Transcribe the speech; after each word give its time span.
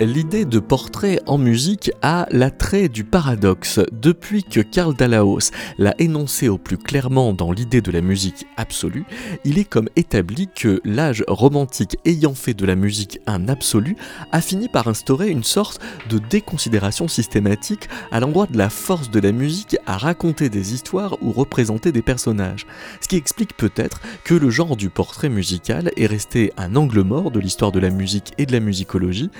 l'idée 0.00 0.44
de 0.44 0.58
portrait 0.58 1.20
en 1.26 1.38
musique 1.38 1.90
a 2.02 2.26
l'attrait 2.30 2.88
du 2.88 3.04
paradoxe. 3.04 3.80
Depuis 3.92 4.42
que 4.42 4.60
Karl 4.60 4.94
Dallaos 4.94 5.50
l'a 5.78 5.94
énoncé 5.98 6.48
au 6.48 6.58
plus 6.58 6.78
clairement 6.78 7.32
dans 7.32 7.52
l'idée 7.52 7.80
de 7.80 7.90
la 7.90 8.00
musique 8.00 8.46
absolue, 8.56 9.04
il 9.44 9.58
est 9.58 9.64
comme 9.64 9.88
établi 9.96 10.48
que 10.54 10.80
l'âge 10.84 11.24
romantique 11.28 11.96
ayant 12.04 12.34
fait 12.34 12.54
de 12.54 12.66
la 12.66 12.74
musique 12.74 13.20
un 13.26 13.48
absolu 13.48 13.96
a 14.32 14.40
fini 14.40 14.68
par 14.68 14.88
instaurer 14.88 15.28
une 15.28 15.44
sorte 15.44 15.80
de 16.08 16.18
déconsidération 16.18 17.08
systématique 17.08 17.88
à 18.10 18.20
l'endroit 18.20 18.46
de 18.46 18.58
la 18.58 18.70
force 18.70 19.10
de 19.10 19.20
la 19.20 19.32
musique 19.32 19.76
à 19.86 19.96
raconter 19.96 20.48
des 20.48 20.74
histoires 20.74 21.16
ou 21.22 21.32
représenter 21.32 21.92
des 21.92 22.02
personnages. 22.02 22.66
Ce 23.00 23.08
qui 23.08 23.16
explique 23.16 23.56
peut-être 23.56 24.00
que 24.24 24.34
le 24.34 24.50
genre 24.50 24.76
du 24.76 24.90
portrait 24.90 25.28
musical 25.28 25.90
est 25.96 26.06
resté 26.06 26.52
un 26.56 26.76
angle 26.76 27.02
mort 27.02 27.30
de 27.30 27.40
l'histoire 27.40 27.72
de 27.72 27.80
la 27.80 27.90
musique 27.90 28.32
et 28.38 28.46
de 28.46 28.52
la 28.52 28.60
musicologie. 28.60 29.30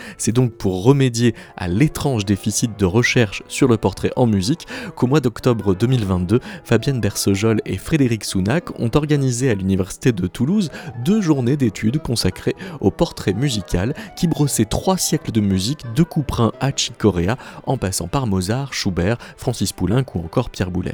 Pour 0.48 0.84
remédier 0.84 1.34
à 1.56 1.68
l'étrange 1.68 2.24
déficit 2.24 2.78
de 2.78 2.84
recherche 2.84 3.42
sur 3.48 3.68
le 3.68 3.76
portrait 3.76 4.12
en 4.16 4.26
musique 4.26 4.66
qu'au 4.96 5.06
mois 5.06 5.20
d'octobre 5.20 5.74
2022, 5.74 6.40
Fabienne 6.64 7.00
Bersejol 7.00 7.60
et 7.66 7.78
Frédéric 7.78 8.24
Sounac 8.24 8.78
ont 8.80 8.90
organisé 8.94 9.50
à 9.50 9.54
l'Université 9.54 10.12
de 10.12 10.26
Toulouse 10.26 10.70
deux 11.04 11.20
journées 11.20 11.56
d'études 11.56 11.98
consacrées 12.02 12.56
au 12.80 12.90
portrait 12.90 13.32
musical 13.32 13.94
qui 14.16 14.26
brossait 14.26 14.64
trois 14.64 14.96
siècles 14.96 15.32
de 15.32 15.40
musique 15.40 15.80
de 15.94 16.02
Couperin 16.02 16.52
à 16.60 16.70
Chicorea 16.74 17.36
en 17.66 17.76
passant 17.76 18.08
par 18.08 18.26
Mozart, 18.26 18.74
Schubert, 18.74 19.18
Francis 19.36 19.72
Poulenc 19.72 20.04
ou 20.14 20.20
encore 20.20 20.50
Pierre 20.50 20.70
Boulez. 20.70 20.92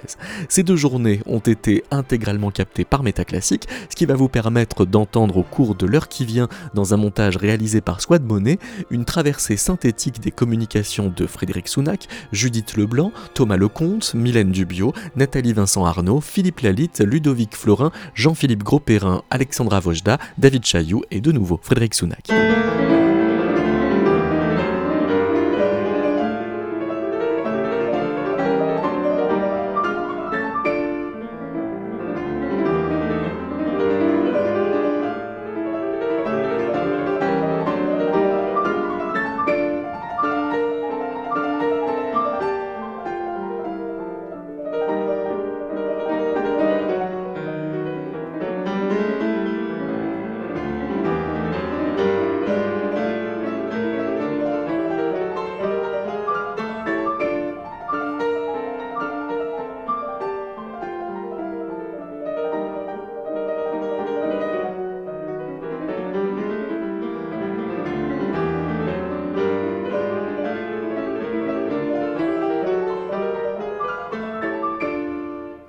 Ces 0.48 0.62
deux 0.62 0.76
journées 0.76 1.20
ont 1.26 1.38
été 1.38 1.84
intégralement 1.90 2.50
captées 2.50 2.84
par 2.84 3.02
Métaclassique, 3.02 3.68
ce 3.90 3.96
qui 3.96 4.06
va 4.06 4.14
vous 4.14 4.28
permettre 4.28 4.84
d'entendre 4.84 5.36
au 5.36 5.42
cours 5.42 5.74
de 5.74 5.86
l'heure 5.86 6.08
qui 6.08 6.24
vient, 6.24 6.48
dans 6.74 6.94
un 6.94 6.96
montage 6.96 7.36
réalisé 7.36 7.80
par 7.80 8.00
Swad 8.00 8.24
Monet, 8.24 8.58
une 8.90 9.04
traversée 9.04 9.37
synthétique 9.38 10.20
des 10.20 10.30
communications 10.30 11.12
de 11.14 11.26
Frédéric 11.26 11.68
Sounac, 11.68 12.08
Judith 12.32 12.76
Leblanc, 12.76 13.12
Thomas 13.34 13.56
Lecomte, 13.56 14.14
Mylène 14.14 14.52
Dubio, 14.52 14.92
Nathalie 15.16 15.52
Vincent 15.52 15.84
Arnaud, 15.84 16.20
Philippe 16.20 16.60
Lalitte, 16.60 17.00
Ludovic 17.00 17.56
Florin, 17.56 17.92
Jean-Philippe 18.14 18.62
Gros-Perrin, 18.62 19.22
Alexandra 19.30 19.80
Vojda, 19.80 20.18
David 20.38 20.64
Chailloux 20.64 21.02
et 21.10 21.20
de 21.20 21.32
nouveau 21.32 21.58
Frédéric 21.62 21.94
Sounac. 21.94 22.28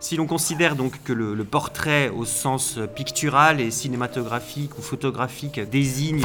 Si 0.09 0.15
l'on 0.15 0.25
considère 0.25 0.75
donc 0.75 1.03
que 1.03 1.13
le, 1.13 1.43
portrait 1.43 2.09
au 2.09 2.25
sens 2.25 2.79
pictural 2.95 3.61
et 3.61 3.69
cinématographique 3.69 4.75
ou 4.79 4.81
photographique 4.81 5.59
désigne 5.69 6.23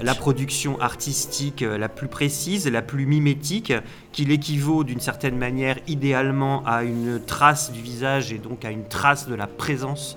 la 0.00 0.14
production 0.14 0.80
artistique 0.80 1.62
la 1.62 1.88
plus 1.88 2.06
précise, 2.06 2.68
la 2.68 2.82
plus 2.82 3.04
mimétique, 3.04 3.72
qu'il 4.12 4.30
équivaut 4.30 4.84
d'une 4.84 5.00
certaine 5.00 5.36
manière 5.36 5.76
idéalement 5.88 6.64
à 6.66 6.84
une 6.84 7.20
trace 7.20 7.72
du 7.72 7.80
visage 7.80 8.32
et 8.32 8.38
donc 8.38 8.64
à 8.64 8.70
une 8.70 8.86
trace 8.86 9.26
de 9.26 9.34
la 9.34 9.48
présence, 9.48 10.16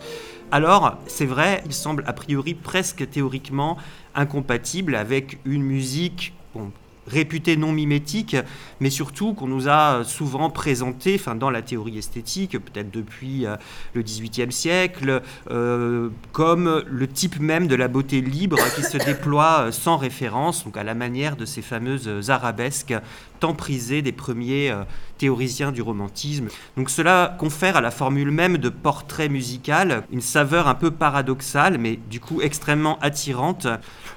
alors 0.51 0.95
c'est 1.07 1.25
vrai, 1.25 1.63
il 1.65 1.73
semble 1.73 2.03
a 2.05 2.13
priori 2.13 2.53
presque 2.53 3.09
théoriquement 3.09 3.77
incompatible 4.13 4.93
avec 4.93 5.39
une 5.45 5.63
musique 5.63 6.35
réputé 7.07 7.57
non 7.57 7.71
mimétique, 7.71 8.35
mais 8.79 8.89
surtout 8.89 9.33
qu'on 9.33 9.47
nous 9.47 9.67
a 9.67 10.03
souvent 10.03 10.49
présenté, 10.49 11.15
enfin 11.15 11.35
dans 11.35 11.49
la 11.49 11.61
théorie 11.61 11.97
esthétique, 11.97 12.51
peut-être 12.51 12.91
depuis 12.91 13.45
euh, 13.45 13.55
le 13.93 14.01
XVIIIe 14.01 14.51
siècle, 14.51 15.21
euh, 15.49 16.09
comme 16.31 16.83
le 16.85 17.07
type 17.07 17.39
même 17.39 17.67
de 17.67 17.75
la 17.75 17.87
beauté 17.87 18.21
libre 18.21 18.59
qui 18.75 18.83
se 18.83 18.97
déploie 18.97 19.67
euh, 19.67 19.71
sans 19.71 19.97
référence, 19.97 20.63
donc 20.65 20.77
à 20.77 20.83
la 20.83 20.93
manière 20.93 21.35
de 21.35 21.45
ces 21.45 21.61
fameuses 21.61 22.29
arabesques 22.29 22.93
tant 23.39 23.53
prisées 23.53 24.01
des 24.01 24.11
premiers 24.11 24.73
théoriciens 25.17 25.71
du 25.71 25.81
romantisme. 25.81 26.47
Donc 26.77 26.89
cela 26.89 27.35
confère 27.39 27.77
à 27.77 27.81
la 27.81 27.91
formule 27.91 28.31
même 28.31 28.57
de 28.57 28.69
portrait 28.69 29.29
musical 29.29 30.03
une 30.11 30.21
saveur 30.21 30.67
un 30.67 30.75
peu 30.75 30.91
paradoxale, 30.91 31.77
mais 31.77 31.99
du 32.09 32.19
coup 32.19 32.41
extrêmement 32.41 32.99
attirante. 32.99 33.67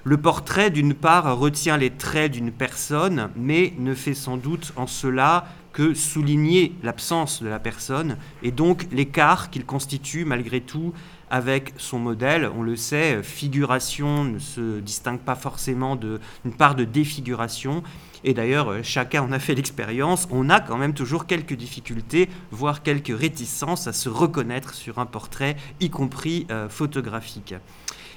Le 0.04 0.16
portrait, 0.16 0.70
d'une 0.70 0.94
part, 0.94 1.38
retient 1.38 1.76
les 1.76 1.90
traits 1.90 2.32
d'une 2.32 2.50
personne, 2.50 3.30
mais 3.36 3.74
ne 3.78 3.94
fait 3.94 4.14
sans 4.14 4.36
doute 4.36 4.72
en 4.76 4.86
cela 4.86 5.46
que 5.72 5.94
souligner 5.94 6.74
l'absence 6.82 7.42
de 7.42 7.48
la 7.48 7.58
personne 7.58 8.16
et 8.42 8.50
donc 8.50 8.86
l'écart 8.92 9.50
qu'il 9.50 9.64
constitue 9.64 10.24
malgré 10.24 10.60
tout 10.60 10.92
avec 11.32 11.72
son 11.78 11.98
modèle. 11.98 12.48
On 12.54 12.62
le 12.62 12.76
sait, 12.76 13.22
figuration 13.22 14.22
ne 14.22 14.38
se 14.38 14.80
distingue 14.80 15.18
pas 15.18 15.34
forcément 15.34 15.96
d'une 15.96 16.52
part 16.56 16.74
de 16.74 16.84
défiguration. 16.84 17.82
Et 18.22 18.34
d'ailleurs, 18.34 18.84
chacun 18.84 19.22
en 19.22 19.32
a 19.32 19.38
fait 19.38 19.54
l'expérience. 19.54 20.28
On 20.30 20.50
a 20.50 20.60
quand 20.60 20.76
même 20.76 20.92
toujours 20.92 21.26
quelques 21.26 21.54
difficultés, 21.54 22.28
voire 22.50 22.82
quelques 22.82 23.18
réticences 23.18 23.86
à 23.86 23.94
se 23.94 24.10
reconnaître 24.10 24.74
sur 24.74 24.98
un 24.98 25.06
portrait, 25.06 25.56
y 25.80 25.88
compris 25.88 26.46
euh, 26.50 26.68
photographique. 26.68 27.54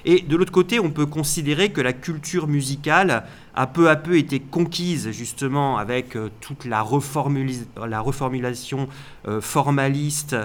Et 0.04 0.20
de 0.20 0.36
l'autre 0.36 0.52
côté, 0.52 0.78
on 0.78 0.90
peut 0.90 1.06
considérer 1.06 1.72
que 1.72 1.80
la 1.80 1.92
culture 1.92 2.46
musicale 2.46 3.24
a 3.56 3.66
peu 3.66 3.90
à 3.90 3.96
peu 3.96 4.18
été 4.18 4.38
conquise 4.38 5.10
justement 5.10 5.78
avec 5.78 6.14
euh, 6.14 6.30
toute 6.40 6.66
la, 6.66 6.82
reformulation 6.82 8.88
euh, 9.28 9.40
formaliste 9.40 10.36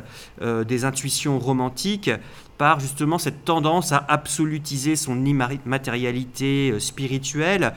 euh, 0.41 0.63
des 0.63 0.85
intuitions 0.85 1.37
romantiques 1.37 2.09
par 2.57 2.79
justement 2.79 3.17
cette 3.17 3.45
tendance 3.45 3.91
à 3.91 4.05
absolutiser 4.07 4.95
son 4.95 5.25
immatérialité 5.25 6.79
spirituelle, 6.79 7.73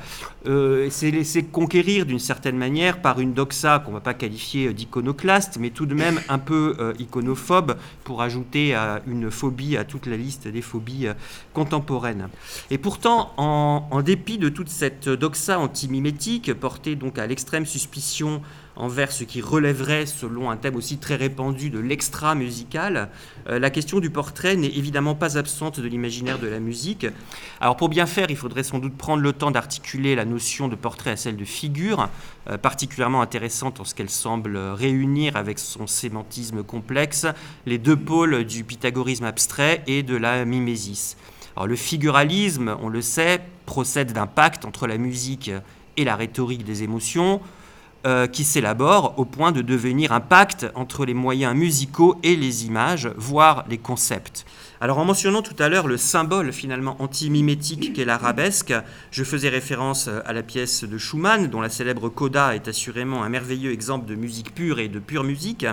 euh, 0.47 0.89
c'est 0.91 1.11
laisser 1.11 1.43
conquérir 1.43 2.05
d'une 2.05 2.19
certaine 2.19 2.59
manière 2.59 3.01
par 3.01 3.19
une 3.19 3.33
doxa 3.33 3.79
qu'on 3.79 3.93
ne 3.93 3.97
va 3.97 4.03
pas 4.03 4.13
qualifier 4.13 4.75
d'iconoclaste, 4.75 5.57
mais 5.59 5.71
tout 5.71 5.87
de 5.87 5.95
même 5.95 6.21
un 6.29 6.39
peu 6.39 6.93
iconophobe 6.99 7.79
pour 8.05 8.21
ajouter 8.21 8.75
à 8.75 9.01
une 9.07 9.31
phobie 9.31 9.79
à 9.79 9.85
toute 9.85 10.05
la 10.05 10.19
liste 10.19 10.49
des 10.49 10.61
phobies 10.61 11.09
contemporaines. 11.55 12.29
Et 12.71 12.77
pourtant, 12.77 13.33
en, 13.39 13.89
en, 13.91 14.03
dépit 14.03 14.37
de 14.37 14.51
toute 14.51 14.69
cette 14.69 15.09
doxa 15.25 15.59
antimimétique 15.59 16.53
portée 16.53 16.97
donc 16.97 17.19
à 17.19 17.27
l'extrême 17.27 17.65
suspicion 17.65 18.43
envers 18.77 19.11
ce 19.11 19.25
qui 19.25 19.41
relèverait, 19.41 20.05
selon 20.05 20.51
un 20.51 20.59
thème 20.59 20.77
aussi 20.77 20.99
très 20.99 21.17
répandu, 21.17 21.71
de 21.71 21.79
l'extra 21.79 22.35
musical, 22.35 23.09
euh, 23.49 23.59
la 23.59 23.71
question 23.71 24.01
du 24.01 24.11
portrait 24.11 24.55
n'est 24.57 24.77
évidemment 24.77 25.15
pas 25.15 25.39
absente 25.39 25.81
de 25.81 25.89
l'imaginaire 25.89 26.39
de 26.39 26.47
la 26.47 26.61
musique. 26.61 27.07
Alors 27.59 27.79
pour 27.79 27.89
bien 27.89 28.05
faire, 28.05 28.27
il 28.29 28.37
faudrait 28.37 28.65
sans 28.65 28.81
doute 28.81 28.99
prendre 28.99 29.23
le 29.23 29.33
temps 29.33 29.51
d'articuler 29.51 30.15
la 30.15 30.27
notion 30.27 30.69
de 30.69 30.75
portrait 30.75 31.13
à 31.13 31.17
celle 31.17 31.39
de 31.39 31.45
figure, 31.47 32.11
euh, 32.51 32.59
particulièrement 32.59 33.23
intéressante 33.23 33.81
en 33.81 33.85
ce 33.85 33.95
qu'elle 33.95 34.11
semble 34.11 34.59
réunir 34.59 35.37
avec 35.37 35.59
son 35.59 35.87
sémantisme 35.87 36.63
complexe 36.63 37.27
les 37.65 37.79
deux 37.79 37.97
pôles 37.97 38.45
du 38.45 38.63
pythagorisme 38.63 39.25
abstrait 39.25 39.83
et 39.87 40.03
de 40.03 40.17
la 40.17 40.45
mimésis. 40.45 41.17
Alors 41.57 41.67
le 41.67 41.77
figuralisme, 41.77 42.77
on 42.83 42.89
le 42.89 43.03
sait, 43.03 43.41
procède 43.67 44.13
d'un 44.13 44.27
pacte 44.27 44.65
entre 44.65 44.87
la 44.87 44.99
musique 44.99 45.51
et 45.97 46.05
la 46.05 46.17
rhétorique 46.17 46.65
des 46.65 46.83
émotions, 46.83 47.41
euh, 48.07 48.27
qui 48.27 48.45
s'élabore 48.45 49.15
au 49.17 49.25
point 49.25 49.51
de 49.51 49.63
devenir 49.63 50.13
un 50.13 50.21
pacte 50.21 50.67
entre 50.75 51.07
les 51.07 51.15
moyens 51.15 51.57
musicaux 51.57 52.19
et 52.23 52.37
les 52.37 52.67
images, 52.67 53.09
voire 53.17 53.65
les 53.67 53.79
concepts. 53.79 54.45
Alors 54.83 54.99
en 54.99 55.07
mentionnant 55.07 55.41
tout 55.41 55.57
à 55.59 55.71
l'heure 55.71 55.87
le 55.87 55.97
symbole 55.97 56.53
finalement 56.53 56.97
anti-mimétique 56.99 57.95
qu'est 57.95 58.05
l'arabesque, 58.05 58.75
je 59.11 59.25
faisais 59.25 59.49
référence 59.49 60.11
à 60.27 60.35
la 60.35 60.43
pièce 60.43 60.85
de 60.85 60.99
Schumann, 60.99 61.47
dont 61.47 61.63
la 61.63 61.71
célèbre 61.71 62.11
coda 62.11 62.55
est 62.55 62.69
assurément 62.69 63.23
un 63.23 63.31
merveilleux 63.31 63.73
exemple 63.73 64.05
de 64.05 64.17
musique 64.17 64.55
pure 64.55 64.81
et 64.81 64.89
de 64.89 64.99
pure 64.99 65.25
musique. 65.25 65.65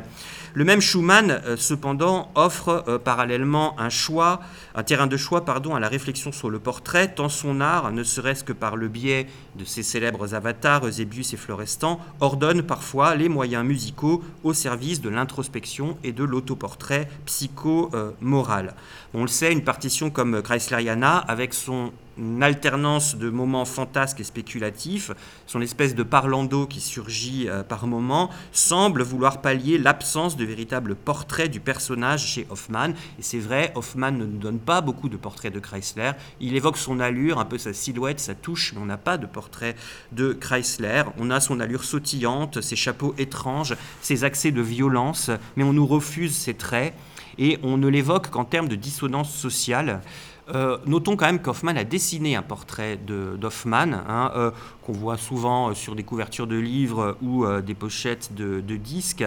Le 0.53 0.65
même 0.65 0.81
Schumann, 0.81 1.31
euh, 1.31 1.55
cependant, 1.55 2.29
offre 2.35 2.83
euh, 2.87 2.99
parallèlement 2.99 3.79
un 3.79 3.89
choix, 3.89 4.41
un 4.75 4.83
terrain 4.83 5.07
de 5.07 5.15
choix 5.15 5.45
pardon, 5.45 5.75
à 5.75 5.79
la 5.79 5.87
réflexion 5.87 6.33
sur 6.33 6.49
le 6.49 6.59
portrait, 6.59 7.13
tant 7.13 7.29
son 7.29 7.61
art, 7.61 7.91
ne 7.91 8.03
serait-ce 8.03 8.43
que 8.43 8.51
par 8.51 8.75
le 8.75 8.89
biais 8.89 9.27
de 9.57 9.63
ses 9.63 9.81
célèbres 9.81 10.35
avatars, 10.35 10.85
Eusebius 10.85 11.33
et 11.33 11.37
Florestan, 11.37 11.99
ordonne 12.19 12.63
parfois 12.63 13.15
les 13.15 13.29
moyens 13.29 13.65
musicaux 13.65 14.23
au 14.43 14.53
service 14.53 14.99
de 14.99 15.09
l'introspection 15.09 15.97
et 16.03 16.11
de 16.11 16.23
l'autoportrait 16.25 17.07
psycho-moral. 17.25 18.75
On 19.13 19.21
le 19.21 19.27
sait, 19.27 19.53
une 19.53 19.63
partition 19.63 20.09
comme 20.09 20.41
Chrysleriana, 20.41 21.17
avec 21.17 21.53
son 21.53 21.91
alternance 22.41 23.15
de 23.15 23.29
moments 23.29 23.65
fantasques 23.65 24.19
et 24.19 24.23
spéculatifs, 24.23 25.11
son 25.47 25.61
espèce 25.61 25.95
de 25.95 26.03
parlando 26.03 26.67
qui 26.67 26.79
surgit 26.79 27.47
euh, 27.47 27.63
par 27.63 27.87
moments, 27.87 28.29
semble 28.51 29.03
vouloir 29.03 29.41
pallier 29.41 29.77
l'absence 29.77 30.35
de 30.35 30.45
véritable 30.45 30.95
portrait 30.95 31.49
du 31.49 31.59
personnage 31.59 32.25
chez 32.25 32.47
Hoffman. 32.49 32.89
Et 33.19 33.21
c'est 33.21 33.39
vrai, 33.39 33.71
Hoffman 33.75 34.11
ne 34.11 34.25
nous 34.25 34.37
donne 34.37 34.59
pas 34.59 34.81
beaucoup 34.81 35.09
de 35.09 35.17
portraits 35.17 35.53
de 35.53 35.59
Chrysler. 35.59 36.11
Il 36.39 36.55
évoque 36.55 36.77
son 36.77 36.99
allure, 36.99 37.39
un 37.39 37.45
peu 37.45 37.57
sa 37.57 37.73
silhouette, 37.73 38.19
sa 38.19 38.35
touche, 38.35 38.73
mais 38.73 38.81
on 38.81 38.85
n'a 38.85 38.97
pas 38.97 39.17
de 39.17 39.25
portrait 39.25 39.75
de 40.11 40.33
Chrysler. 40.33 41.03
On 41.19 41.31
a 41.31 41.39
son 41.39 41.59
allure 41.59 41.83
sautillante, 41.83 42.61
ses 42.61 42.75
chapeaux 42.75 43.15
étranges, 43.17 43.75
ses 44.01 44.23
accès 44.23 44.51
de 44.51 44.61
violence, 44.61 45.31
mais 45.55 45.63
on 45.63 45.73
nous 45.73 45.87
refuse 45.87 46.35
ses 46.35 46.53
traits 46.53 46.93
et 47.37 47.57
on 47.63 47.77
ne 47.77 47.87
l'évoque 47.87 48.29
qu'en 48.29 48.45
termes 48.45 48.67
de 48.67 48.75
dissonance 48.75 49.33
sociale. 49.33 50.01
Euh, 50.49 50.77
notons 50.85 51.15
quand 51.15 51.25
même 51.25 51.41
qu'Hoffman 51.41 51.75
a 51.77 51.83
dessiné 51.83 52.35
un 52.35 52.41
portrait 52.41 52.97
d'Hoffman, 52.97 53.93
hein, 54.07 54.31
euh, 54.35 54.51
qu'on 54.81 54.93
voit 54.93 55.17
souvent 55.17 55.69
euh, 55.69 55.73
sur 55.73 55.95
des 55.95 56.03
couvertures 56.03 56.47
de 56.47 56.57
livres 56.57 57.17
ou 57.21 57.45
des 57.61 57.75
pochettes 57.75 58.33
de, 58.33 58.59
disques, 58.75 59.23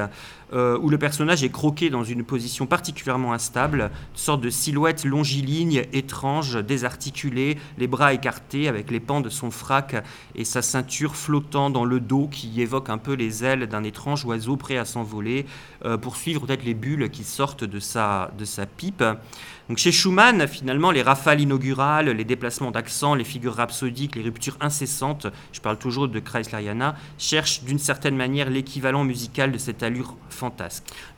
où 0.54 0.88
le 0.88 0.98
personnage 0.98 1.42
est 1.42 1.50
croqué 1.50 1.90
dans 1.90 2.04
une 2.04 2.24
position 2.24 2.66
particulièrement 2.66 3.32
instable, 3.32 3.90
une 4.12 4.18
sorte 4.18 4.40
de 4.40 4.50
silhouette 4.50 5.04
longiligne, 5.04 5.82
étrange, 5.92 6.56
désarticulée, 6.64 7.58
les 7.76 7.86
bras 7.86 8.12
écartés 8.12 8.68
avec 8.68 8.90
les 8.90 9.00
pans 9.00 9.20
de 9.20 9.28
son 9.28 9.50
frac 9.50 10.04
et 10.34 10.44
sa 10.44 10.62
ceinture 10.62 11.16
flottant 11.16 11.70
dans 11.70 11.84
le 11.84 12.00
dos 12.00 12.28
qui 12.28 12.60
évoque 12.60 12.88
un 12.88 12.98
peu 12.98 13.14
les 13.14 13.44
ailes 13.44 13.66
d'un 13.66 13.82
étrange 13.82 14.24
oiseau 14.24 14.56
prêt 14.56 14.76
à 14.76 14.84
s'envoler, 14.84 15.46
pour 16.00 16.16
suivre 16.16 16.46
peut-être 16.46 16.64
les 16.64 16.74
bulles 16.74 17.10
qui 17.10 17.24
sortent 17.24 17.64
de 17.64 17.80
sa, 17.80 18.30
de 18.38 18.44
sa 18.44 18.66
pipe. 18.66 19.04
Donc 19.68 19.78
chez 19.78 19.92
Schumann, 19.92 20.46
finalement, 20.46 20.90
les 20.90 21.00
rafales 21.00 21.40
inaugurales, 21.40 22.10
les 22.10 22.24
déplacements 22.24 22.70
d'accent, 22.70 23.14
les 23.14 23.24
figures 23.24 23.54
rhapsodiques, 23.54 24.14
les 24.14 24.22
ruptures 24.22 24.58
incessantes, 24.60 25.26
je 25.52 25.60
parle 25.60 25.78
toujours 25.78 26.06
de 26.06 26.18
Chrysleriana, 26.20 26.96
cherchent 27.16 27.62
d'une 27.62 27.78
certaine 27.78 28.14
manière 28.14 28.50
l'équivalent 28.50 29.04
musical 29.04 29.52
de 29.52 29.58
cette 29.58 29.82
allure 29.82 30.16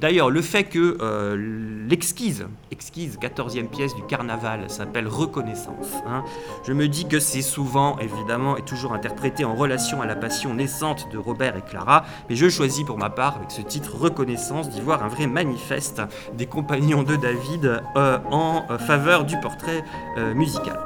D'ailleurs, 0.00 0.30
le 0.30 0.42
fait 0.42 0.64
que 0.64 0.98
euh, 1.00 1.86
l'exquise, 1.88 2.46
exquise 2.70 3.18
14e 3.20 3.68
pièce 3.68 3.94
du 3.94 4.02
carnaval 4.02 4.68
s'appelle 4.68 5.08
Reconnaissance, 5.08 5.92
hein, 6.06 6.24
je 6.66 6.72
me 6.72 6.88
dis 6.88 7.06
que 7.06 7.20
c'est 7.20 7.42
souvent, 7.42 7.98
évidemment, 7.98 8.56
et 8.56 8.62
toujours 8.62 8.92
interprété 8.92 9.44
en 9.44 9.54
relation 9.54 10.02
à 10.02 10.06
la 10.06 10.16
passion 10.16 10.54
naissante 10.54 11.08
de 11.12 11.18
Robert 11.18 11.56
et 11.56 11.62
Clara, 11.62 12.04
mais 12.28 12.36
je 12.36 12.48
choisis 12.48 12.84
pour 12.84 12.98
ma 12.98 13.10
part, 13.10 13.36
avec 13.36 13.50
ce 13.50 13.62
titre 13.62 13.96
Reconnaissance, 13.96 14.70
d'y 14.70 14.80
voir 14.80 15.02
un 15.02 15.08
vrai 15.08 15.26
manifeste 15.26 16.02
des 16.34 16.46
compagnons 16.46 17.02
de 17.02 17.16
David 17.16 17.82
euh, 17.96 18.18
en 18.30 18.64
euh, 18.70 18.78
faveur 18.78 19.24
du 19.24 19.38
portrait 19.40 19.84
musical. 20.34 20.78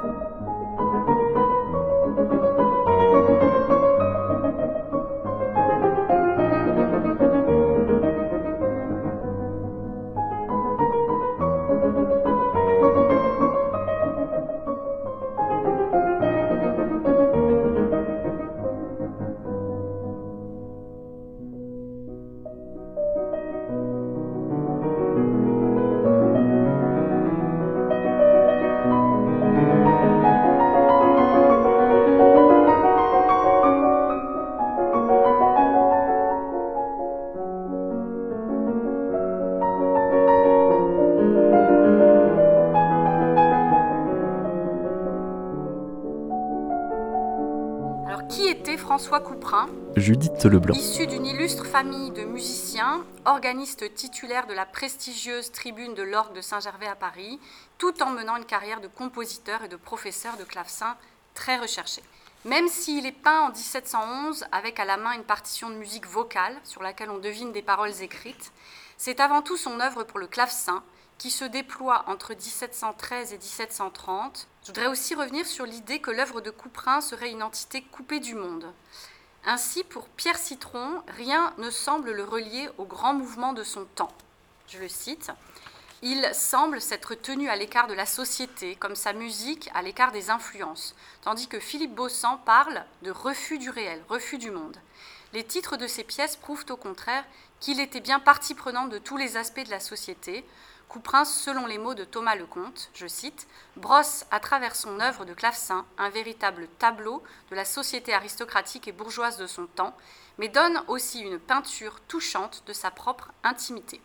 Judith 49.95 50.45
Leblanc. 50.45 50.75
Issu 50.75 51.07
d'une 51.07 51.25
illustre 51.25 51.65
famille 51.65 52.11
de 52.11 52.23
musiciens, 52.23 53.03
organiste 53.25 53.93
titulaire 53.95 54.45
de 54.45 54.53
la 54.53 54.65
prestigieuse 54.65 55.51
tribune 55.51 55.95
de 55.95 56.03
l'Orgue 56.03 56.35
de 56.35 56.41
Saint-Gervais 56.41 56.87
à 56.87 56.95
Paris, 56.95 57.39
tout 57.79 58.03
en 58.03 58.11
menant 58.11 58.35
une 58.35 58.45
carrière 58.45 58.79
de 58.79 58.87
compositeur 58.87 59.63
et 59.63 59.67
de 59.67 59.75
professeur 59.75 60.37
de 60.37 60.43
clavecin 60.43 60.95
très 61.33 61.57
recherchée. 61.57 62.03
Même 62.45 62.67
s'il 62.67 63.07
est 63.07 63.11
peint 63.11 63.47
en 63.47 63.49
1711 63.49 64.45
avec 64.51 64.79
à 64.79 64.85
la 64.85 64.97
main 64.97 65.13
une 65.13 65.23
partition 65.23 65.71
de 65.71 65.75
musique 65.75 66.07
vocale 66.07 66.55
sur 66.63 66.83
laquelle 66.83 67.09
on 67.09 67.17
devine 67.17 67.51
des 67.51 67.63
paroles 67.63 68.01
écrites, 68.01 68.51
c'est 68.97 69.19
avant 69.19 69.41
tout 69.41 69.57
son 69.57 69.79
œuvre 69.79 70.03
pour 70.03 70.19
le 70.19 70.27
clavecin 70.27 70.83
qui 71.17 71.31
se 71.31 71.45
déploie 71.45 72.03
entre 72.07 72.33
1713 72.33 73.33
et 73.33 73.37
1730. 73.37 74.47
Je 74.63 74.67
voudrais 74.67 74.87
aussi 74.87 75.15
revenir 75.15 75.47
sur 75.47 75.65
l'idée 75.65 75.99
que 75.99 76.11
l'œuvre 76.11 76.39
de 76.39 76.51
Couperin 76.51 77.01
serait 77.01 77.31
une 77.31 77.41
entité 77.41 77.81
coupée 77.81 78.19
du 78.19 78.35
monde. 78.35 78.71
Ainsi, 79.43 79.83
pour 79.83 80.07
Pierre 80.09 80.37
Citron, 80.37 81.01
rien 81.17 81.51
ne 81.57 81.71
semble 81.71 82.11
le 82.11 82.23
relier 82.23 82.69
au 82.77 82.85
grand 82.85 83.15
mouvement 83.15 83.53
de 83.53 83.63
son 83.63 83.85
temps. 83.95 84.11
Je 84.67 84.77
le 84.77 84.87
cite. 84.87 85.31
Il 86.03 86.29
semble 86.33 86.79
s'être 86.79 87.15
tenu 87.15 87.49
à 87.49 87.55
l'écart 87.55 87.87
de 87.87 87.95
la 87.95 88.05
société, 88.05 88.75
comme 88.75 88.95
sa 88.95 89.13
musique 89.13 89.71
à 89.73 89.81
l'écart 89.81 90.11
des 90.11 90.29
influences, 90.29 90.95
tandis 91.23 91.47
que 91.47 91.59
Philippe 91.59 91.95
Bossan 91.95 92.39
parle 92.45 92.85
de 93.01 93.09
refus 93.09 93.57
du 93.57 93.71
réel, 93.71 94.03
refus 94.09 94.37
du 94.37 94.51
monde. 94.51 94.77
Les 95.33 95.43
titres 95.43 95.77
de 95.77 95.87
ses 95.87 96.03
pièces 96.03 96.35
prouvent 96.35 96.65
au 96.69 96.75
contraire 96.75 97.23
qu'il 97.59 97.79
était 97.79 97.99
bien 97.99 98.19
partie 98.19 98.53
prenante 98.53 98.89
de 98.89 98.99
tous 98.99 99.17
les 99.17 99.37
aspects 99.37 99.65
de 99.65 99.71
la 99.71 99.79
société, 99.79 100.45
Couperin, 100.91 101.23
selon 101.23 101.67
les 101.67 101.77
mots 101.77 101.93
de 101.93 102.03
Thomas 102.03 102.35
Lecomte, 102.35 102.89
je 102.93 103.07
cite, 103.07 103.47
brosse 103.77 104.25
à 104.29 104.41
travers 104.41 104.75
son 104.75 104.99
œuvre 104.99 105.23
de 105.23 105.33
clavecin 105.33 105.85
un 105.97 106.09
véritable 106.09 106.67
tableau 106.79 107.23
de 107.49 107.55
la 107.55 107.63
société 107.63 108.13
aristocratique 108.13 108.89
et 108.89 108.91
bourgeoise 108.91 109.37
de 109.37 109.47
son 109.47 109.67
temps, 109.67 109.95
mais 110.37 110.49
donne 110.49 110.83
aussi 110.89 111.21
une 111.21 111.39
peinture 111.39 112.01
touchante 112.09 112.63
de 112.67 112.73
sa 112.73 112.91
propre 112.91 113.31
intimité. 113.45 114.01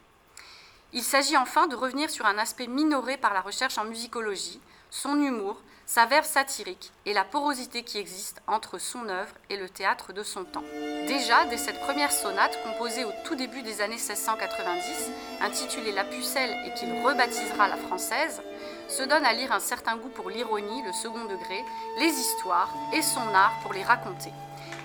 Il 0.93 1.03
s'agit 1.03 1.37
enfin 1.37 1.67
de 1.67 1.75
revenir 1.75 2.09
sur 2.09 2.25
un 2.25 2.39
aspect 2.39 2.69
minoré 2.69 3.17
par 3.17 3.35
la 3.35 3.41
recherche 3.41 3.79
en 3.79 3.85
musicologie, 3.85 4.61
son 4.89 5.21
humour, 5.21 5.61
sa 5.87 6.05
verve 6.05 6.27
satirique 6.27 6.91
et 7.07 7.13
la 7.13 7.23
porosité 7.23 7.85
qui 7.85 7.99
existe 7.99 8.43
entre 8.49 8.79
son 8.79 9.09
œuvre 9.09 9.33
et 9.51 9.57
le 9.57 9.69
théâtre 9.69 10.13
de 10.13 10.25
son 10.25 10.43
temps. 10.45 10.65
Déjà, 11.07 11.45
dès 11.45 11.57
cette 11.57 11.81
première 11.81 12.11
sonate, 12.11 12.59
composée 12.65 13.05
au 13.05 13.13
tout 13.25 13.37
début 13.37 13.63
des 13.63 13.81
années 13.81 13.95
1690, 13.95 15.11
intitulée 15.41 15.93
La 15.93 16.05
Pucelle 16.05 16.57
et 16.67 16.75
qu'il 16.75 16.93
rebaptisera 17.05 17.69
la 17.69 17.77
Française, 17.77 18.43
se 18.89 19.05
donne 19.05 19.25
à 19.25 19.33
lire 19.33 19.53
un 19.53 19.61
certain 19.61 19.97
goût 19.97 20.09
pour 20.09 20.29
l'ironie, 20.29 20.83
le 20.85 20.93
second 20.93 21.25
degré, 21.25 21.65
les 22.01 22.11
histoires 22.11 22.75
et 22.93 23.03
son 23.03 23.33
art 23.33 23.55
pour 23.63 23.73
les 23.73 23.85
raconter, 23.85 24.33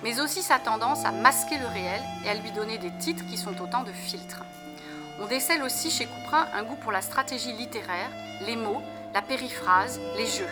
mais 0.04 0.20
aussi 0.20 0.40
sa 0.40 0.60
tendance 0.60 1.04
à 1.04 1.10
masquer 1.10 1.58
le 1.58 1.66
réel 1.66 2.00
et 2.24 2.28
à 2.28 2.34
lui 2.34 2.52
donner 2.52 2.78
des 2.78 2.96
titres 2.98 3.26
qui 3.26 3.36
sont 3.36 3.60
autant 3.60 3.82
de 3.82 3.92
filtres. 3.92 4.44
On 5.20 5.26
décèle 5.26 5.64
aussi 5.64 5.90
chez 5.90 6.06
Couperin 6.06 6.46
un 6.54 6.62
goût 6.62 6.76
pour 6.76 6.92
la 6.92 7.02
stratégie 7.02 7.52
littéraire, 7.52 8.10
les 8.46 8.56
mots, 8.56 8.82
la 9.12 9.22
périphrase, 9.22 10.00
les 10.16 10.26
jeux. 10.26 10.48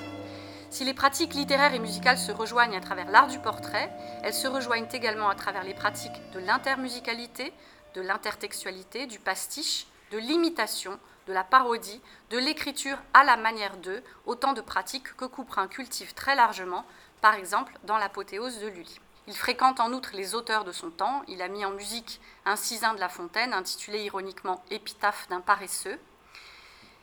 Si 0.71 0.85
les 0.85 0.95
pratiques 0.95 1.35
littéraires 1.35 1.75
et 1.75 1.81
musicales 1.81 2.17
se 2.17 2.31
rejoignent 2.31 2.77
à 2.77 2.81
travers 2.81 3.11
l'art 3.11 3.27
du 3.27 3.41
portrait, 3.41 3.91
elles 4.23 4.33
se 4.33 4.47
rejoignent 4.47 4.89
également 4.93 5.29
à 5.29 5.35
travers 5.35 5.65
les 5.65 5.75
pratiques 5.75 6.31
de 6.33 6.39
l'intermusicalité, 6.39 7.53
de 7.95 8.01
l'intertextualité, 8.01 9.07
du 9.07 9.19
pastiche, 9.19 9.89
de 10.13 10.19
l'imitation, 10.19 10.99
de 11.27 11.33
la 11.33 11.43
parodie, 11.43 12.01
de 12.31 12.39
l'écriture 12.39 12.99
à 13.15 13.25
la 13.25 13.37
manière 13.37 13.77
d'eux, 13.79 14.03
autant 14.27 14.53
de 14.53 14.61
pratiques 14.61 15.17
que 15.17 15.25
Couperin 15.25 15.67
cultive 15.67 16.15
très 16.15 16.37
largement, 16.37 16.85
par 17.21 17.35
exemple 17.35 17.73
dans 17.85 17.99
l'apothéose 17.99 18.61
de 18.61 18.69
Lully. 18.69 19.01
Il 19.27 19.37
fréquente 19.37 19.81
en 19.81 19.93
outre 19.93 20.11
les 20.15 20.35
auteurs 20.35 20.65
de 20.65 20.73
son 20.73 20.91
temps. 20.91 21.23
Il 21.29 21.43
a 21.43 21.49
mis 21.49 21.65
en 21.65 21.71
musique 21.71 22.21
un 22.47 22.57
cisin 22.57 22.95
de 22.95 23.01
La 23.01 23.09
Fontaine, 23.09 23.53
intitulé 23.53 24.03
ironiquement 24.05 24.63
Épitaphe 24.71 25.29
d'un 25.29 25.41
paresseux. 25.41 25.99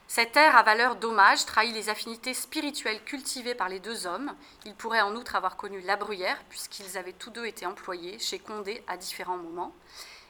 Cet 0.10 0.38
air 0.38 0.56
à 0.56 0.64
valeur 0.64 0.96
d'hommage 0.96 1.46
trahit 1.46 1.74
les 1.74 1.90
affinités 1.90 2.34
spirituelles 2.34 3.04
cultivées 3.04 3.56
par 3.56 3.68
les 3.68 3.82
deux 3.82 4.08
hommes. 4.08 4.34
Ils 4.66 4.74
pourraient 4.74 5.02
en 5.02 5.14
outre 5.16 5.36
avoir 5.36 5.58
connu 5.58 5.82
la 5.82 5.98
bruyère, 5.98 6.42
puisqu'ils 6.50 6.98
avaient 6.98 7.12
tous 7.12 7.30
deux 7.30 7.46
été 7.46 7.66
employés 7.66 8.18
chez 8.18 8.40
Condé 8.40 8.82
à 8.88 8.96
différents 8.96 9.38
moments. 9.38 9.76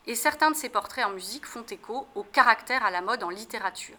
Et 0.07 0.15
certains 0.15 0.50
de 0.50 0.55
ces 0.55 0.69
portraits 0.69 1.05
en 1.05 1.12
musique 1.12 1.46
font 1.46 1.65
écho 1.69 2.07
au 2.15 2.24
caractère 2.24 2.84
à 2.84 2.89
la 2.89 3.01
mode 3.01 3.24
en 3.24 3.29
littérature. 3.29 3.98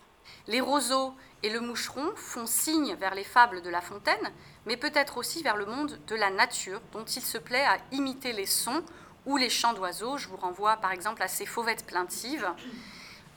Les 0.49 0.61
roseaux 0.61 1.15
et 1.45 1.49
le 1.49 1.61
moucheron 1.61 2.11
font 2.17 2.47
signe 2.47 2.97
vers 2.97 3.15
les 3.15 3.25
fables 3.25 3.63
de 3.63 3.71
La 3.71 3.81
Fontaine, 3.81 4.33
mais 4.67 4.77
peut-être 4.77 5.17
aussi 5.17 5.45
vers 5.45 5.57
le 5.57 5.67
monde 5.67 6.01
de 6.09 6.17
la 6.17 6.31
nature, 6.31 6.81
dont 6.93 7.05
il 7.05 7.23
se 7.23 7.39
plaît 7.39 7.65
à 7.65 7.79
imiter 7.93 8.33
les 8.33 8.47
sons 8.47 8.83
ou 9.27 9.37
les 9.37 9.49
chants 9.49 9.75
d'oiseaux. 9.75 10.19
Je 10.19 10.29
vous 10.29 10.37
renvoie 10.37 10.77
par 10.79 10.91
exemple 10.91 11.23
à 11.23 11.29
ces 11.29 11.47
fauvettes 11.47 11.87
plaintives 11.87 12.51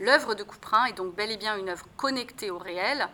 L'œuvre 0.01 0.34
de 0.34 0.41
Couperin 0.41 0.86
est 0.86 0.93
donc 0.93 1.13
bel 1.13 1.29
et 1.29 1.38
bien 1.38 1.55
une 1.58 1.70
œuvre 1.70 1.86
connectée 1.96 2.50
au 2.50 2.58
réel, 2.58 3.08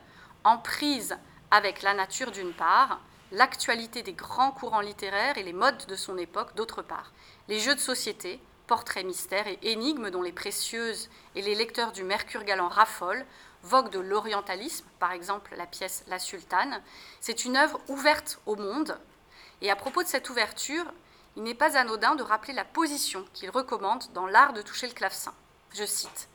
en 0.46 0.58
prise 0.58 1.18
avec 1.52 1.82
la 1.82 1.94
nature 1.94 2.32
d'une 2.32 2.54
part, 2.54 3.02
l'actualité 3.34 4.04
des 4.04 4.14
grands 4.14 4.52
courants 4.54 4.80
littéraires 4.80 5.38
et 5.38 5.44
les 5.44 5.52
modes 5.52 5.86
de 5.88 5.98
son 5.98 6.18
époque 6.18 6.56
d'autre 6.56 6.82
part. 6.82 7.12
Les 7.50 7.60
jeux 7.60 7.76
de 7.76 7.82
société, 7.82 8.40
portraits 8.68 9.06
mystères 9.06 9.48
et 9.48 9.60
énigmes 9.64 10.12
dont 10.12 10.22
les 10.22 10.32
précieuses 10.32 11.10
et 11.36 11.42
les 11.42 11.56
lecteurs 11.56 11.92
du 11.92 12.06
Mercure 12.06 12.46
galant 12.46 12.70
raffolent, 12.70 13.26
vogue 13.64 13.90
de 13.90 14.00
l'orientalisme, 14.00 14.88
par 14.98 15.12
exemple 15.12 15.56
la 15.58 15.66
pièce 15.66 16.06
La 16.08 16.20
Sultane, 16.20 16.82
c'est 17.20 17.44
une 17.44 17.58
œuvre 17.58 17.82
ouverte 17.90 18.40
au 18.46 18.56
monde. 18.56 18.98
Et 19.60 19.70
à 19.70 19.76
propos 19.76 20.04
de 20.04 20.08
cette 20.08 20.30
ouverture, 20.30 20.86
il 21.36 21.44
n'est 21.44 21.54
pas 21.54 21.76
anodin 21.78 22.16
de 22.16 22.24
rappeler 22.24 22.54
la 22.54 22.64
position 22.64 23.26
qu'il 23.34 23.50
recommande 23.50 24.06
dans 24.14 24.26
l'art 24.26 24.54
de 24.54 24.62
toucher 24.62 24.88
le 24.88 24.94
clavecin. 24.94 25.34
Je 25.74 25.86
cite 25.86 26.30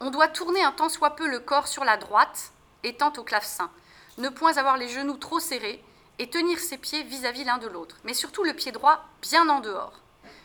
on 0.00 0.10
doit 0.10 0.28
tourner 0.28 0.62
un 0.62 0.72
tant 0.72 0.88
soit 0.88 1.16
peu 1.16 1.28
le 1.28 1.40
corps 1.40 1.68
sur 1.68 1.84
la 1.84 1.96
droite, 1.96 2.52
étant 2.84 3.12
au 3.16 3.24
clavecin, 3.24 3.70
ne 4.18 4.28
point 4.28 4.56
avoir 4.56 4.76
les 4.76 4.88
genoux 4.88 5.16
trop 5.16 5.40
serrés 5.40 5.82
et 6.18 6.30
tenir 6.30 6.58
ses 6.58 6.78
pieds 6.78 7.02
vis-à-vis 7.02 7.44
l'un 7.44 7.58
de 7.58 7.68
l'autre, 7.68 7.96
mais 8.04 8.14
surtout 8.14 8.44
le 8.44 8.54
pied 8.54 8.72
droit 8.72 9.04
bien 9.22 9.48
en 9.48 9.60
dehors. 9.60 10.00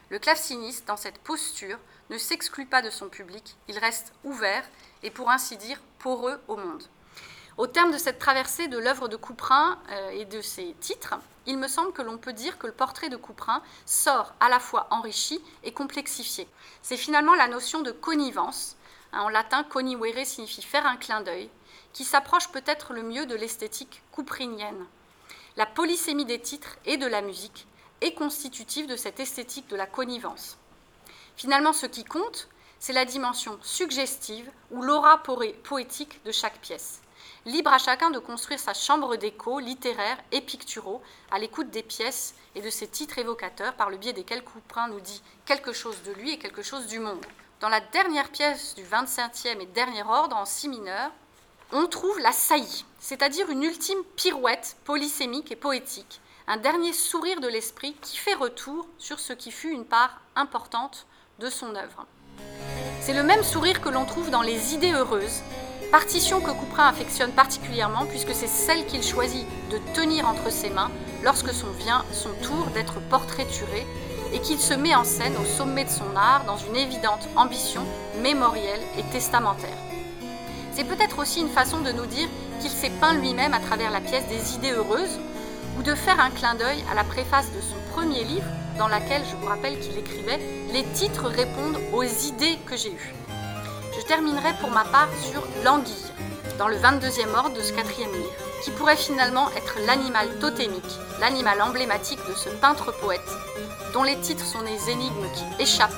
Le 0.09 0.19
claveciniste, 0.19 0.87
dans 0.87 0.97
cette 0.97 1.19
posture, 1.19 1.79
ne 2.09 2.17
s'exclut 2.17 2.65
pas 2.65 2.81
de 2.81 2.89
son 2.89 3.09
public, 3.09 3.55
il 3.67 3.77
reste 3.79 4.13
ouvert 4.23 4.63
et 5.01 5.09
pour 5.09 5.29
ainsi 5.29 5.57
dire 5.57 5.79
poreux 5.99 6.39
au 6.47 6.55
monde. 6.55 6.83
Au 7.57 7.67
terme 7.67 7.91
de 7.91 7.97
cette 7.99 8.17
traversée 8.17 8.67
de 8.67 8.79
l'œuvre 8.79 9.07
de 9.07 9.15
Couperin 9.15 9.77
euh, 9.91 10.09
et 10.09 10.25
de 10.25 10.41
ses 10.41 10.73
titres, 10.79 11.13
il 11.45 11.59
me 11.59 11.67
semble 11.67 11.93
que 11.93 12.01
l'on 12.01 12.17
peut 12.17 12.33
dire 12.33 12.57
que 12.57 12.65
le 12.65 12.73
portrait 12.73 13.09
de 13.09 13.17
Couperin 13.17 13.61
sort 13.85 14.33
à 14.39 14.49
la 14.49 14.59
fois 14.59 14.87
enrichi 14.89 15.39
et 15.63 15.71
complexifié. 15.71 16.47
C'est 16.81 16.97
finalement 16.97 17.35
la 17.35 17.47
notion 17.47 17.81
de 17.81 17.91
connivence, 17.91 18.75
en 19.21 19.29
latin, 19.29 19.63
coniwere 19.63 20.25
signifie 20.25 20.61
faire 20.61 20.85
un 20.85 20.97
clin 20.97 21.21
d'œil, 21.21 21.49
qui 21.93 22.03
s'approche 22.03 22.49
peut-être 22.49 22.93
le 22.93 23.03
mieux 23.03 23.25
de 23.25 23.35
l'esthétique 23.35 24.01
couprinienne. 24.11 24.85
La 25.55 25.65
polysémie 25.65 26.25
des 26.25 26.39
titres 26.39 26.77
et 26.85 26.97
de 26.97 27.05
la 27.05 27.21
musique 27.21 27.67
est 28.01 28.13
constitutive 28.13 28.87
de 28.87 28.95
cette 28.95 29.19
esthétique 29.19 29.69
de 29.69 29.75
la 29.75 29.85
connivence. 29.85 30.57
Finalement, 31.35 31.73
ce 31.73 31.85
qui 31.85 32.03
compte, 32.03 32.49
c'est 32.79 32.93
la 32.93 33.05
dimension 33.05 33.57
suggestive 33.61 34.49
ou 34.71 34.81
l'aura 34.81 35.21
poétique 35.63 36.23
de 36.25 36.31
chaque 36.31 36.59
pièce. 36.59 37.01
Libre 37.45 37.71
à 37.71 37.77
chacun 37.77 38.09
de 38.09 38.19
construire 38.19 38.59
sa 38.59 38.73
chambre 38.73 39.15
d'écho 39.15 39.59
littéraire 39.59 40.17
et 40.31 40.41
picturaux 40.41 41.01
à 41.31 41.39
l'écoute 41.39 41.69
des 41.69 41.83
pièces 41.83 42.35
et 42.55 42.61
de 42.61 42.69
ses 42.69 42.87
titres 42.87 43.19
évocateurs 43.19 43.75
par 43.75 43.89
le 43.89 43.97
biais 43.97 44.13
desquels 44.13 44.43
Couperin 44.43 44.87
nous 44.87 44.99
dit 44.99 45.21
quelque 45.45 45.71
chose 45.71 46.01
de 46.03 46.11
lui 46.13 46.31
et 46.31 46.39
quelque 46.39 46.61
chose 46.61 46.87
du 46.87 46.99
monde. 46.99 47.25
Dans 47.63 47.69
la 47.69 47.79
dernière 47.79 48.27
pièce 48.27 48.75
du 48.75 48.83
25e 48.83 49.61
et 49.61 49.65
dernier 49.67 50.03
ordre, 50.03 50.35
en 50.35 50.43
si 50.43 50.67
mineur, 50.67 51.11
on 51.71 51.87
trouve 51.87 52.19
la 52.19 52.33
saillie, 52.33 52.83
c'est-à-dire 52.99 53.49
une 53.49 53.63
ultime 53.63 54.03
pirouette 54.17 54.75
polysémique 54.83 55.49
et 55.49 55.55
poétique, 55.55 56.19
un 56.45 56.57
dernier 56.57 56.91
sourire 56.91 57.39
de 57.39 57.47
l'esprit 57.47 57.95
qui 58.01 58.17
fait 58.17 58.33
retour 58.33 58.85
sur 58.97 59.17
ce 59.21 59.31
qui 59.31 59.49
fut 59.49 59.69
une 59.69 59.85
part 59.85 60.19
importante 60.35 61.07
de 61.39 61.49
son 61.49 61.73
œuvre. 61.73 62.05
C'est 62.99 63.13
le 63.13 63.23
même 63.23 63.43
sourire 63.43 63.79
que 63.79 63.87
l'on 63.87 64.03
trouve 64.03 64.29
dans 64.29 64.41
Les 64.41 64.73
Idées 64.73 64.91
heureuses, 64.91 65.41
partition 65.89 66.41
que 66.41 66.51
Couperin 66.51 66.89
affectionne 66.89 67.31
particulièrement 67.31 68.05
puisque 68.07 68.33
c'est 68.33 68.47
celle 68.47 68.85
qu'il 68.87 69.03
choisit 69.03 69.47
de 69.69 69.77
tenir 69.93 70.27
entre 70.27 70.51
ses 70.51 70.69
mains 70.69 70.91
lorsque 71.23 71.53
son 71.53 71.71
vient 71.71 72.03
son 72.11 72.33
tour 72.45 72.65
d'être 72.73 72.99
portraituré 73.09 73.87
et 74.33 74.39
qu'il 74.39 74.59
se 74.59 74.73
met 74.73 74.95
en 74.95 75.03
scène 75.03 75.35
au 75.37 75.45
sommet 75.45 75.85
de 75.85 75.89
son 75.89 76.15
art 76.15 76.43
dans 76.45 76.57
une 76.57 76.75
évidente 76.75 77.27
ambition 77.35 77.85
mémorielle 78.21 78.81
et 78.97 79.03
testamentaire. 79.03 79.77
C'est 80.73 80.85
peut-être 80.85 81.19
aussi 81.19 81.39
une 81.41 81.49
façon 81.49 81.81
de 81.81 81.91
nous 81.91 82.07
dire 82.07 82.27
qu'il 82.59 82.71
s'est 82.71 82.91
peint 82.99 83.13
lui-même 83.13 83.53
à 83.53 83.59
travers 83.59 83.91
la 83.91 84.01
pièce 84.01 84.27
des 84.27 84.55
idées 84.55 84.71
heureuses 84.71 85.19
ou 85.77 85.83
de 85.83 85.93
faire 85.93 86.19
un 86.19 86.31
clin 86.31 86.55
d'œil 86.55 86.83
à 86.91 86.95
la 86.95 87.03
préface 87.03 87.51
de 87.51 87.61
son 87.61 87.77
premier 87.93 88.23
livre 88.23 88.47
dans 88.77 88.87
laquelle 88.87 89.21
je 89.29 89.35
vous 89.35 89.45
rappelle 89.45 89.79
qu'il 89.79 89.97
écrivait 89.97 90.39
Les 90.73 90.83
titres 90.93 91.27
répondent 91.27 91.79
aux 91.93 92.03
idées 92.03 92.57
que 92.65 92.75
j'ai 92.75 92.91
eues. 92.91 93.13
Je 93.95 94.05
terminerai 94.07 94.53
pour 94.59 94.71
ma 94.71 94.83
part 94.83 95.09
sur 95.21 95.43
L'Anguille, 95.63 95.93
dans 96.57 96.67
le 96.67 96.75
22e 96.75 97.33
ordre 97.35 97.55
de 97.55 97.61
ce 97.61 97.73
quatrième 97.73 98.11
livre, 98.11 98.31
qui 98.63 98.71
pourrait 98.71 98.95
finalement 98.95 99.49
être 99.57 99.77
l'animal 99.85 100.27
totémique, 100.39 100.99
l'animal 101.19 101.61
emblématique 101.61 102.19
de 102.27 102.33
ce 102.35 102.49
peintre-poète, 102.49 103.21
dont 103.93 104.03
les 104.03 104.17
titres 104.17 104.45
sont 104.45 104.61
des 104.61 104.89
énigmes 104.89 105.27
qui 105.33 105.63
échappent, 105.63 105.91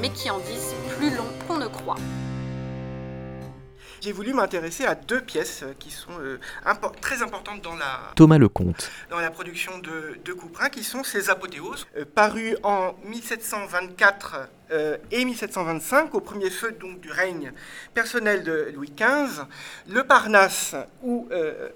mais 0.00 0.10
qui 0.10 0.30
en 0.30 0.38
disent 0.38 0.74
plus 0.96 1.10
long 1.14 1.28
qu'on 1.46 1.58
ne 1.58 1.66
croit 1.66 1.96
j'ai 4.02 4.10
voulu 4.12 4.34
m'intéresser 4.34 4.84
à 4.84 4.96
deux 4.96 5.20
pièces 5.20 5.64
qui 5.78 5.90
sont 5.90 6.10
euh, 6.20 6.38
très 7.00 7.22
importantes 7.22 7.62
dans 7.62 7.76
la, 7.76 8.00
Thomas 8.16 8.36
Lecomte. 8.36 8.90
dans 9.10 9.20
la 9.20 9.30
production 9.30 9.78
de, 9.78 10.18
de 10.24 10.32
Couperin, 10.32 10.70
qui 10.70 10.82
sont 10.82 11.04
ses 11.04 11.30
apothéoses, 11.30 11.86
euh, 11.96 12.04
parues 12.04 12.56
en 12.64 12.94
1724 13.04 14.48
euh, 14.72 14.96
et 15.12 15.24
1725, 15.24 16.14
au 16.16 16.20
premier 16.20 16.50
feu 16.50 16.72
donc, 16.72 17.00
du 17.00 17.12
règne 17.12 17.52
personnel 17.94 18.42
de 18.42 18.72
Louis 18.74 18.92
XV, 18.96 19.42
le 19.88 20.02
Parnasse 20.02 20.74
ou 21.02 21.28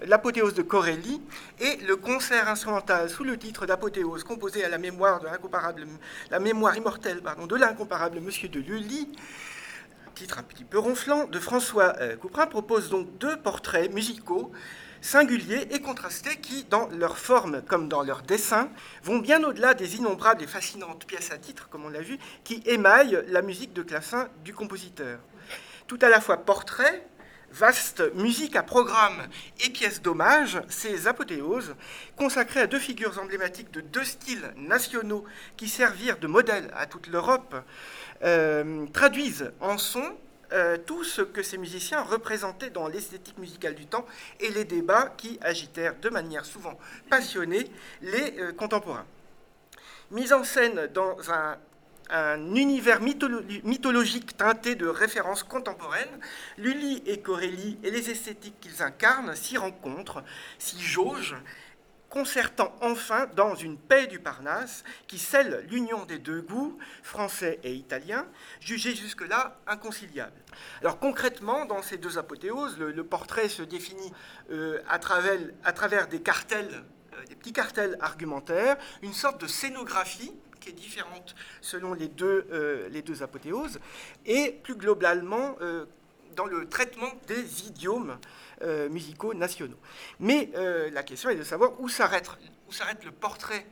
l'apothéose 0.05 0.53
de 0.53 0.63
Corelli 0.63 1.21
et 1.59 1.77
le 1.87 1.95
concert 1.95 2.49
instrumental 2.49 3.09
sous 3.09 3.23
le 3.23 3.37
titre 3.37 3.65
d'apothéose 3.65 4.23
composé 4.23 4.65
à 4.65 4.69
la 4.69 4.77
mémoire 4.77 5.21
de 5.21 5.27
l'incomparable, 5.27 5.87
la 6.29 6.39
mémoire 6.39 6.75
immortelle 6.75 7.21
pardon, 7.21 7.45
de 7.45 7.55
l'incomparable 7.55 8.19
Monsieur 8.19 8.49
de 8.49 8.59
Lully 8.59 9.07
titre 10.17 10.39
un 10.39 10.43
petit 10.43 10.63
peu 10.63 10.79
ronflant, 10.79 11.25
de 11.25 11.39
François 11.39 11.93
euh, 11.99 12.15
Couperin 12.15 12.47
propose 12.47 12.89
donc 12.89 13.19
deux 13.19 13.37
portraits 13.37 13.93
musicaux 13.93 14.51
singuliers 14.99 15.67
et 15.69 15.79
contrastés 15.79 16.37
qui, 16.37 16.63
dans 16.63 16.87
leur 16.87 17.19
forme 17.19 17.61
comme 17.61 17.87
dans 17.87 18.01
leur 18.01 18.23
dessin, 18.23 18.71
vont 19.03 19.19
bien 19.19 19.43
au-delà 19.43 19.75
des 19.75 19.97
innombrables 19.97 20.41
et 20.41 20.47
fascinantes 20.47 21.05
pièces 21.05 21.29
à 21.31 21.37
titre, 21.37 21.69
comme 21.69 21.85
on 21.85 21.89
l'a 21.89 22.01
vu, 22.01 22.17
qui 22.43 22.63
émaillent 22.65 23.23
la 23.27 23.43
musique 23.43 23.73
de 23.73 23.83
classin 23.83 24.27
du 24.43 24.55
compositeur. 24.55 25.19
Tout 25.85 25.99
à 26.01 26.09
la 26.09 26.19
fois 26.19 26.37
portrait, 26.37 27.07
vaste 27.51 28.03
musique 28.15 28.55
à 28.55 28.63
programme 28.63 29.27
et 29.63 29.69
pièces 29.69 30.01
d'hommage, 30.01 30.59
ces 30.67 31.07
apothéoses, 31.07 31.75
consacrées 32.15 32.61
à 32.61 32.67
deux 32.67 32.79
figures 32.79 33.19
emblématiques 33.19 33.71
de 33.71 33.81
deux 33.81 34.03
styles 34.03 34.53
nationaux 34.57 35.23
qui 35.55 35.67
servirent 35.69 36.19
de 36.19 36.27
modèle 36.27 36.71
à 36.75 36.85
toute 36.87 37.07
l'Europe, 37.07 37.55
euh, 38.23 38.85
traduisent 38.93 39.51
en 39.59 39.77
son 39.77 40.03
euh, 40.53 40.77
tout 40.77 41.03
ce 41.03 41.21
que 41.21 41.43
ces 41.43 41.57
musiciens 41.57 42.01
représentaient 42.01 42.69
dans 42.69 42.87
l'esthétique 42.87 43.37
musicale 43.37 43.75
du 43.75 43.85
temps 43.85 44.05
et 44.39 44.49
les 44.49 44.63
débats 44.63 45.13
qui 45.17 45.37
agitèrent 45.41 45.99
de 45.99 46.09
manière 46.09 46.45
souvent 46.45 46.79
passionnée 47.09 47.69
les 48.01 48.39
euh, 48.39 48.53
contemporains. 48.53 49.05
Mise 50.11 50.31
en 50.31 50.45
scène 50.45 50.87
dans 50.93 51.17
un, 51.31 51.57
univers 52.55 53.01
mythologique 53.01 54.37
teinté 54.37 54.75
de 54.75 54.87
références 54.87 55.43
contemporaines, 55.43 56.17
Lully 56.57 57.03
et 57.05 57.19
Corelli 57.19 57.77
et 57.83 57.91
les 57.91 58.09
esthétiques 58.09 58.61
qu'ils 58.61 58.81
incarnent 58.81 59.35
s'y 59.35 59.57
rencontrent, 59.57 60.23
s'y 60.57 60.81
jaugent 60.81 61.35
concertant 62.09 62.73
enfin 62.81 63.27
dans 63.35 63.55
une 63.55 63.77
paix 63.77 64.07
du 64.07 64.19
Parnasse 64.19 64.83
qui 65.07 65.17
scelle 65.17 65.65
l'union 65.69 66.05
des 66.05 66.19
deux 66.19 66.41
goûts, 66.41 66.77
français 67.03 67.59
et 67.63 67.73
italien, 67.73 68.25
jugés 68.59 68.95
jusque-là 68.95 69.59
inconciliables. 69.67 70.41
Alors 70.81 70.99
concrètement, 70.99 71.65
dans 71.65 71.81
ces 71.81 71.97
deux 71.97 72.17
apothéoses, 72.17 72.77
le, 72.77 73.03
portrait 73.03 73.49
se 73.49 73.63
définit 73.63 74.11
euh, 74.51 74.79
à, 74.87 74.99
travers, 74.99 76.07
des 76.07 76.21
cartels, 76.21 76.83
euh, 77.13 77.25
des 77.25 77.35
petits 77.35 77.53
cartels 77.53 77.97
argumentaires, 78.01 78.77
une 79.01 79.13
sorte 79.13 79.41
de 79.41 79.47
scénographie 79.47 80.33
qui 80.59 80.69
est 80.69 80.73
différente 80.73 81.35
selon 81.61 81.93
les 81.93 82.07
deux, 82.07 82.47
euh, 82.51 82.89
les 82.89 83.01
deux 83.01 83.23
apothéoses, 83.23 83.79
et 84.25 84.59
plus 84.63 84.75
globalement 84.75 85.55
dans 86.35 86.45
le 86.45 86.69
traitement 86.69 87.11
des 87.27 87.67
idiomes 87.67 88.17
euh, 88.61 88.89
musicaux 88.89 89.33
nationaux. 89.33 89.77
Mais 90.19 90.49
euh, 90.55 90.89
la 90.91 91.03
question 91.03 91.29
est 91.29 91.35
de 91.35 91.43
savoir 91.43 91.79
où 91.79 91.89
s'arrête, 91.89 92.29
où 92.67 92.71
s'arrête 92.71 93.03
le 93.05 93.11
portrait 93.11 93.65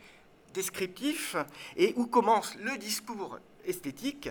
descriptif 0.54 1.36
et 1.76 1.94
où 1.98 2.06
commence 2.06 2.56
le 2.56 2.78
discours 2.78 3.40
esthétique, 3.66 4.30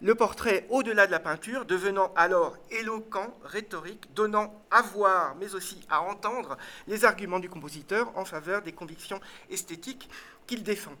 le 0.00 0.14
portrait 0.14 0.66
au-delà 0.70 1.06
de 1.06 1.10
la 1.10 1.20
peinture 1.20 1.64
devenant 1.64 2.12
alors 2.16 2.56
éloquent, 2.70 3.36
rhétorique, 3.44 4.12
donnant 4.14 4.62
à 4.70 4.82
voir, 4.82 5.34
mais 5.36 5.54
aussi 5.54 5.80
à 5.88 6.02
entendre 6.02 6.56
les 6.86 7.04
arguments 7.04 7.40
du 7.40 7.48
compositeur 7.48 8.16
en 8.16 8.24
faveur 8.24 8.62
des 8.62 8.72
convictions 8.72 9.20
esthétiques 9.50 10.08
qu'il 10.46 10.62
défend. 10.62 10.92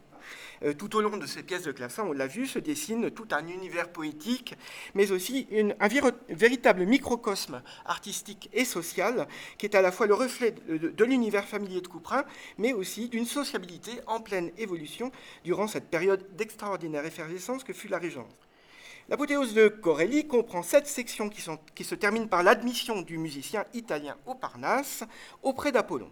Euh, 0.64 0.72
tout 0.72 0.96
au 0.96 1.00
long 1.00 1.16
de 1.16 1.26
ces 1.26 1.42
pièces 1.42 1.62
de 1.62 1.72
clavecin, 1.72 2.04
on 2.04 2.12
l'a 2.12 2.26
vu, 2.26 2.46
se 2.46 2.58
dessine 2.58 3.10
tout 3.10 3.28
un 3.32 3.46
univers 3.46 3.88
poétique, 3.90 4.54
mais 4.94 5.10
aussi 5.10 5.46
un 5.80 5.88
véritable 6.28 6.84
microcosme 6.86 7.62
artistique 7.84 8.48
et 8.52 8.64
social, 8.64 9.26
qui 9.58 9.66
est 9.66 9.74
à 9.74 9.82
la 9.82 9.92
fois 9.92 10.06
le 10.06 10.14
reflet 10.14 10.54
de, 10.68 11.04
l'univers 11.04 11.46
familier 11.46 11.80
de 11.80 11.88
Couperin, 11.88 12.24
mais 12.58 12.72
aussi 12.72 13.08
d'une 13.08 13.26
sociabilité 13.26 13.92
en 14.06 14.20
pleine 14.20 14.50
évolution 14.58 15.10
durant 15.44 15.66
cette 15.66 15.90
période 15.90 16.24
d'extraordinaire 16.36 17.04
effervescence 17.04 17.64
que 17.64 17.72
fut 17.72 17.88
la 17.88 17.98
Régence. 17.98 18.32
L'apothéose 19.10 19.52
de 19.52 19.68
Corelli 19.68 20.26
comprend 20.26 20.62
sept 20.62 20.86
sections 20.86 21.28
qui, 21.28 21.42
qui 21.74 21.84
se 21.84 21.94
terminent 21.94 22.26
par 22.26 22.42
l'admission 22.42 23.02
du 23.02 23.18
musicien 23.18 23.66
italien 23.74 24.16
au 24.24 24.34
Parnasse 24.34 25.04
auprès 25.42 25.72
d'Apollon. 25.72 26.10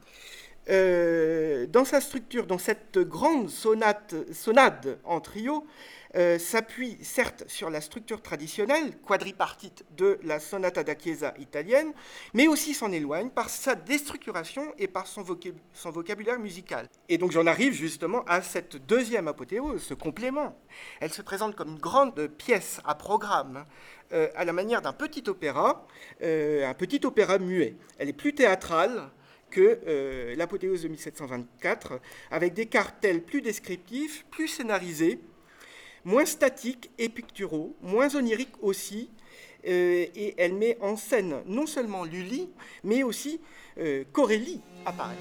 Euh, 0.69 1.67
dans 1.67 1.85
sa 1.85 2.01
structure, 2.01 2.47
dans 2.47 2.59
cette 2.59 2.99
grande 2.99 3.49
sonate, 3.51 4.15
sonade 4.33 4.99
en 5.05 5.21
trio, 5.21 5.67
euh, 6.15 6.39
s'appuie 6.39 6.99
certes 7.03 7.45
sur 7.49 7.69
la 7.69 7.81
structure 7.81 8.23
traditionnelle, 8.23 8.97
quadripartite 8.99 9.85
de 9.97 10.21
la 10.23 10.39
sonata 10.39 10.85
da 10.85 10.95
chiesa 10.95 11.35
italienne, 11.39 11.93
mais 12.35 12.47
aussi 12.47 12.75
s'en 12.75 12.93
éloigne 12.93 13.31
par 13.31 13.49
sa 13.49 13.75
déstructuration 13.75 14.73
et 14.79 14.87
par 14.87 15.07
son, 15.09 15.23
vocabulaire 15.23 16.39
musical. 16.39 16.87
Et 17.09 17.19
donc 17.19 17.33
j'en 17.33 17.47
arrive 17.47 17.73
justement 17.73 18.23
à 18.29 18.41
cette 18.43 18.77
deuxième 18.87 19.27
apothéose, 19.27 19.83
ce 19.83 19.95
complément. 19.95 20.57
Elle 21.01 21.13
se 21.13 21.23
présente 21.23 21.57
comme 21.57 21.71
une 21.71 21.79
grande 21.79 22.29
pièce 22.29 22.81
à 22.85 22.95
programme, 22.95 23.65
euh, 24.13 24.29
à 24.37 24.45
la 24.45 24.53
manière 24.53 24.83
d'un 24.83 24.93
petit 24.93 25.25
opéra, 25.29 25.87
un 26.21 26.75
petit 26.75 27.01
opéra 27.05 27.39
muet. 27.39 27.75
Elle 27.99 28.11
est 28.11 28.13
plus 28.13 28.35
théâtrale, 28.35 29.11
que 29.53 29.79
euh, 29.87 30.35
l'apothéose 30.35 30.83
de 30.83 30.89
1724, 30.89 32.01
avec 32.33 32.55
des 32.55 32.67
cartels 32.67 33.23
plus 33.23 33.43
descriptifs, 33.43 34.25
plus 34.31 34.49
scénarisés, 34.49 35.21
moins 36.05 36.25
statiques 36.25 36.91
et 36.99 37.09
picturaux, 37.09 37.77
moins 37.83 38.15
oniriques 38.17 38.61
aussi, 38.61 39.11
euh, 39.67 40.07
et 40.17 40.35
elle 40.39 40.55
met 40.55 40.77
en 40.81 40.97
scène 40.97 41.43
non 41.47 41.67
seulement 41.67 42.05
Lully, 42.05 42.49
mais 42.83 43.05
aussi 43.05 43.41
euh, 43.79 44.03
Corelli 44.13 44.61
apparaît. 44.85 45.15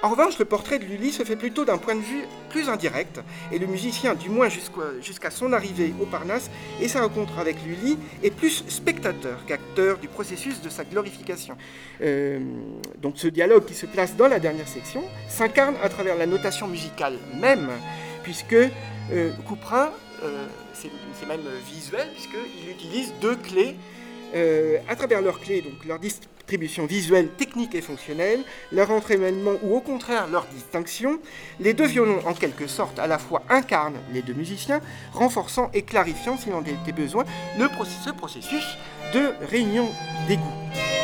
En 0.00 0.10
revanche, 0.10 0.38
le 0.38 0.44
portrait 0.44 0.78
de 0.78 0.84
Lully 0.84 1.10
se 1.10 1.24
fait 1.24 1.34
plutôt 1.34 1.64
d'un 1.64 1.76
point 1.76 1.96
de 1.96 2.00
vue 2.00 2.22
plus 2.50 2.68
indirect, 2.68 3.20
et 3.50 3.58
le 3.58 3.66
musicien, 3.66 4.14
du 4.14 4.28
moins 4.28 4.48
jusqu'à 4.48 5.30
son 5.32 5.52
arrivée 5.52 5.92
au 6.00 6.06
Parnasse 6.06 6.50
et 6.80 6.86
sa 6.86 7.02
rencontre 7.02 7.36
avec 7.40 7.56
Lully, 7.64 7.98
est 8.22 8.30
plus 8.30 8.62
spectateur 8.68 9.44
qu'acteur 9.46 9.98
du 9.98 10.06
processus 10.06 10.62
de 10.62 10.68
sa 10.68 10.84
glorification. 10.84 11.56
Euh, 12.00 12.38
donc 13.02 13.14
ce 13.16 13.26
dialogue 13.26 13.64
qui 13.64 13.74
se 13.74 13.86
place 13.86 14.14
dans 14.14 14.28
la 14.28 14.38
dernière 14.38 14.68
section 14.68 15.02
s'incarne 15.28 15.74
à 15.82 15.88
travers 15.88 16.16
la 16.16 16.26
notation 16.26 16.68
musicale 16.68 17.18
même, 17.34 17.68
puisque 18.22 18.52
euh, 18.52 19.32
Couperin, 19.48 19.90
euh, 20.22 20.46
c'est 20.74 21.26
même 21.26 21.40
visuel, 21.66 22.06
puisqu'il 22.12 22.70
utilise 22.70 23.12
deux 23.20 23.34
clés 23.34 23.74
à 24.88 24.94
travers 24.94 25.22
leurs 25.22 25.40
clés, 25.40 25.62
donc 25.62 25.84
leur 25.86 25.98
distribution 26.48 26.86
visuelle, 26.86 27.28
technique 27.28 27.74
et 27.74 27.82
fonctionnelle, 27.82 28.40
leur 28.72 28.90
entraînement 28.90 29.56
ou 29.62 29.76
au 29.76 29.80
contraire 29.80 30.28
leur 30.28 30.46
distinction, 30.46 31.20
les 31.60 31.74
deux 31.74 31.86
violons 31.86 32.22
en 32.24 32.32
quelque 32.32 32.66
sorte 32.66 32.98
à 32.98 33.06
la 33.06 33.18
fois 33.18 33.42
incarnent 33.50 33.98
les 34.14 34.22
deux 34.22 34.32
musiciens, 34.32 34.80
renforçant 35.12 35.70
et 35.74 35.82
clarifiant, 35.82 36.38
s'il 36.38 36.54
en 36.54 36.62
était 36.62 36.92
besoin, 36.92 37.24
le 37.58 37.68
ce 38.02 38.10
processus 38.10 38.78
de 39.12 39.30
réunion 39.50 39.90
des 40.26 40.36
goûts. 40.36 40.97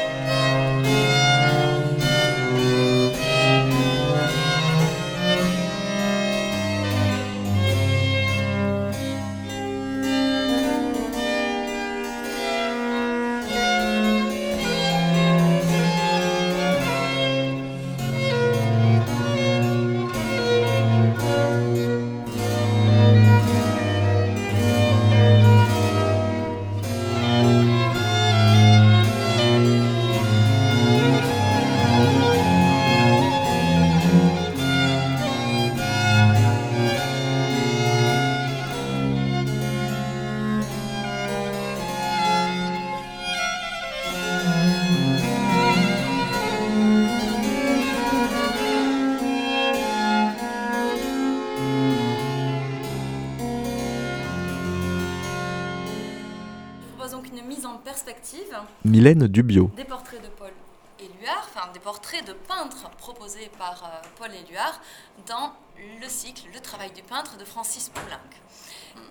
Des 59.76 59.84
portraits 59.84 60.22
de 60.22 60.28
Paul 60.28 60.52
Éluard, 61.00 61.48
enfin 61.48 61.72
des 61.72 61.80
portraits 61.80 62.24
de 62.24 62.32
peintres 62.32 62.88
proposés 62.96 63.50
par 63.58 63.82
euh, 63.82 64.08
Paul 64.16 64.32
Éluard 64.32 64.80
dans 65.26 65.52
le 66.00 66.08
cycle 66.08 66.44
Le 66.54 66.60
travail 66.60 66.92
du 66.92 67.02
peintre 67.02 67.36
de 67.36 67.44
Francis 67.44 67.88
Poulenc. 67.88 68.20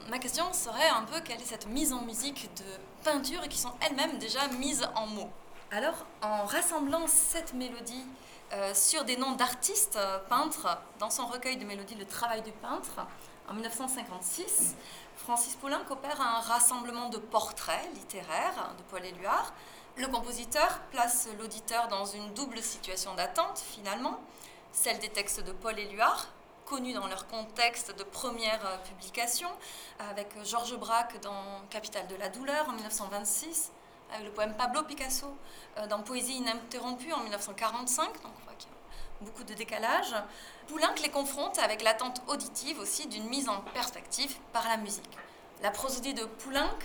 Ma 0.10 0.20
question 0.20 0.46
serait 0.54 0.88
un 0.88 1.04
peu 1.04 1.20
quelle 1.20 1.42
est 1.42 1.46
cette 1.46 1.68
mise 1.68 1.92
en 1.92 2.02
musique 2.04 2.50
de 2.56 2.64
peintures 3.04 3.48
qui 3.50 3.58
sont 3.58 3.74
elles-mêmes 3.82 4.18
déjà 4.20 4.48
mises 4.60 4.88
en 4.96 5.06
mots? 5.08 5.32
Alors, 5.72 6.06
en 6.22 6.46
rassemblant 6.46 7.06
cette 7.08 7.54
mélodie 7.54 8.06
euh, 8.54 8.74
sur 8.74 9.04
des 9.04 9.18
noms 9.18 9.34
d'artistes 9.34 9.98
euh, 9.98 10.20
peintres 10.30 10.78
dans 11.00 11.10
son 11.10 11.26
recueil 11.26 11.58
de 11.58 11.66
mélodies 11.66 11.96
Le 11.96 12.06
travail 12.06 12.42
du 12.42 12.52
peintre, 12.52 13.06
en 13.50 13.54
1956, 13.54 14.76
Francis 15.24 15.56
Poulenc 15.56 15.90
opère 15.90 16.20
un 16.20 16.42
rassemblement 16.42 17.08
de 17.08 17.18
portraits 17.18 17.90
littéraires 17.94 18.74
de 18.78 18.84
Paul 18.92 19.06
Éluard. 19.06 19.54
Le 19.96 20.08
compositeur 20.08 20.82
place 20.92 21.30
l'auditeur 21.40 21.88
dans 21.88 22.04
une 22.04 22.34
double 22.34 22.62
situation 22.62 23.16
d'attente, 23.16 23.58
finalement, 23.60 24.20
celle 24.74 25.00
des 25.00 25.08
textes 25.08 25.40
de 25.40 25.54
Paul 25.54 25.80
Éluard, 25.80 26.28
connus 26.66 26.92
dans 26.92 27.08
leur 27.08 27.26
contexte 27.28 27.98
de 27.98 28.04
première 28.04 28.82
publication, 28.84 29.48
avec 29.98 30.28
Georges 30.44 30.78
Braque 30.78 31.22
dans 31.22 31.62
Capitale 31.70 32.08
de 32.08 32.16
la 32.16 32.28
douleur 32.28 32.68
en 32.68 32.74
1926, 32.74 33.72
avec 34.12 34.26
le 34.26 34.32
poème 34.34 34.56
Pablo 34.58 34.84
Picasso 34.84 35.28
euh, 35.78 35.88
dans 35.88 36.04
Poésie 36.04 36.34
ininterrompue 36.34 37.14
en 37.14 37.22
1945, 37.22 38.08
donc 38.24 38.34
on 38.42 38.44
voit 38.44 38.56
qu'il 38.58 38.70
beaucoup 39.24 39.44
de 39.44 39.54
décalage. 39.54 40.14
Poulenc 40.68 40.94
les 41.02 41.10
confronte 41.10 41.58
avec 41.60 41.82
l'attente 41.82 42.22
auditive 42.28 42.80
aussi 42.80 43.08
d'une 43.08 43.28
mise 43.28 43.50
en 43.50 43.62
perspective 43.74 44.36
par 44.52 44.68
la 44.68 44.78
musique. 44.78 45.18
La 45.62 45.72
prosodie 45.72 46.14
de 46.14 46.26
Poulenc, 46.26 46.78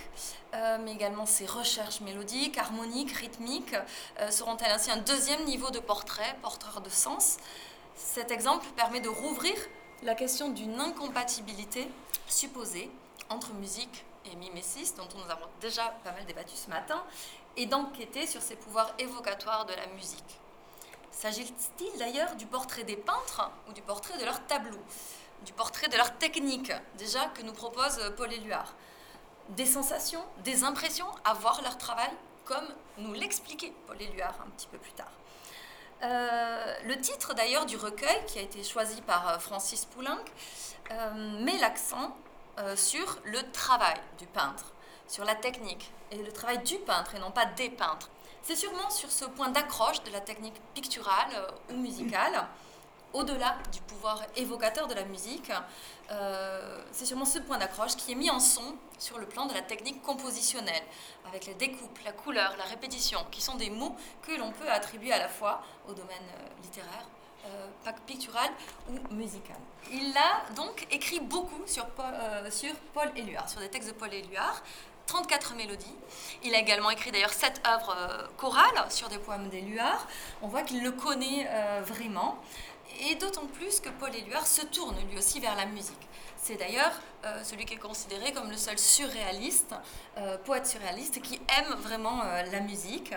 euh, 0.53 0.77
mais 0.81 0.93
également 0.93 1.25
ses 1.25 1.45
recherches 1.45 1.99
mélodiques, 1.99 2.57
harmoniques, 2.57 3.11
rythmiques, 3.11 3.75
euh, 4.19 4.31
seront-elles 4.31 4.71
ainsi 4.71 4.89
un 4.89 4.97
deuxième 4.97 5.43
niveau 5.43 5.69
de 5.69 5.79
portrait, 5.79 6.37
porteur 6.41 6.79
de 6.79 6.89
sens? 6.89 7.37
Cet 7.95 8.31
exemple 8.31 8.65
permet 8.77 9.01
de 9.01 9.09
rouvrir 9.09 9.53
la 10.03 10.15
question 10.15 10.49
d'une 10.49 10.79
incompatibilité 10.79 11.89
supposée 12.27 12.89
entre 13.29 13.53
musique 13.53 14.05
et 14.31 14.35
mimésis, 14.37 14.95
dont 14.95 15.07
nous 15.15 15.29
avons 15.29 15.47
déjà 15.59 15.93
pas 16.03 16.13
mal 16.13 16.25
débattu 16.25 16.55
ce 16.55 16.69
matin, 16.69 17.03
et 17.57 17.65
d'enquêter 17.65 18.27
sur 18.27 18.41
ces 18.41 18.55
pouvoirs 18.55 18.93
évocatoires 18.97 19.65
de 19.65 19.73
la 19.73 19.87
musique. 19.87 20.39
S'agit-il 21.19 21.99
d'ailleurs 21.99 22.33
du 22.37 22.45
portrait 22.45 22.85
des 22.85 22.95
peintres 22.95 23.51
ou 23.67 23.73
du 23.73 23.81
portrait 23.81 24.17
de 24.17 24.23
leur 24.23 24.41
tableau? 24.47 24.79
Du 25.41 25.51
portrait 25.51 25.89
de 25.89 25.97
leur 25.97 26.17
technique, 26.17 26.71
déjà, 26.97 27.25
que 27.35 27.41
nous 27.41 27.51
propose 27.51 27.99
Paul 28.15 28.31
Éluard. 28.31 28.73
Des 29.49 29.65
sensations, 29.65 30.23
des 30.45 30.63
impressions 30.63 31.09
à 31.25 31.33
voir 31.33 31.61
leur 31.61 31.77
travail, 31.77 32.09
comme 32.45 32.65
nous 32.99 33.11
l'expliquait 33.11 33.73
Paul 33.85 34.01
Éluard 34.01 34.33
un 34.47 34.49
petit 34.51 34.67
peu 34.67 34.77
plus 34.77 34.93
tard. 34.93 35.11
Euh, 36.03 36.75
le 36.85 36.97
titre 37.01 37.33
d'ailleurs 37.33 37.65
du 37.65 37.75
recueil, 37.75 38.25
qui 38.25 38.39
a 38.39 38.41
été 38.41 38.63
choisi 38.63 39.01
par 39.01 39.27
euh, 39.27 39.39
Francis 39.39 39.83
Poulenc, 39.83 40.23
euh, 40.91 41.43
met 41.43 41.57
l'accent 41.57 42.15
sur 42.75 43.19
le 43.23 43.41
travail 43.51 43.95
du 44.17 44.25
peintre, 44.25 44.73
sur 45.07 45.23
la 45.23 45.35
technique, 45.35 45.91
et 46.11 46.17
le 46.17 46.31
travail 46.31 46.59
du 46.59 46.77
peintre 46.77 47.15
et 47.15 47.19
non 47.19 47.31
pas 47.31 47.45
des 47.45 47.69
peintres. 47.69 48.09
C'est 48.49 48.55
sûrement 48.55 48.89
sur 48.89 49.11
ce 49.11 49.25
point 49.25 49.49
d'accroche 49.49 50.01
de 50.01 50.09
la 50.09 50.21
technique 50.21 50.59
picturale 50.73 51.29
ou 51.69 51.75
musicale 51.75 52.47
au-delà 53.13 53.59
du 53.71 53.79
pouvoir 53.81 54.23
évocateur 54.35 54.87
de 54.87 54.95
la 54.95 55.03
musique, 55.03 55.51
euh, 56.09 56.83
c'est 56.91 57.05
sûrement 57.05 57.25
ce 57.25 57.37
point 57.37 57.59
d'accroche 57.59 57.95
qui 57.95 58.11
est 58.11 58.15
mis 58.15 58.31
en 58.31 58.39
son 58.39 58.75
sur 58.97 59.19
le 59.19 59.27
plan 59.27 59.45
de 59.45 59.53
la 59.53 59.61
technique 59.61 60.01
compositionnelle, 60.01 60.81
avec 61.27 61.45
la 61.45 61.53
découpe, 61.53 61.99
la 62.03 62.11
couleur, 62.11 62.55
la 62.57 62.63
répétition, 62.63 63.19
qui 63.29 63.39
sont 63.39 63.53
des 63.53 63.69
mots 63.69 63.95
que 64.23 64.31
l'on 64.31 64.51
peut 64.51 64.71
attribuer 64.71 65.13
à 65.13 65.19
la 65.19 65.29
fois 65.29 65.61
au 65.87 65.93
domaine 65.93 66.17
euh, 66.39 66.63
littéraire, 66.63 67.05
euh, 67.45 67.91
pictural 68.07 68.49
ou 68.89 69.13
musical. 69.13 69.57
Il 69.91 70.15
a 70.17 70.51
donc 70.55 70.87
écrit 70.89 71.19
beaucoup 71.19 71.61
sur 71.67 71.85
sur 72.49 72.73
Paul 72.93 73.11
Éluard, 73.15 73.47
sur 73.47 73.59
des 73.59 73.69
textes 73.69 73.89
de 73.89 73.93
Paul 73.93 74.11
Éluard, 74.11 74.63
34 75.09 75.55
mélodies. 75.55 75.95
Il 76.43 76.53
a 76.53 76.59
également 76.59 76.91
écrit 76.91 77.11
d'ailleurs 77.11 77.33
sept 77.33 77.59
œuvres 77.65 77.95
chorales 78.37 78.85
sur 78.89 79.09
des 79.09 79.17
poèmes 79.17 79.49
d'Éluard. 79.49 80.07
On 80.43 80.47
voit 80.47 80.61
qu'il 80.61 80.83
le 80.83 80.91
connaît 80.91 81.49
vraiment 81.81 82.37
et 83.07 83.15
d'autant 83.15 83.47
plus 83.47 83.79
que 83.79 83.89
Paul 83.89 84.15
Éluard 84.15 84.45
se 84.45 84.65
tourne 84.65 84.95
lui 85.09 85.17
aussi 85.17 85.39
vers 85.39 85.55
la 85.55 85.65
musique. 85.65 86.07
C'est 86.37 86.55
d'ailleurs 86.55 86.93
euh, 87.25 87.43
celui 87.43 87.65
qui 87.65 87.73
est 87.73 87.77
considéré 87.77 88.31
comme 88.31 88.49
le 88.49 88.57
seul 88.57 88.77
surréaliste, 88.77 89.75
euh, 90.17 90.37
poète 90.37 90.67
surréaliste, 90.67 91.21
qui 91.21 91.41
aime 91.57 91.73
vraiment 91.79 92.21
euh, 92.23 92.43
la 92.43 92.59
musique. 92.59 93.13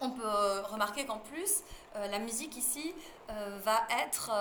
On 0.00 0.10
peut 0.10 0.60
remarquer 0.70 1.04
qu'en 1.04 1.18
plus, 1.18 1.62
la 1.94 2.18
musique 2.18 2.56
ici 2.56 2.92
va 3.28 3.86
être 4.04 4.32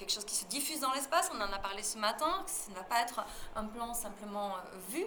quelque 0.00 0.12
chose 0.12 0.24
qui 0.24 0.34
se 0.34 0.46
diffuse 0.46 0.80
dans 0.80 0.92
l'espace, 0.92 1.30
on 1.34 1.40
en 1.40 1.52
a 1.52 1.58
parlé 1.58 1.82
ce 1.82 1.98
matin, 1.98 2.42
ça 2.46 2.70
ne 2.70 2.74
va 2.74 2.82
pas 2.84 3.00
être 3.02 3.22
un 3.54 3.64
plan 3.64 3.92
simplement 3.92 4.56
euh, 4.56 4.78
vu. 4.88 5.04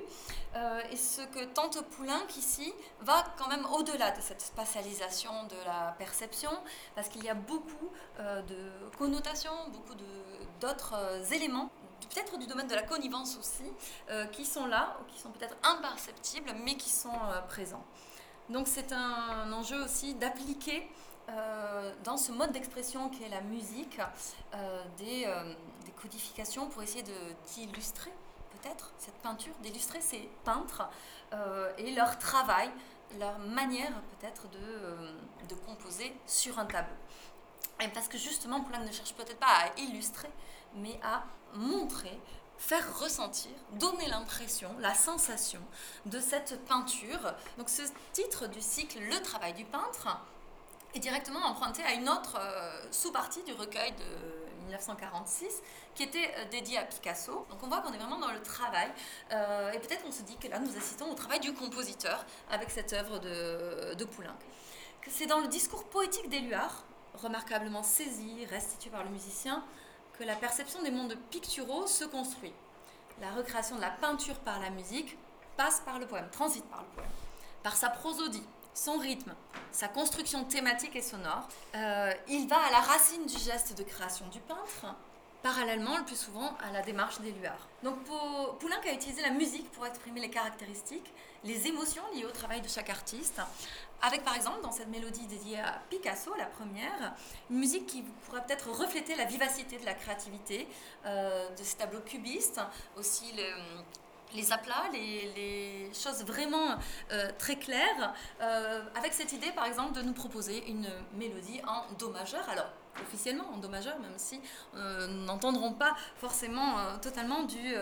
Euh, 0.56 0.82
et 0.91 0.95
ce 0.95 1.23
que 1.23 1.43
tente 1.45 1.82
Poulenc 1.89 2.27
ici 2.38 2.71
va 3.01 3.23
quand 3.38 3.47
même 3.47 3.65
au-delà 3.65 4.12
de 4.12 4.21
cette 4.21 4.41
spatialisation 4.41 5.45
de 5.45 5.56
la 5.65 5.95
perception, 5.97 6.51
parce 6.93 7.10
qu'il 7.10 7.23
y 7.23 7.29
a 7.29 7.34
beaucoup 7.34 7.89
euh, 8.19 8.43
de 8.43 8.95
connotations, 8.97 9.69
beaucoup 9.69 9.95
d'autres 10.62 11.34
éléments 11.34 11.69
peut-être 12.13 12.38
du 12.38 12.45
domaine 12.47 12.67
de 12.67 12.75
la 12.75 12.84
connivence 12.84 13.38
aussi, 13.39 13.63
qui 14.34 14.45
sont 14.45 14.67
là, 14.67 14.97
ou 14.99 15.12
qui 15.12 15.17
sont 15.19 15.32
peut-être 15.32 15.56
imperceptibles, 15.63 16.53
mais 16.63 16.75
qui 16.75 16.89
sont 16.89 17.17
présents. 17.47 17.84
Donc 18.49 18.67
c'est 18.67 18.91
un 18.91 19.51
enjeu 19.53 19.82
aussi 19.82 20.13
d'appliquer 20.13 20.88
euh, 21.29 21.93
dans 22.03 22.17
ce 22.17 22.31
mode 22.31 22.51
d'expression 22.51 23.09
qui 23.09 23.23
est 23.23 23.29
la 23.29 23.41
musique, 23.41 23.99
euh, 24.53 24.83
des, 24.97 25.23
euh, 25.25 25.53
des, 25.86 25.91
codifications 25.91 26.67
pour 26.67 26.83
essayer 26.83 27.03
d'illustrer 27.53 28.12
peut-être 28.51 28.91
cette 28.97 29.15
peinture, 29.15 29.53
d'illustrer 29.62 30.01
ces 30.01 30.29
peintres 30.43 30.83
et 31.77 31.95
leur 31.95 32.19
travail, 32.19 32.69
leur 33.19 33.39
manière 33.39 33.91
peut-être 34.19 34.47
de, 34.49 35.55
composer 35.65 36.13
sur 36.27 36.59
un 36.59 36.65
tableau. 36.65 36.95
Et 37.81 37.88
parce 37.88 38.07
que 38.07 38.17
justement, 38.17 38.62
Poulenc 38.62 38.81
ne 38.81 38.91
cherche 38.91 39.13
peut-être 39.13 39.39
pas 39.39 39.47
à 39.47 39.79
illustrer, 39.79 40.29
mais 40.75 40.99
à 41.03 41.23
montrer 41.55 42.19
faire 42.57 42.99
ressentir, 42.99 43.51
donner 43.73 44.07
l'impression, 44.07 44.69
la 44.79 44.93
sensation 44.93 45.59
de 46.05 46.19
cette 46.19 46.63
peinture. 46.65 47.33
Donc 47.57 47.69
ce 47.69 47.81
titre 48.13 48.47
du 48.47 48.62
cycle 48.62 48.99
Le 48.99 49.21
travail 49.21 49.53
du 49.53 49.65
peintre, 49.65 50.07
est 50.93 50.99
directement 50.99 51.39
emprunté 51.45 51.84
à 51.84 51.93
une 51.93 52.08
autre 52.08 52.38
euh, 52.39 52.82
sous-partie 52.91 53.43
du 53.43 53.53
recueil 53.53 53.91
de 53.91 54.65
1946 54.65 55.62
qui 55.95 56.03
était 56.03 56.32
euh, 56.38 56.45
dédiée 56.51 56.77
à 56.77 56.84
Picasso. 56.84 57.45
Donc 57.49 57.60
on 57.63 57.67
voit 57.67 57.82
qu'on 57.82 57.93
est 57.93 57.97
vraiment 57.97 58.19
dans 58.19 58.32
le 58.32 58.41
travail 58.41 58.89
euh, 59.32 59.71
et 59.71 59.79
peut-être 59.79 60.03
on 60.08 60.12
se 60.12 60.21
dit 60.21 60.38
que 60.38 60.47
là 60.47 60.60
nous 60.60 60.75
assistons 60.77 61.10
au 61.10 61.15
travail 61.15 61.39
du 61.39 61.53
compositeur 61.53 62.25
avec 62.51 62.69
cette 62.69 62.93
œuvre 62.93 63.19
de, 63.19 63.95
de 63.95 64.06
Poulenc. 64.06 64.36
C'est 65.10 65.25
dans 65.25 65.39
le 65.39 65.47
discours 65.47 65.84
poétique 65.86 66.29
d'Éluard, 66.29 66.84
remarquablement 67.15 67.84
saisi, 67.84 68.45
restitué 68.45 68.89
par 68.89 69.03
le 69.03 69.10
musicien, 69.10 69.63
que 70.17 70.23
la 70.23 70.36
perception 70.36 70.82
des 70.84 70.91
mondes 70.91 71.17
picturaux 71.29 71.88
se 71.88 72.06
construit. 72.06 72.53
La 73.19 73.32
recréation 73.32 73.75
de 73.75 73.82
la 73.82 73.89
peinture 73.89 74.39
par 74.39 74.60
la 74.60 74.69
musique 74.69 75.17
passe 75.58 75.82
par 75.82 75.99
le 75.99 76.08
poème, 76.08 76.27
transite 76.32 76.65
par 76.65 76.82
le 76.82 76.88
poème, 76.95 77.10
par 77.63 77.75
sa 77.75 77.89
prosodie, 77.89 78.43
son 78.73 78.97
rythme, 78.97 79.33
sa 79.71 79.88
construction 79.88 80.43
thématique 80.45 80.95
et 80.95 81.01
sonore. 81.01 81.47
Euh, 81.75 82.12
il 82.27 82.47
va 82.47 82.57
à 82.57 82.71
la 82.71 82.79
racine 82.79 83.25
du 83.25 83.38
geste 83.38 83.77
de 83.77 83.83
création 83.83 84.27
du 84.27 84.39
peintre, 84.39 84.95
parallèlement 85.41 85.97
le 85.97 86.05
plus 86.05 86.15
souvent 86.15 86.55
à 86.63 86.71
la 86.71 86.81
démarche 86.81 87.19
d'Éluard. 87.19 87.67
Donc 87.83 87.95
Poulenc 88.59 88.81
a 88.88 88.93
utilisé 88.93 89.21
la 89.21 89.31
musique 89.31 89.69
pour 89.71 89.86
exprimer 89.86 90.21
les 90.21 90.29
caractéristiques, 90.29 91.12
les 91.43 91.67
émotions 91.67 92.03
liées 92.13 92.25
au 92.25 92.31
travail 92.31 92.62
de 92.62 92.67
chaque 92.69 92.89
artiste, 92.89 93.41
avec 94.01 94.23
par 94.23 94.36
exemple 94.36 94.62
dans 94.62 94.71
cette 94.71 94.88
mélodie 94.88 95.27
dédiée 95.27 95.59
à 95.59 95.81
Picasso, 95.89 96.33
la 96.36 96.45
première, 96.45 97.13
une 97.49 97.57
musique 97.57 97.86
qui 97.86 98.03
pourrait 98.25 98.43
peut-être 98.45 98.69
refléter 98.71 99.15
la 99.15 99.25
vivacité 99.25 99.77
de 99.77 99.86
la 99.86 99.93
créativité 99.93 100.67
euh, 101.05 101.49
de 101.49 101.63
ces 101.63 101.77
tableaux 101.77 102.01
cubistes, 102.01 102.62
aussi 102.97 103.33
le, 103.33 103.43
les 104.35 104.51
aplats, 104.51 104.89
les, 104.91 105.89
choses 105.93 106.23
vraiment 106.25 106.75
euh, 107.11 107.29
très 107.37 107.55
claires, 107.55 108.13
euh, 108.41 108.81
avec 108.95 109.13
cette 109.13 109.31
idée 109.31 109.51
par 109.51 109.65
exemple 109.65 109.93
de 109.93 110.01
nous 110.01 110.13
proposer 110.13 110.67
une 110.67 110.87
mélodie 111.15 111.61
en 111.67 111.93
Do 111.97 112.09
majeur. 112.09 112.47
Alors 112.49 112.65
officiellement 113.07 113.45
en 113.53 113.57
Do 113.57 113.69
majeur, 113.69 113.97
même 113.99 114.17
si 114.17 114.39
euh, 114.75 115.07
nous 115.07 115.25
n'entendrons 115.25 115.73
pas 115.73 115.95
forcément 116.17 116.75
totalement 117.01 117.43
du 117.43 117.75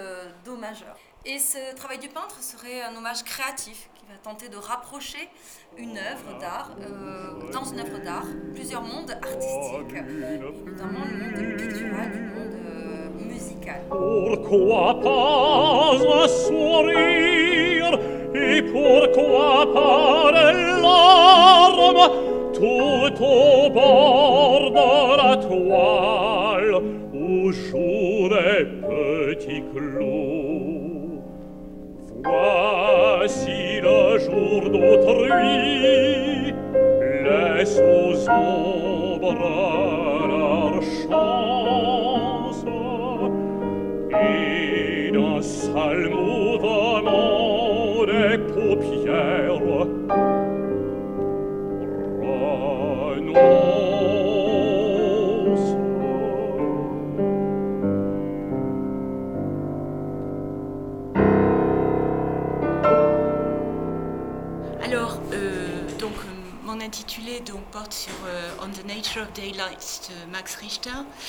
Do 0.45 0.57
majeur. 0.57 0.97
Et 1.25 1.39
ce 1.39 1.75
travail 1.75 1.99
du 1.99 2.09
peintre 2.09 2.41
serait 2.41 2.81
un 2.81 2.95
hommage 2.95 3.23
créatif 3.23 3.89
qui 3.95 4.05
va 4.07 4.17
tenter 4.17 4.49
de 4.49 4.57
rapprocher 4.57 5.29
une 5.77 5.97
œuvre 5.97 6.39
d'art, 6.39 6.71
dans 7.51 7.63
une 7.63 7.79
œuvre 7.79 7.99
d'art, 7.99 8.25
plusieurs 8.53 8.81
mondes 8.81 9.11
artistiques, 9.11 9.93
notamment 10.65 11.05
le 11.05 11.17
monde 11.17 11.57
pictural, 11.57 12.11
du 12.11 12.21
monde 12.21 12.50
musical. 13.61 13.81
Pourquoi 13.89 14.99
pas 15.01 16.27
sourire 16.27 17.99
et 18.33 18.61
pourquoi 18.61 19.73
pas 19.73 20.31
des 20.31 20.81
larmes 20.81 22.11
tout 22.53 23.23
au 23.23 23.69
bord 23.69 24.71
de 24.71 25.17
la 25.17 25.37
toile 25.37 26.75
où 27.13 27.51
jouent 27.51 28.29
des 28.29 28.65
petits. 28.87 29.63
Voici 32.23 33.81
le 33.81 34.19
jour 34.19 34.61
d'autrui, 34.69 36.53
laisse 37.23 37.79
aux 37.79 38.29
ombres 38.29 39.35
leur 40.27 40.81
chance 40.81 42.00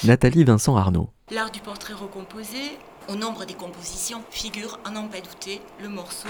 Nathalie 0.05 0.45
Vincent 0.45 0.77
Arnaud. 0.77 1.11
L'art 1.31 1.51
du 1.51 1.61
portrait 1.61 1.95
recomposé, 1.95 2.59
au 3.09 3.17
nombre 3.17 3.45
des 3.45 3.55
compositions 3.55 4.23
figure, 4.31 4.79
à 4.85 4.91
n'en 4.91 5.09
pas 5.09 5.21
douter, 5.21 5.61
le 5.81 5.89
morceau 5.89 6.29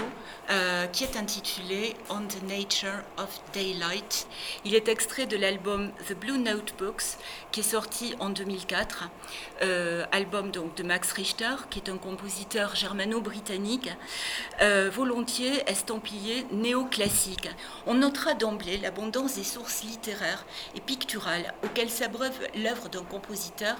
euh, 0.49 0.87
qui 0.87 1.03
est 1.03 1.17
intitulé 1.17 1.95
On 2.09 2.21
the 2.21 2.43
Nature 2.47 3.01
of 3.17 3.41
Daylight. 3.53 4.27
Il 4.65 4.75
est 4.75 4.87
extrait 4.87 5.25
de 5.25 5.37
l'album 5.37 5.91
The 6.07 6.13
Blue 6.13 6.37
Notebooks 6.37 7.17
qui 7.51 7.59
est 7.59 7.63
sorti 7.63 8.15
en 8.19 8.29
2004, 8.29 9.09
euh, 9.61 10.05
album 10.11 10.51
donc 10.51 10.75
de 10.75 10.83
Max 10.83 11.11
Richter, 11.11 11.55
qui 11.69 11.79
est 11.79 11.89
un 11.89 11.97
compositeur 11.97 12.75
germano-britannique, 12.75 13.89
euh, 14.61 14.89
volontiers 14.91 15.63
estampillé 15.69 16.45
néoclassique. 16.51 17.49
On 17.85 17.93
notera 17.95 18.33
d'emblée 18.33 18.77
l'abondance 18.77 19.35
des 19.35 19.43
sources 19.43 19.83
littéraires 19.83 20.45
et 20.75 20.81
picturales 20.81 21.53
auxquelles 21.63 21.89
s'abreuve 21.89 22.37
l'œuvre 22.55 22.89
d'un 22.89 23.03
compositeur 23.03 23.75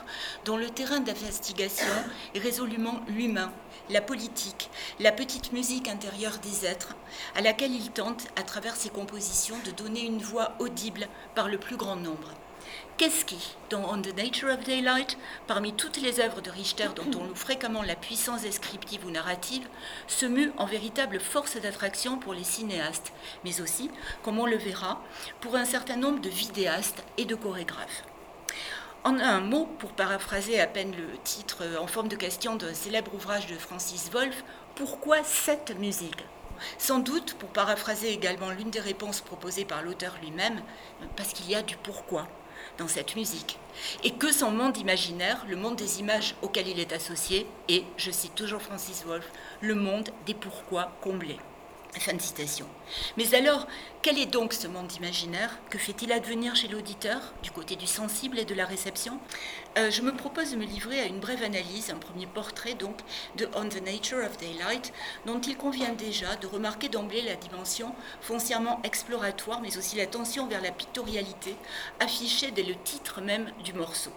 dont 0.46 0.58
le 0.58 0.70
terrain 0.70 1.00
d'investigation 1.00 1.88
est 2.36 2.40
résolument 2.40 2.83
l'humain, 3.08 3.52
la 3.90 4.02
politique, 4.02 4.70
la 5.00 5.12
petite 5.12 5.52
musique 5.52 5.88
intérieure 5.88 6.38
des 6.40 6.66
êtres, 6.66 6.96
à 7.36 7.42
laquelle 7.42 7.74
il 7.74 7.92
tente, 7.92 8.28
à 8.36 8.44
travers 8.44 8.76
ses 8.76 8.90
compositions, 8.90 9.58
de 9.66 9.72
donner 9.72 10.06
une 10.06 10.22
voix 10.22 10.54
audible 10.60 11.08
par 11.36 11.48
le 11.48 11.58
plus 11.58 11.78
grand 11.78 11.96
nombre. 11.96 12.30
Qu'est-ce 12.98 13.26
qui, 13.26 13.56
dans 13.70 13.92
On 13.92 14.02
the 14.02 14.16
Nature 14.16 14.50
of 14.50 14.64
Daylight, 14.64 15.18
parmi 15.48 15.74
toutes 15.74 16.02
les 16.02 16.20
œuvres 16.20 16.42
de 16.42 16.52
Richter 16.52 16.88
dont 16.96 17.20
on 17.20 17.26
loue 17.26 17.36
fréquemment 17.36 17.82
la 17.82 17.96
puissance 17.96 18.44
descriptive 18.44 19.06
ou 19.06 19.10
narrative, 19.10 19.68
se 20.08 20.26
mue 20.26 20.52
en 20.58 20.66
véritable 20.66 21.20
force 21.20 21.58
d'attraction 21.58 22.18
pour 22.18 22.34
les 22.34 22.44
cinéastes, 22.44 23.12
mais 23.44 23.62
aussi, 23.62 23.90
comme 24.22 24.40
on 24.40 24.46
le 24.46 24.58
verra, 24.58 25.02
pour 25.42 25.56
un 25.56 25.66
certain 25.66 25.98
nombre 25.98 26.22
de 26.22 26.30
vidéastes 26.30 27.04
et 27.18 27.26
de 27.26 27.36
chorégraphes? 27.36 28.04
En 29.04 29.20
un 29.20 29.42
mot, 29.42 29.66
pour 29.80 29.92
paraphraser 29.92 30.62
à 30.62 30.68
peine 30.68 30.92
le 30.96 31.18
titre 31.24 31.64
en 31.80 31.88
forme 31.88 32.08
de 32.08 32.16
question 32.16 32.56
d'un 32.56 32.74
célèbre 32.74 33.14
ouvrage 33.14 33.48
de 33.48 33.56
Francis 33.56 34.10
Wolff, 34.12 34.44
pourquoi 34.76 35.24
cette 35.24 35.78
musique? 35.78 36.24
Sans 36.78 37.00
doute, 37.00 37.34
pour 37.34 37.50
paraphraser 37.50 38.14
également 38.14 38.52
l'une 38.52 38.70
des 38.70 38.80
réponses 38.80 39.20
proposées 39.20 39.66
par 39.66 39.84
l'auteur 39.84 40.16
lui-même, 40.22 40.62
parce 41.18 41.34
qu'il 41.34 41.50
y 41.50 41.56
a 41.56 41.62
du 41.62 41.76
pourquoi 41.76 42.28
dans 42.78 42.88
cette 42.88 43.18
musique, 43.18 43.60
et 44.06 44.12
que 44.12 44.32
son 44.32 44.52
monde 44.52 44.78
imaginaire, 44.78 45.46
le 45.50 45.58
monde 45.58 45.76
des 45.76 46.00
images 46.00 46.36
auxquelles 46.42 46.70
il 46.70 46.80
est 46.80 46.94
associé, 46.94 47.46
est, 47.68 47.84
je 47.98 48.10
cite 48.10 48.36
toujours 48.36 48.62
Francis 48.62 49.04
Wolff, 49.06 49.30
le 49.60 49.76
monde 49.76 50.10
des 50.26 50.34
pourquoi 50.34 50.94
comblés. 51.02 51.40
Fin 52.00 52.14
de 52.14 52.22
citation. 52.22 52.66
Mais 53.18 53.36
alors, 53.36 53.68
quel 54.02 54.18
est 54.18 54.26
donc 54.26 54.52
ce 54.52 54.68
monde 54.68 54.92
imaginaire 54.94 55.58
Que 55.70 55.78
fait-il 55.78 56.12
advenir 56.12 56.56
chez 56.56 56.68
l'auditeur, 56.68 57.22
du 57.44 57.52
côté 57.52 57.76
du 57.76 57.88
sensible 57.88 58.40
et 58.40 58.46
de 58.46 58.56
la 58.56 58.66
réception? 58.66 59.20
Euh, 59.78 59.92
Je 59.92 60.02
me 60.02 60.12
propose 60.12 60.52
de 60.52 60.58
me 60.58 60.66
livrer 60.66 61.00
à 61.00 61.06
une 61.06 61.20
brève 61.20 61.44
analyse, 61.44 61.92
un 61.92 61.98
premier 61.98 62.26
portrait 62.26 62.74
donc 62.74 62.98
de 63.38 63.48
On 63.56 63.70
the 63.70 63.82
Nature 63.82 64.26
of 64.26 64.38
Daylight, 64.38 64.92
dont 65.26 65.40
il 65.40 65.56
convient 65.56 65.94
déjà 65.94 66.36
de 66.36 66.48
remarquer 66.48 66.90
d'emblée 66.90 67.22
la 67.22 67.36
dimension 67.36 67.94
foncièrement 68.22 68.82
exploratoire, 68.84 69.62
mais 69.62 69.78
aussi 69.78 69.96
la 69.96 70.08
tension 70.08 70.48
vers 70.48 70.62
la 70.62 70.72
pictorialité, 70.72 71.56
affichée 72.00 72.52
dès 72.52 72.64
le 72.64 72.76
titre 72.76 73.22
même 73.22 73.52
du 73.64 73.74
morceau. 73.74 74.12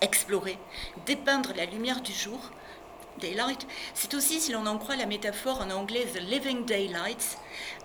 Explorer, 0.00 0.58
dépeindre 1.06 1.52
la 1.56 1.64
lumière 1.66 2.00
du 2.00 2.12
jour, 2.12 2.38
Daylight, 3.18 3.66
c'est 3.94 4.14
aussi, 4.14 4.40
si 4.40 4.52
l'on 4.52 4.66
en 4.66 4.78
croit 4.78 4.96
la 4.96 5.06
métaphore 5.06 5.60
en 5.60 5.70
anglais 5.70 6.06
The 6.14 6.20
Living 6.20 6.64
Daylights, 6.64 7.38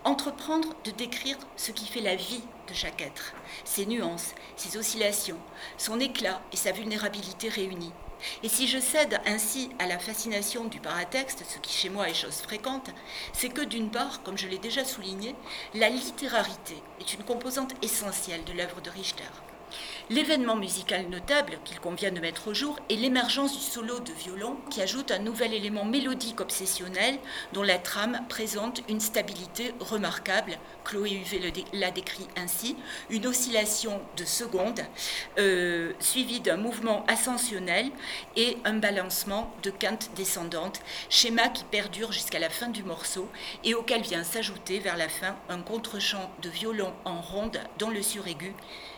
entreprendre 0.04 0.70
de 0.84 0.92
décrire 0.92 1.38
ce 1.56 1.72
qui 1.72 1.86
fait 1.86 2.02
la 2.02 2.16
vie 2.16 2.42
de 2.68 2.74
chaque 2.74 3.02
être, 3.02 3.34
ses 3.66 3.86
nuances, 3.86 4.34
ses 4.56 4.78
oscillations, 4.78 5.40
son 5.78 6.00
éclat 6.00 6.42
et 6.52 6.58
sa 6.58 6.72
vulnérabilité 6.72 7.50
réunis. 7.50 7.94
Et 8.42 8.50
si 8.50 8.68
je 8.68 8.80
cède 8.80 9.20
ainsi 9.26 9.70
à 9.80 9.88
la 9.88 10.00
fascination 10.00 10.66
du 10.66 10.80
paratexte, 10.80 11.44
ce 11.48 11.60
qui 11.60 11.74
chez 11.74 11.90
moi 11.90 12.10
est 12.10 12.14
chose 12.14 12.38
fréquente, 12.38 12.90
c'est 13.34 13.50
que 13.50 13.62
d'une 13.62 13.92
part, 13.92 14.24
comme 14.24 14.38
je 14.38 14.48
l'ai 14.48 14.60
déjà 14.60 14.86
souligné, 14.86 15.36
la 15.74 15.90
littérarité 15.90 16.76
est 17.02 17.14
une 17.14 17.24
composante 17.24 17.74
essentielle 17.82 18.44
de 18.46 18.54
l'œuvre 18.54 18.82
de 18.82 18.90
Richter. 18.90 19.24
L'événement 20.10 20.58
musical 20.58 21.08
notable 21.08 21.58
qu'il 21.64 21.80
convient 21.80 22.12
de 22.12 22.20
mettre 22.20 22.50
au 22.50 22.54
jour 22.54 22.78
est 22.90 22.96
l'émergence 22.96 23.58
du 23.58 23.64
solo 23.64 24.00
de 24.02 24.12
violon 24.12 24.58
qui 24.70 24.82
ajoute 24.82 25.12
un 25.12 25.20
nouvel 25.20 25.54
élément 25.54 25.86
mélodique 25.86 26.42
obsessionnel 26.42 27.18
dont 27.54 27.64
la 27.64 27.78
trame 27.78 28.20
présente 28.28 28.82
une 28.90 29.00
stabilité 29.00 29.74
remarquable. 29.80 30.58
Chloé 30.84 31.14
Huvet 31.14 31.54
l'a 31.72 31.92
décrit 31.92 32.28
ainsi, 32.36 32.76
une 33.10 33.26
oscillation 33.26 34.02
de 34.18 34.26
secondes 34.26 34.82
euh, 35.40 35.94
suivie 36.00 36.42
d'un 36.42 36.58
mouvement 36.58 37.06
ascensionnel 37.08 37.90
et 38.36 38.58
un 38.66 38.74
balancement 38.74 39.54
de 39.64 39.70
quintes 39.70 40.12
descendantes, 40.18 40.82
schéma 41.10 41.48
qui 41.48 41.64
perdure 41.64 42.12
jusqu'à 42.12 42.40
la 42.40 42.50
fin 42.50 42.68
du 42.68 42.84
morceau 42.84 43.30
et 43.64 43.74
auquel 43.74 44.02
vient 44.02 44.26
s'ajouter 44.26 44.80
vers 44.80 44.98
la 44.98 45.08
fin 45.08 45.38
un 45.48 45.62
contre-champ 45.62 46.30
de 46.42 46.50
violon 46.50 46.92
en 47.06 47.22
ronde 47.22 47.60
dans 47.80 47.90
le 47.90 48.02
suraigu 48.02 48.54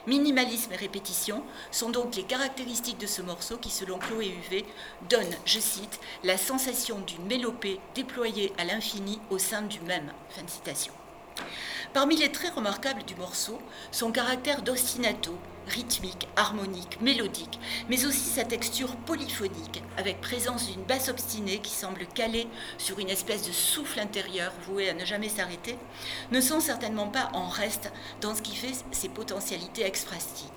Minimalisme 0.08 0.74
et 0.74 0.76
répétition 0.76 1.44
sont 1.72 1.90
donc 1.90 2.16
les 2.16 2.24
caractéristiques 2.24 3.00
de 3.00 3.08
ce 3.08 3.24
morceau 3.24 3.58
qui, 3.58 3.72
selon 3.72 3.98
Chloé 3.98 4.28
Huvet, 4.28 4.66
donne, 5.10 5.34
je 5.46 5.60
cite, 5.60 6.00
la 6.24 6.38
sensation 6.38 7.00
d'une 7.00 7.26
mélopée 7.26 7.80
déployée 7.96 8.54
à 8.60 8.66
l'infini 8.66 9.20
au 9.32 9.40
sein 9.40 9.64
du 9.64 9.80
même. 9.82 10.12
Fin 10.30 10.44
de 10.44 10.50
citation. 10.50 10.94
Parmi 11.94 12.18
les 12.18 12.32
traits 12.32 12.54
remarquables 12.54 13.04
du 13.04 13.16
morceau, 13.16 13.58
son 13.92 14.12
caractère 14.12 14.62
d'ostinato, 14.62 15.36
rythmique, 15.68 16.28
harmonique, 16.36 17.00
mélodique, 17.02 17.60
mais 17.90 18.06
aussi 18.06 18.30
sa 18.30 18.44
texture 18.44 18.96
polyphonique, 18.96 19.84
avec 19.98 20.22
présence 20.22 20.72
d'une 20.72 20.84
basse 20.84 21.10
obstinée 21.10 21.60
qui 21.60 21.72
semble 21.72 22.06
caler 22.06 22.48
sur 22.78 23.00
une 23.00 23.10
espèce 23.10 23.48
de 23.48 23.52
souffle 23.52 24.00
intérieur 24.00 24.54
voué 24.68 24.90
à 24.90 24.94
ne 24.94 25.06
jamais 25.06 25.30
s'arrêter, 25.30 25.78
ne 26.32 26.42
sont 26.42 26.60
certainement 26.60 27.08
pas 27.08 27.30
en 27.34 27.48
reste 27.48 27.92
dans 28.22 28.36
ce 28.36 28.42
qui 28.42 28.56
fait 28.56 28.74
ses 28.92 29.10
potentialités 29.10 29.84
exprastiques. 29.84 30.55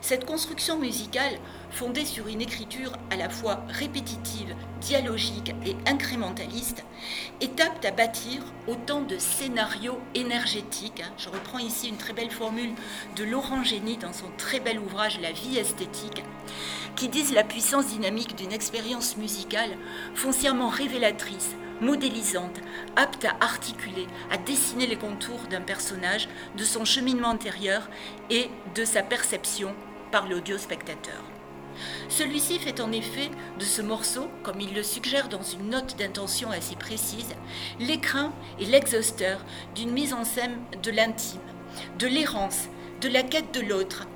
Cette 0.00 0.24
construction 0.24 0.78
musicale, 0.78 1.38
fondée 1.70 2.04
sur 2.04 2.28
une 2.28 2.40
écriture 2.40 2.92
à 3.10 3.16
la 3.16 3.28
fois 3.28 3.64
répétitive, 3.68 4.54
dialogique 4.80 5.54
et 5.64 5.76
incrémentaliste, 5.86 6.84
est 7.40 7.60
apte 7.60 7.84
à 7.84 7.90
bâtir 7.90 8.42
autant 8.66 9.02
de 9.02 9.18
scénarios 9.18 9.98
énergétiques. 10.14 11.02
Je 11.18 11.28
reprends 11.28 11.58
ici 11.58 11.88
une 11.88 11.96
très 11.96 12.12
belle 12.12 12.30
formule 12.30 12.72
de 13.16 13.24
Laurent 13.24 13.64
Génie 13.64 13.96
dans 13.96 14.12
son 14.12 14.30
très 14.36 14.60
bel 14.60 14.78
ouvrage 14.78 15.20
La 15.20 15.32
vie 15.32 15.58
esthétique, 15.58 16.22
qui 16.94 17.08
disent 17.08 17.34
la 17.34 17.44
puissance 17.44 17.86
dynamique 17.86 18.36
d'une 18.36 18.52
expérience 18.52 19.16
musicale 19.16 19.76
foncièrement 20.14 20.68
révélatrice, 20.68 21.56
modélisante, 21.80 22.60
apte 22.96 23.24
à 23.24 23.36
articuler, 23.40 24.06
à 24.30 24.36
dessiner 24.36 24.86
les 24.86 24.96
contours 24.96 25.42
d'un 25.50 25.60
personnage, 25.60 26.28
de 26.56 26.64
son 26.64 26.84
cheminement 26.84 27.30
intérieur 27.30 27.88
et 28.30 28.50
de 28.74 28.84
sa 28.84 29.02
perception 29.02 29.74
par 30.10 30.28
l'audio-spectateur. 30.28 31.22
Celui-ci 32.08 32.58
fait 32.58 32.80
en 32.80 32.90
effet 32.92 33.30
de 33.58 33.64
ce 33.64 33.82
morceau, 33.82 34.30
comme 34.42 34.60
il 34.60 34.74
le 34.74 34.82
suggère 34.82 35.28
dans 35.28 35.42
une 35.42 35.70
note 35.70 35.96
d'intention 35.98 36.50
assez 36.50 36.76
précise, 36.76 37.34
l'écrin 37.78 38.32
et 38.58 38.64
l'exhausteur 38.64 39.44
d'une 39.74 39.90
mise 39.90 40.14
en 40.14 40.24
scène 40.24 40.56
de 40.82 40.90
l'intime, 40.90 41.40
de 41.98 42.06
l'errance, 42.06 42.68
de 43.00 43.08
la 43.08 43.22
quête 43.22 43.52
de 43.52 43.60
l'autre, 43.60 44.06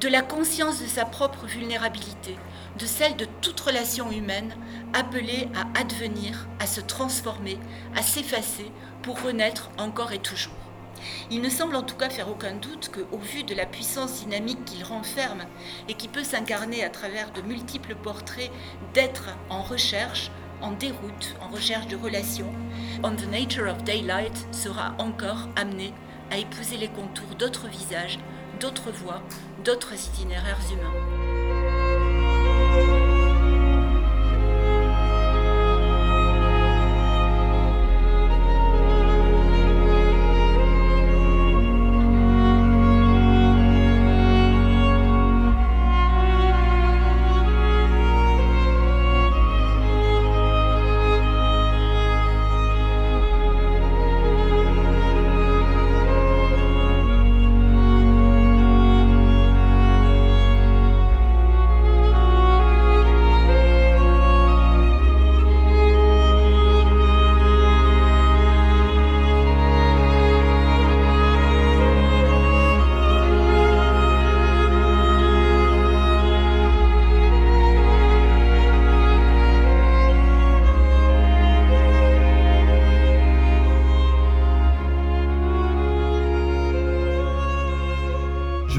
de 0.00 0.08
la 0.08 0.22
conscience 0.22 0.80
de 0.80 0.86
sa 0.86 1.04
propre 1.04 1.46
vulnérabilité, 1.46 2.36
de 2.78 2.86
celle 2.86 3.16
de 3.16 3.26
toute 3.40 3.58
relation 3.60 4.10
humaine 4.10 4.54
appelée 4.92 5.48
à 5.54 5.78
advenir, 5.80 6.46
à 6.60 6.66
se 6.66 6.80
transformer, 6.80 7.58
à 7.96 8.02
s'effacer 8.02 8.70
pour 9.02 9.22
renaître 9.22 9.70
encore 9.78 10.12
et 10.12 10.18
toujours. 10.18 10.52
Il 11.30 11.40
ne 11.42 11.48
semble 11.48 11.76
en 11.76 11.82
tout 11.82 11.96
cas 11.96 12.10
faire 12.10 12.28
aucun 12.28 12.54
doute 12.54 12.90
qu'au 12.92 13.18
vu 13.18 13.44
de 13.44 13.54
la 13.54 13.66
puissance 13.66 14.20
dynamique 14.20 14.64
qu'il 14.64 14.84
renferme 14.84 15.44
et 15.88 15.94
qui 15.94 16.08
peut 16.08 16.24
s'incarner 16.24 16.84
à 16.84 16.90
travers 16.90 17.32
de 17.32 17.42
multiples 17.42 17.94
portraits 17.94 18.50
d'êtres 18.94 19.30
en 19.48 19.62
recherche, 19.62 20.30
en 20.60 20.72
déroute, 20.72 21.36
en 21.40 21.48
recherche 21.48 21.86
de 21.86 21.96
relations, 21.96 22.52
On 23.04 23.14
the 23.14 23.30
Nature 23.30 23.70
of 23.70 23.84
Daylight 23.84 24.48
sera 24.50 24.94
encore 24.98 25.48
amené 25.56 25.92
à 26.30 26.38
épouser 26.38 26.76
les 26.76 26.88
contours 26.88 27.36
d'autres 27.38 27.68
visages, 27.68 28.18
d'autres 28.60 28.90
voies, 28.90 29.22
d'autres 29.64 29.94
itinéraires 29.94 30.58
humains. 30.72 31.27
Je 32.58 33.07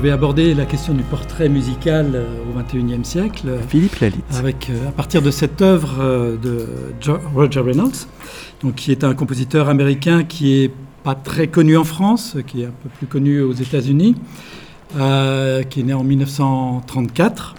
vais 0.09 0.13
aborder 0.13 0.55
la 0.55 0.65
question 0.65 0.95
du 0.95 1.03
portrait 1.03 1.49
musical 1.49 2.13
euh, 2.15 2.25
au 2.49 2.59
XXIe 2.59 3.05
siècle. 3.05 3.59
Philippe 3.67 3.95
Lalit. 3.99 4.23
Avec, 4.39 4.71
euh, 4.71 4.87
à 4.87 4.91
partir 4.91 5.21
de 5.21 5.29
cette 5.29 5.61
œuvre 5.61 5.97
euh, 5.99 6.35
de 6.35 6.65
Roger 7.35 7.59
Reynolds, 7.59 8.07
donc, 8.63 8.73
qui 8.73 8.91
est 8.91 9.03
un 9.03 9.13
compositeur 9.13 9.69
américain 9.69 10.23
qui 10.23 10.63
est 10.63 10.71
pas 11.03 11.13
très 11.13 11.47
connu 11.47 11.77
en 11.77 11.83
France, 11.83 12.37
qui 12.47 12.63
est 12.63 12.65
un 12.65 12.73
peu 12.81 12.89
plus 12.97 13.05
connu 13.05 13.41
aux 13.41 13.53
États-Unis, 13.53 14.15
qui 14.93 15.79
est 15.79 15.83
né 15.83 15.93
en 15.93 16.03
1934. 16.03 17.55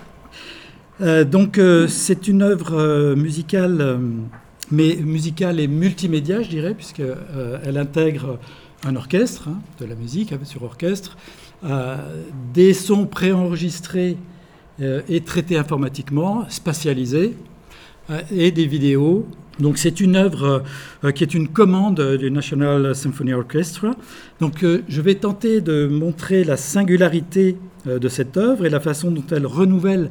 donc 1.27 1.61
c'est 1.89 2.29
une 2.29 2.43
œuvre 2.43 3.15
musicale, 3.15 4.01
mais 4.71 4.97
musicale 4.97 5.61
et 5.61 5.69
multimédia, 5.69 6.43
je 6.43 6.49
dirais, 6.49 6.75
puisqu'elle 6.75 7.79
intègre 7.79 8.39
un 8.85 8.97
orchestre, 8.97 9.49
hein, 9.49 9.59
de 9.79 9.87
la 9.87 9.95
musique 9.95 10.35
sur 10.45 10.63
orchestre, 10.63 11.17
des 12.55 12.73
sons 12.75 13.07
préenregistrés 13.07 14.17
et 14.81 15.21
traités 15.21 15.59
informatiquement, 15.59 16.45
spatialisés, 16.49 17.37
et 18.31 18.51
des 18.51 18.67
vidéos 18.67 19.27
donc 19.61 19.77
c'est 19.77 20.01
une 20.01 20.17
œuvre 20.17 20.63
euh, 21.05 21.13
qui 21.13 21.23
est 21.23 21.35
une 21.35 21.49
commande 21.49 22.01
du 22.17 22.31
National 22.31 22.95
Symphony 22.95 23.35
Orchestra. 23.35 23.95
Donc 24.41 24.65
euh, 24.65 24.83
je 24.89 25.01
vais 25.01 25.17
tenter 25.17 25.61
de 25.61 25.87
montrer 25.87 26.45
la 26.45 26.57
singularité 26.57 27.57
euh, 27.87 27.99
de 27.99 28.09
cette 28.09 28.37
œuvre 28.37 28.65
et 28.65 28.71
la 28.71 28.81
façon 28.81 29.11
dont 29.11 29.25
elle 29.31 29.47
renouvelle 29.47 30.11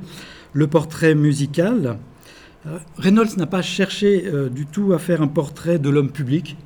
le 0.53 0.67
portrait 0.67 1.15
musical. 1.15 1.97
Reynolds 2.97 3.37
n'a 3.37 3.45
pas 3.45 3.61
cherché 3.61 4.25
du 4.51 4.65
tout 4.65 4.91
à 4.91 4.99
faire 4.99 5.21
un 5.21 5.27
portrait 5.27 5.79
de 5.79 5.89
l'homme 5.89 6.11
public, 6.11 6.57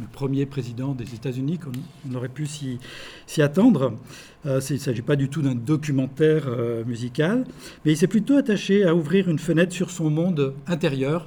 le 0.00 0.06
premier 0.12 0.46
président 0.46 0.92
des 0.92 1.14
États-Unis, 1.14 1.58
comme 1.58 1.74
aurait 2.14 2.28
pu 2.28 2.46
s'y 2.46 2.78
attendre. 3.42 3.94
il 4.44 4.50
ne 4.50 4.60
s'agit 4.60 5.02
pas 5.02 5.16
du 5.16 5.28
tout 5.28 5.42
d'un 5.42 5.54
documentaire 5.54 6.48
musical, 6.86 7.44
mais 7.84 7.92
il 7.92 7.96
s'est 7.96 8.06
plutôt 8.06 8.36
attaché 8.36 8.84
à 8.84 8.94
ouvrir 8.94 9.28
une 9.28 9.38
fenêtre 9.38 9.72
sur 9.72 9.90
son 9.90 10.10
monde 10.10 10.54
intérieur, 10.66 11.26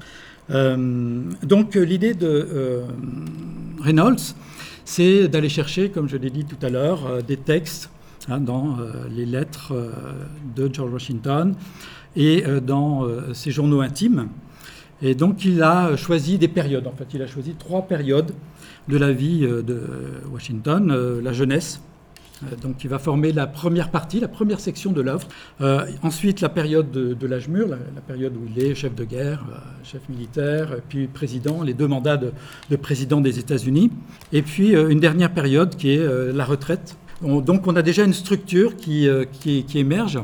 euh, 0.51 1.23
donc 1.43 1.75
l'idée 1.75 2.13
de 2.13 2.27
euh, 2.27 2.85
Reynolds, 3.81 4.33
c'est 4.85 5.27
d'aller 5.27 5.49
chercher, 5.49 5.89
comme 5.89 6.09
je 6.09 6.17
l'ai 6.17 6.31
dit 6.31 6.45
tout 6.45 6.57
à 6.65 6.69
l'heure, 6.69 7.05
euh, 7.05 7.21
des 7.21 7.37
textes 7.37 7.91
hein, 8.27 8.39
dans 8.39 8.77
les 9.11 9.25
lettres 9.25 9.73
de 10.55 10.69
George 10.71 10.91
Washington 10.91 11.55
et 12.15 12.43
dans 12.61 13.07
ses 13.33 13.51
journaux 13.51 13.81
intimes. 13.81 14.29
Et 15.01 15.15
donc 15.15 15.45
il 15.45 15.63
a 15.63 15.95
choisi 15.95 16.37
des 16.37 16.47
périodes, 16.47 16.87
en 16.87 16.91
fait, 16.91 17.07
il 17.13 17.21
a 17.21 17.27
choisi 17.27 17.55
trois 17.57 17.83
périodes 17.83 18.33
de 18.89 18.97
la 18.97 19.11
vie 19.13 19.41
de 19.41 19.81
Washington, 20.31 21.19
la 21.21 21.31
jeunesse, 21.31 21.79
euh, 22.43 22.55
donc, 22.61 22.83
il 22.83 22.89
va 22.89 22.99
former 22.99 23.31
la 23.31 23.47
première 23.47 23.89
partie, 23.89 24.19
la 24.19 24.27
première 24.27 24.59
section 24.59 24.91
de 24.91 25.01
l'œuvre. 25.01 25.27
Euh, 25.61 25.85
ensuite, 26.03 26.41
la 26.41 26.49
période 26.49 26.91
de, 26.91 27.27
l'âge 27.27 27.47
mûr, 27.47 27.67
la, 27.67 27.77
période 28.01 28.35
où 28.35 28.47
il 28.55 28.63
est 28.63 28.75
chef 28.75 28.95
de 28.95 29.03
guerre, 29.03 29.45
euh, 29.51 29.57
chef 29.83 30.07
militaire, 30.09 30.77
puis 30.87 31.07
président, 31.07 31.63
les 31.63 31.73
deux 31.73 31.87
mandats 31.87 32.17
de, 32.17 32.75
président 32.75 33.21
des 33.21 33.39
États-Unis. 33.39 33.91
Et 34.31 34.41
puis, 34.41 34.73
une 34.73 34.99
dernière 34.99 35.33
période 35.33 35.75
qui 35.75 35.91
est 35.91 36.33
la 36.33 36.45
retraite. 36.45 36.95
donc, 37.21 37.67
on 37.67 37.75
a 37.75 37.81
déjà 37.81 38.03
une 38.03 38.13
structure 38.13 38.75
qui, 38.75 39.07
qui, 39.41 39.65
émerge. 39.75 40.19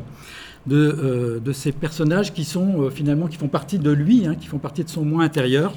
De, 0.66 1.40
de, 1.44 1.52
ces 1.52 1.70
personnages 1.70 2.34
qui 2.34 2.44
sont 2.44 2.90
finalement 2.90 3.28
qui 3.28 3.36
font 3.36 3.46
partie 3.46 3.78
de 3.78 3.92
lui, 3.92 4.26
hein, 4.26 4.34
qui 4.34 4.48
font 4.48 4.58
partie 4.58 4.82
de 4.82 4.88
son 4.88 5.04
moi 5.04 5.22
intérieur. 5.22 5.74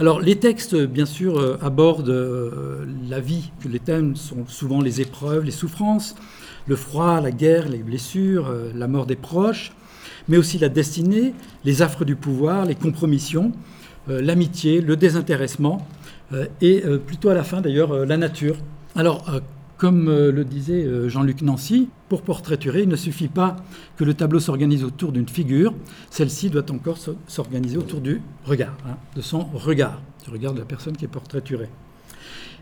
Alors 0.00 0.20
les 0.20 0.34
textes, 0.34 0.74
bien 0.74 1.06
sûr, 1.06 1.38
euh, 1.38 1.56
abordent 1.62 2.08
euh, 2.08 2.84
la 3.08 3.20
vie, 3.20 3.52
les 3.64 3.78
thèmes 3.78 4.16
sont 4.16 4.44
souvent 4.48 4.80
les 4.80 5.00
épreuves, 5.00 5.44
les 5.44 5.52
souffrances, 5.52 6.16
le 6.66 6.74
froid, 6.74 7.20
la 7.20 7.30
guerre, 7.30 7.68
les 7.68 7.78
blessures, 7.78 8.48
euh, 8.48 8.72
la 8.74 8.88
mort 8.88 9.06
des 9.06 9.14
proches, 9.14 9.70
mais 10.26 10.36
aussi 10.36 10.58
la 10.58 10.68
destinée, 10.68 11.32
les 11.64 11.80
affres 11.80 12.04
du 12.04 12.16
pouvoir, 12.16 12.64
les 12.64 12.74
compromissions, 12.74 13.52
l'amitié, 14.08 14.80
le 14.80 14.96
désintéressement, 14.96 15.86
et 16.60 16.82
plutôt 17.06 17.30
à 17.30 17.34
la 17.34 17.44
fin 17.44 17.60
d'ailleurs 17.60 18.04
la 18.04 18.16
nature. 18.16 18.56
Alors 18.96 19.24
comme 19.76 20.08
euh, 20.08 20.30
le 20.30 20.44
disait 20.44 20.84
euh, 20.84 21.08
Jean-Luc 21.08 21.42
Nancy, 21.42 21.88
pour 22.08 22.22
portraiturer, 22.22 22.82
il 22.82 22.88
ne 22.88 22.96
suffit 22.96 23.28
pas 23.28 23.56
que 23.96 24.04
le 24.04 24.14
tableau 24.14 24.40
s'organise 24.40 24.84
autour 24.84 25.12
d'une 25.12 25.28
figure, 25.28 25.74
celle-ci 26.10 26.50
doit 26.50 26.70
encore 26.70 26.98
s'organiser 27.26 27.76
autour 27.76 28.00
du 28.00 28.20
regard, 28.44 28.76
hein, 28.86 28.96
de 29.16 29.20
son 29.20 29.44
regard, 29.44 30.00
du 30.24 30.30
regard 30.30 30.54
de 30.54 30.60
la 30.60 30.64
personne 30.64 30.96
qui 30.96 31.04
est 31.04 31.08
portraiturée. 31.08 31.68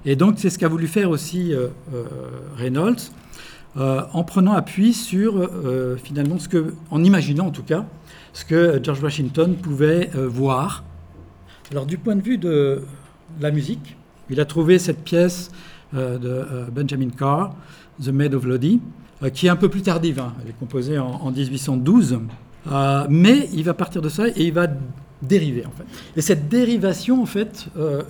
Et 0.05 0.17
donc 0.17 0.37
c'est 0.39 0.51
ce 0.51 0.59
qu'a 0.59 0.69
voulu 0.69 0.89
faire 0.89 1.11
aussi 1.11 1.53
euh, 1.53 1.69
Reynolds, 2.57 3.11
en 3.77 4.23
prenant 4.25 4.53
appui 4.53 4.93
sur 4.93 5.49
finalement 6.05 6.39
ce 6.39 6.47
que, 6.47 6.75
en 6.91 7.03
imaginant 7.03 7.47
en 7.47 7.51
tout 7.51 7.63
cas, 7.63 7.87
ce 8.35 8.45
que 8.45 8.79
George 8.83 9.03
Washington 9.03 9.57
pouvait 9.57 10.11
voir. 10.15 10.85
Alors 11.71 11.87
du 11.87 11.97
point 11.97 12.15
de 12.15 12.21
vue 12.21 12.37
de 12.37 12.83
la 13.41 13.51
musique, 13.51 13.97
il 14.29 14.41
a 14.41 14.45
trouvé 14.45 14.79
cette 14.79 15.03
pièce 15.05 15.51
de 15.93 16.29
euh, 16.29 16.65
Benjamin 16.73 17.11
Carr, 17.11 17.55
The 18.03 18.09
Maid 18.09 18.35
of 18.35 18.45
Lodi, 18.45 18.81
euh, 19.23 19.31
qui 19.31 19.47
est 19.47 19.51
un 19.51 19.57
peu 19.57 19.69
plus 19.69 19.83
tardive. 19.83 20.21
Hein. 20.21 20.35
Elle 20.43 20.51
est 20.51 20.59
composée 20.59 20.99
en, 20.99 21.31
1812. 21.31 22.21
mais 23.09 23.49
il 23.53 23.65
va 23.65 23.75
partir 23.75 24.03
de 24.03 24.09
ça 24.09 24.29
et 24.29 24.45
il 24.45 24.53
va 24.53 24.67
dériver 25.23 25.65
en 25.67 25.71
fait. 25.71 25.85
Et 26.17 26.21
cette 26.21 26.49
dérivation 26.49 27.23
en 27.23 27.27
fait 27.27 27.67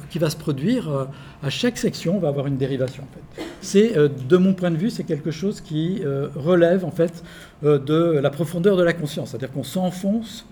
qui 0.09 0.19
va 0.19 0.31
se 0.31 0.37
produire 0.37 1.09
à 1.43 1.51
chaque 1.51 1.77
section, 1.77 2.17
on 2.17 2.21
va 2.21 2.29
avoir 2.29 2.47
une 2.47 2.57
dérivation 2.57 3.03
en 3.03 3.15
fait. 3.15 3.45
C'est 3.61 3.95
de 3.95 4.37
mon 4.39 4.55
point 4.55 4.71
de 4.71 4.79
vue, 4.79 4.89
c'est 4.89 5.05
quelque 5.05 5.31
chose 5.31 5.61
qui 5.61 6.03
relève 6.35 6.87
en 6.87 6.91
fait 6.91 7.23
de 7.63 8.19
la 8.19 8.31
profondeur 8.31 8.79
de 8.79 8.83
la 8.83 8.95
conscience, 8.95 9.31
c'est-à-dire 9.31 9.53
qu'on 9.53 9.63
s'enfonce 9.63 10.47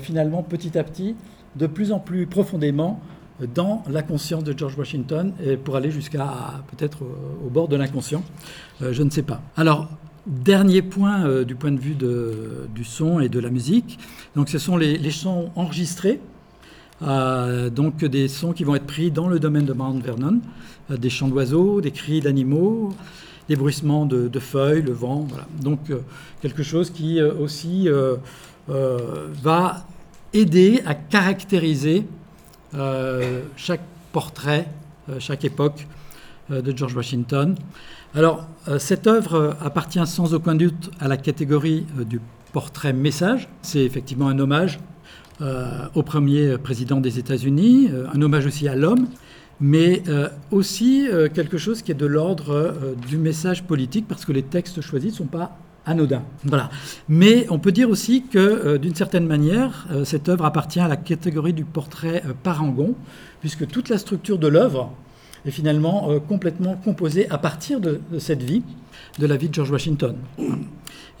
finalement 0.00 0.42
petit 0.42 0.78
à 0.78 0.84
petit 0.84 1.16
de 1.56 1.66
plus 1.66 1.92
en 1.92 1.98
plus 1.98 2.26
profondément 2.26 3.00
dans 3.54 3.82
la 3.90 4.02
conscience 4.02 4.44
de 4.44 4.56
George 4.56 4.76
Washington 4.78 5.32
pour 5.64 5.76
aller 5.76 5.90
jusqu'à 5.90 6.62
peut-être 6.70 7.02
au, 7.44 7.50
bord 7.50 7.68
de 7.68 7.76
l'inconscient. 7.76 8.22
Euh, 8.82 8.92
je 8.92 9.02
ne 9.02 9.10
sais 9.10 9.22
pas. 9.22 9.40
Alors, 9.56 9.88
dernier 10.26 10.82
point 10.82 11.26
euh, 11.26 11.44
du 11.44 11.54
point 11.54 11.72
de 11.72 11.80
vue 11.80 11.96
du 12.74 12.84
son 12.84 13.20
et 13.20 13.28
de 13.28 13.38
la 13.38 13.50
musique. 13.50 13.98
Donc, 14.36 14.48
ce 14.48 14.58
sont 14.58 14.76
les, 14.76 15.10
sons 15.10 15.50
enregistrés. 15.56 16.20
Euh, 17.02 17.70
donc, 17.70 18.04
des 18.04 18.28
sons 18.28 18.52
qui 18.52 18.64
vont 18.64 18.74
être 18.74 18.86
pris 18.86 19.10
dans 19.10 19.28
le 19.28 19.38
domaine 19.38 19.64
de 19.64 19.72
Mount 19.72 20.00
Vernon, 20.00 20.40
des 20.90 21.10
chants 21.10 21.28
d'oiseaux, 21.28 21.80
des 21.80 21.90
cris 21.90 22.20
d'animaux, 22.20 22.90
des 23.48 23.56
bruissements 23.56 24.06
de, 24.06 24.28
de, 24.28 24.38
feuilles, 24.38 24.82
le 24.82 24.92
vent. 24.92 25.26
Voilà. 25.28 25.46
Donc, 25.60 25.92
quelque 26.40 26.62
chose 26.62 26.90
qui 26.90 27.20
aussi 27.20 27.88
va 28.68 29.86
aider 30.32 30.82
à 30.86 30.94
caractériser 30.94 32.04
chaque 33.56 33.80
portrait, 34.14 34.68
euh, 35.10 35.16
chaque 35.18 35.44
époque 35.44 35.86
euh, 36.50 36.62
de 36.62 36.74
George 36.74 36.94
Washington. 36.94 37.56
Alors, 38.14 38.46
cette 38.78 39.08
œuvre 39.08 39.56
appartient 39.60 40.06
sans 40.06 40.34
aucun 40.34 40.54
doute 40.54 40.92
à 41.00 41.08
la 41.08 41.16
catégorie 41.16 41.84
du 42.08 42.20
portrait 42.52 42.92
message. 42.92 43.48
C'est 43.60 43.84
effectivement 43.84 44.28
un 44.28 44.38
hommage 44.38 44.78
au 45.96 46.04
premier 46.04 46.56
président 46.58 47.00
des 47.00 47.18
États-Unis, 47.18 47.90
un 48.14 48.22
hommage 48.22 48.46
aussi 48.46 48.68
à 48.68 48.76
l'homme, 48.76 49.08
mais 49.60 50.04
aussi 50.52 51.08
quelque 51.34 51.58
chose 51.58 51.82
qui 51.82 51.90
est 51.90 51.96
de 51.96 52.06
l'ordre 52.06 52.94
du 53.08 53.18
message 53.18 53.64
politique, 53.64 54.06
parce 54.06 54.24
que 54.24 54.30
les 54.30 54.44
textes 54.44 54.80
choisis 54.80 55.10
ne 55.10 55.16
sont 55.16 55.24
pas 55.24 55.58
anodin. 55.86 56.22
Voilà. 56.44 56.70
Mais 57.08 57.46
on 57.50 57.58
peut 57.58 57.72
dire 57.72 57.88
aussi 57.88 58.24
que, 58.24 58.38
euh, 58.38 58.78
d'une 58.78 58.94
certaine 58.94 59.26
manière, 59.26 59.86
euh, 59.90 60.04
cette 60.04 60.28
œuvre 60.28 60.44
appartient 60.44 60.80
à 60.80 60.88
la 60.88 60.96
catégorie 60.96 61.52
du 61.52 61.64
portrait 61.64 62.22
euh, 62.26 62.32
parangon, 62.42 62.94
puisque 63.40 63.66
toute 63.66 63.88
la 63.88 63.98
structure 63.98 64.38
de 64.38 64.48
l'œuvre 64.48 64.92
est 65.46 65.50
finalement 65.50 66.18
complètement 66.20 66.74
composée 66.74 67.28
à 67.28 67.36
partir 67.36 67.78
de, 67.78 68.00
cette 68.18 68.42
vie, 68.42 68.62
de 69.18 69.26
la 69.26 69.36
vie 69.36 69.50
de 69.50 69.54
George 69.54 69.70
Washington, 69.70 70.16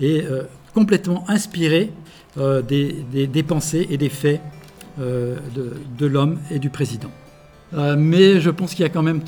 et 0.00 0.24
complètement 0.72 1.28
inspirée 1.28 1.92
des, 2.34 3.44
pensées 3.46 3.86
et 3.90 3.98
des 3.98 4.08
faits 4.08 4.40
de, 4.98 6.06
l'homme 6.06 6.38
et 6.50 6.58
du 6.58 6.70
président. 6.70 7.10
mais 7.98 8.40
je 8.40 8.48
pense 8.48 8.74
qu'il 8.74 8.84
y 8.84 8.86
a 8.86 8.88
quand 8.88 9.02
même 9.02 9.20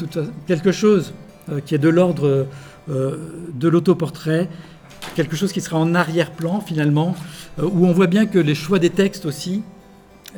quelque 0.47 0.73
chose 0.73 1.13
qui 1.67 1.75
est 1.75 1.79
de 1.79 1.91
l'ordre 1.91 2.47
de 2.89 3.69
l'autoportrait 3.69 4.49
quelque 5.15 5.37
chose 5.37 5.53
qui 5.53 5.61
sera 5.61 5.79
en 5.79 5.95
arrière-plan 5.95 6.61
finalement, 6.61 7.15
euh, 7.59 7.69
où 7.71 7.87
on 7.87 7.93
voit 7.93 8.07
bien 8.07 8.27
que 8.27 8.39
les 8.39 8.55
choix 8.55 8.79
des 8.79 8.91
textes 8.91 9.27
aussi 9.27 9.63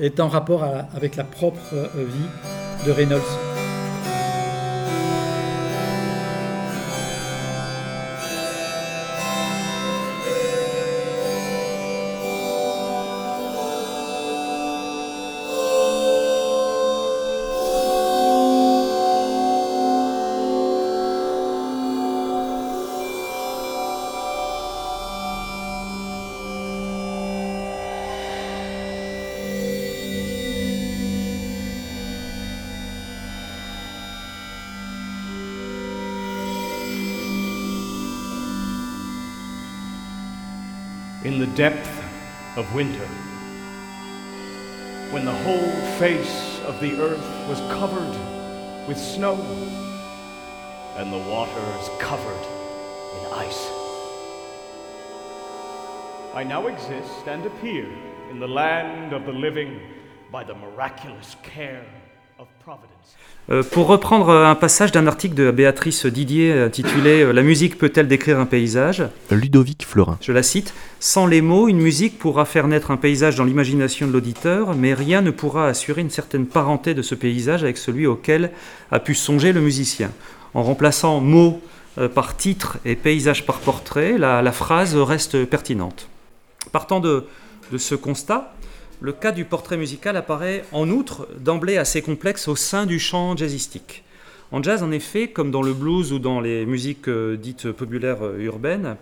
est 0.01 0.21
en 0.21 0.29
rapport 0.29 0.65
avec 0.95 1.17
la 1.17 1.25
propre 1.25 1.61
euh, 1.73 1.87
vie 1.97 2.87
de 2.87 2.93
Reynolds. 2.93 3.48
Winter, 42.79 43.09
when 45.11 45.25
the 45.25 45.33
whole 45.33 45.73
face 45.99 46.61
of 46.61 46.79
the 46.79 46.93
earth 47.01 47.49
was 47.49 47.59
covered 47.77 48.87
with 48.87 48.97
snow 48.97 49.35
and 50.97 51.13
the 51.13 51.19
waters 51.29 51.91
covered 51.99 52.45
in 53.19 53.33
ice. 53.33 53.67
I 56.37 56.45
now 56.47 56.69
exist 56.69 57.27
and 57.27 57.45
appear 57.47 57.93
in 58.31 58.39
the 58.39 58.47
land 58.47 59.13
of 59.13 59.27
the 59.27 59.33
living 59.33 59.81
by 60.31 60.45
the 60.45 60.55
miraculous 60.55 61.35
care 61.43 61.85
Euh, 63.51 63.63
pour 63.63 63.87
reprendre 63.87 64.31
un 64.31 64.55
passage 64.55 64.93
d'un 64.93 65.07
article 65.07 65.35
de 65.35 65.51
Béatrice 65.51 66.05
Didier 66.05 66.53
intitulé 66.53 67.23
euh, 67.23 67.33
La 67.33 67.43
musique 67.43 67.79
peut-elle 67.79 68.07
décrire 68.07 68.39
un 68.39 68.45
paysage? 68.45 69.05
Ludovic 69.31 69.87
Florin. 69.87 70.19
Je 70.21 70.33
la 70.33 70.43
cite 70.43 70.75
Sans 71.01 71.27
les 71.27 71.41
mots, 71.41 71.69
une 71.69 71.81
musique 71.81 72.19
pourra 72.19 72.45
faire 72.45 72.69
naître 72.69 72.91
un 72.91 72.99
paysage 72.99 73.37
dans 73.37 73.45
l'imagination 73.45 74.07
de 74.07 74.13
l'auditeur, 74.13 74.75
mais 74.75 74.93
rien 74.93 75.23
ne 75.23 75.31
pourra 75.31 75.67
assurer 75.67 76.03
une 76.03 76.11
certaine 76.11 76.45
parenté 76.45 76.93
de 76.93 77.01
ce 77.01 77.15
paysage 77.15 77.63
avec 77.63 77.79
celui 77.79 78.07
auquel 78.07 78.51
a 78.91 79.01
pu 79.01 79.15
songer 79.15 79.55
le 79.55 79.63
musicien. 79.63 80.11
En 80.53 80.63
remplaçant 80.63 81.21
mots 81.21 81.63
euh, 81.97 82.09
par 82.11 82.37
titre 82.37 82.77
et 82.85 82.97
paysage 82.97 83.47
par 83.47 83.61
portrait, 83.61 84.19
la, 84.19 84.53
phrase 84.53 84.95
reste 84.95 85.47
pertinente. 85.47 86.09
Partant 86.71 87.01
de 87.01 87.25
ce 87.79 87.95
constat, 87.95 88.53
le 89.01 89.13
cas 89.13 89.33
du 89.33 89.45
portrait 89.45 89.77
musical 89.77 90.17
apparaît 90.17 90.65
en 90.73 90.89
outre 90.91 91.29
d'emblée 91.39 91.77
assez 91.77 92.03
complexe 92.03 92.49
au 92.49 92.57
sein 92.57 92.87
du 92.87 92.99
champ 92.99 93.37
jazzistique. 93.37 94.05
En 94.51 94.63
jazz, 94.63 94.83
en 94.83 94.91
effet, 94.91 95.29
comme 95.29 95.51
dans 95.51 95.63
le 95.63 95.75
blues 95.75 96.13
ou 96.13 96.19
dans 96.19 96.41
les 96.41 96.65
musiques 96.65 97.09
euh, 97.09 97.37
dites 97.37 97.71
populaires 97.71 98.25
euh, 98.25 98.39
urbaines, 98.39 98.97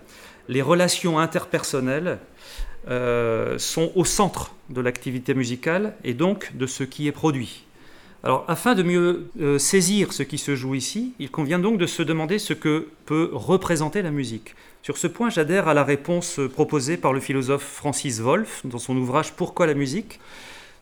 les 0.48 0.60
relations 0.60 1.18
interpersonnelles 1.18 2.18
euh, 2.88 3.58
sont 3.58 3.92
au 3.94 4.04
centre 4.04 4.54
de 4.70 4.80
l'activité 4.80 5.34
musicale 5.34 5.94
et 6.04 6.14
donc 6.14 6.52
de 6.56 6.66
ce 6.66 6.82
qui 6.84 7.06
est 7.06 7.12
produit. 7.12 7.65
Alors, 8.26 8.44
afin 8.48 8.74
de 8.74 8.82
mieux 8.82 9.30
saisir 9.60 10.12
ce 10.12 10.24
qui 10.24 10.36
se 10.36 10.56
joue 10.56 10.74
ici, 10.74 11.12
il 11.20 11.30
convient 11.30 11.60
donc 11.60 11.78
de 11.78 11.86
se 11.86 12.02
demander 12.02 12.40
ce 12.40 12.54
que 12.54 12.88
peut 13.04 13.30
représenter 13.32 14.02
la 14.02 14.10
musique. 14.10 14.56
Sur 14.82 14.98
ce 14.98 15.06
point, 15.06 15.30
j'adhère 15.30 15.68
à 15.68 15.74
la 15.74 15.84
réponse 15.84 16.40
proposée 16.52 16.96
par 16.96 17.12
le 17.12 17.20
philosophe 17.20 17.62
Francis 17.62 18.18
Wolff 18.18 18.62
dans 18.64 18.80
son 18.80 18.96
ouvrage 18.96 19.34
Pourquoi 19.34 19.68
la 19.68 19.74
musique? 19.74 20.18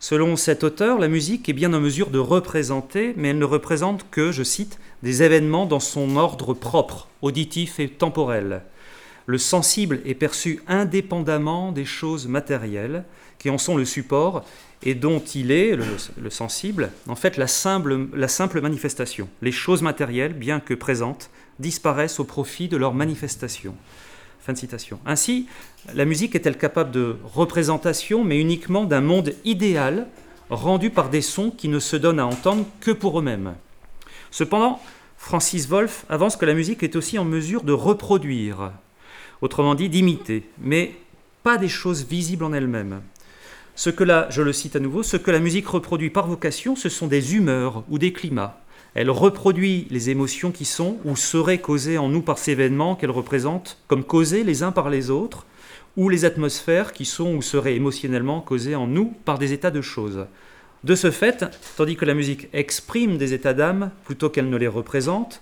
Selon 0.00 0.36
cet 0.36 0.64
auteur, 0.64 0.98
la 0.98 1.08
musique 1.08 1.46
est 1.50 1.52
bien 1.52 1.74
en 1.74 1.80
mesure 1.80 2.08
de 2.08 2.18
représenter, 2.18 3.12
mais 3.18 3.28
elle 3.28 3.38
ne 3.38 3.44
représente 3.44 4.08
que, 4.10 4.32
je 4.32 4.42
cite, 4.42 4.78
des 5.02 5.22
événements 5.22 5.66
dans 5.66 5.80
son 5.80 6.16
ordre 6.16 6.54
propre, 6.54 7.08
auditif 7.20 7.78
et 7.78 7.90
temporel. 7.90 8.62
Le 9.26 9.36
sensible 9.36 10.00
est 10.06 10.14
perçu 10.14 10.62
indépendamment 10.66 11.72
des 11.72 11.84
choses 11.84 12.26
matérielles 12.26 13.04
qui 13.38 13.50
en 13.50 13.58
sont 13.58 13.76
le 13.76 13.84
support 13.84 14.46
et 14.84 14.94
dont 14.94 15.18
il 15.18 15.50
est, 15.50 15.76
le, 15.76 16.30
sensible, 16.30 16.90
en 17.08 17.16
fait 17.16 17.36
la 17.36 17.46
simple, 17.46 18.08
la 18.12 18.28
simple 18.28 18.60
manifestation. 18.60 19.28
Les 19.40 19.52
choses 19.52 19.82
matérielles, 19.82 20.34
bien 20.34 20.60
que 20.60 20.74
présentes, 20.74 21.30
disparaissent 21.58 22.20
au 22.20 22.24
profit 22.24 22.68
de 22.68 22.76
leur 22.76 22.92
manifestation. 22.92 23.74
Fin 24.40 24.52
de 24.52 24.58
citation. 24.58 25.00
Ainsi, 25.06 25.46
la 25.94 26.04
musique 26.04 26.34
est-elle 26.34 26.58
capable 26.58 26.90
de 26.90 27.16
représentation, 27.24 28.24
mais 28.24 28.38
uniquement 28.38 28.84
d'un 28.84 29.00
monde 29.00 29.32
idéal 29.44 30.06
rendu 30.50 30.90
par 30.90 31.08
des 31.08 31.22
sons 31.22 31.50
qui 31.50 31.68
ne 31.68 31.78
se 31.78 31.96
donnent 31.96 32.20
à 32.20 32.26
entendre 32.26 32.66
que 32.80 32.90
pour 32.90 33.18
eux-mêmes. 33.18 33.54
Cependant, 34.30 34.80
Francis 35.16 35.66
Wolff 35.66 36.04
avance 36.10 36.36
que 36.36 36.44
la 36.44 36.52
musique 36.52 36.82
est 36.82 36.96
aussi 36.96 37.18
en 37.18 37.24
mesure 37.24 37.62
de 37.62 37.72
reproduire, 37.72 38.72
autrement 39.40 39.74
dit 39.74 39.88
d'imiter, 39.88 40.46
mais 40.58 40.94
pas 41.42 41.56
des 41.56 41.68
choses 41.68 42.04
visibles 42.04 42.44
en 42.44 42.52
elles-mêmes. 42.52 43.00
Ce 43.76 43.90
que 43.90 44.04
je 44.30 44.42
le 44.42 44.52
cite 44.52 44.76
à 44.76 44.80
nouveau, 44.80 45.02
ce 45.02 45.16
que 45.16 45.30
la 45.30 45.40
musique 45.40 45.66
reproduit 45.66 46.10
par 46.10 46.28
vocation, 46.28 46.76
ce 46.76 46.88
sont 46.88 47.08
des 47.08 47.34
humeurs 47.34 47.82
ou 47.90 47.98
des 47.98 48.12
climats, 48.12 48.64
elle 48.94 49.10
reproduit 49.10 49.88
les 49.90 50.10
émotions 50.10 50.52
qui 50.52 50.64
sont 50.64 50.98
ou 51.04 51.16
seraient 51.16 51.58
causées 51.58 51.98
en 51.98 52.08
nous 52.08 52.22
par 52.22 52.38
ces 52.38 52.52
événements 52.52 52.94
qu'elle 52.94 53.10
représente 53.10 53.78
comme 53.88 54.04
causés 54.04 54.44
les 54.44 54.62
uns 54.62 54.70
par 54.70 54.88
les 54.88 55.10
autres, 55.10 55.46
ou 55.96 56.08
les 56.08 56.24
atmosphères 56.24 56.92
qui 56.92 57.04
sont 57.04 57.34
ou 57.34 57.42
seraient 57.42 57.74
émotionnellement 57.74 58.40
causées 58.40 58.76
en 58.76 58.86
nous 58.86 59.12
par 59.24 59.38
des 59.38 59.52
états 59.52 59.72
de 59.72 59.80
choses. 59.80 60.26
De 60.84 60.94
ce 60.94 61.10
fait, 61.10 61.44
tandis 61.76 61.96
que 61.96 62.04
la 62.04 62.14
musique 62.14 62.48
exprime 62.52 63.16
des 63.16 63.32
états 63.32 63.54
d'âme 63.54 63.90
plutôt 64.04 64.30
qu'elle 64.30 64.50
ne 64.50 64.56
les 64.56 64.68
représente, 64.68 65.40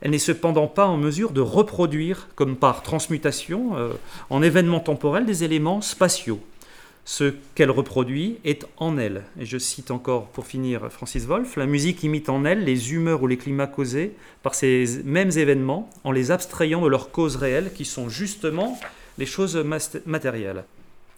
elle 0.00 0.12
n'est 0.12 0.18
cependant 0.18 0.66
pas 0.66 0.86
en 0.86 0.96
mesure 0.96 1.30
de 1.30 1.40
reproduire, 1.40 2.28
comme 2.34 2.56
par 2.56 2.82
transmutation, 2.82 3.76
euh, 3.76 3.92
en 4.30 4.42
événements 4.42 4.80
temporels, 4.80 5.26
des 5.26 5.44
éléments 5.44 5.80
spatiaux 5.80 6.40
ce 7.08 7.32
qu'elle 7.54 7.70
reproduit 7.70 8.36
est 8.44 8.66
en 8.76 8.98
elle. 8.98 9.24
Et 9.40 9.46
je 9.46 9.56
cite 9.56 9.90
encore 9.90 10.26
pour 10.26 10.46
finir 10.46 10.92
Francis 10.92 11.24
Wolff, 11.24 11.56
la 11.56 11.64
musique 11.64 12.02
imite 12.02 12.28
en 12.28 12.44
elle 12.44 12.64
les 12.64 12.92
humeurs 12.92 13.22
ou 13.22 13.26
les 13.26 13.38
climats 13.38 13.66
causés 13.66 14.12
par 14.42 14.54
ces 14.54 14.84
mêmes 15.06 15.30
événements 15.30 15.88
en 16.04 16.12
les 16.12 16.30
abstrayant 16.32 16.82
de 16.82 16.88
leurs 16.88 17.10
causes 17.10 17.36
réelles 17.36 17.72
qui 17.74 17.86
sont 17.86 18.10
justement 18.10 18.78
les 19.16 19.24
choses 19.24 19.56
matérielles. 20.04 20.64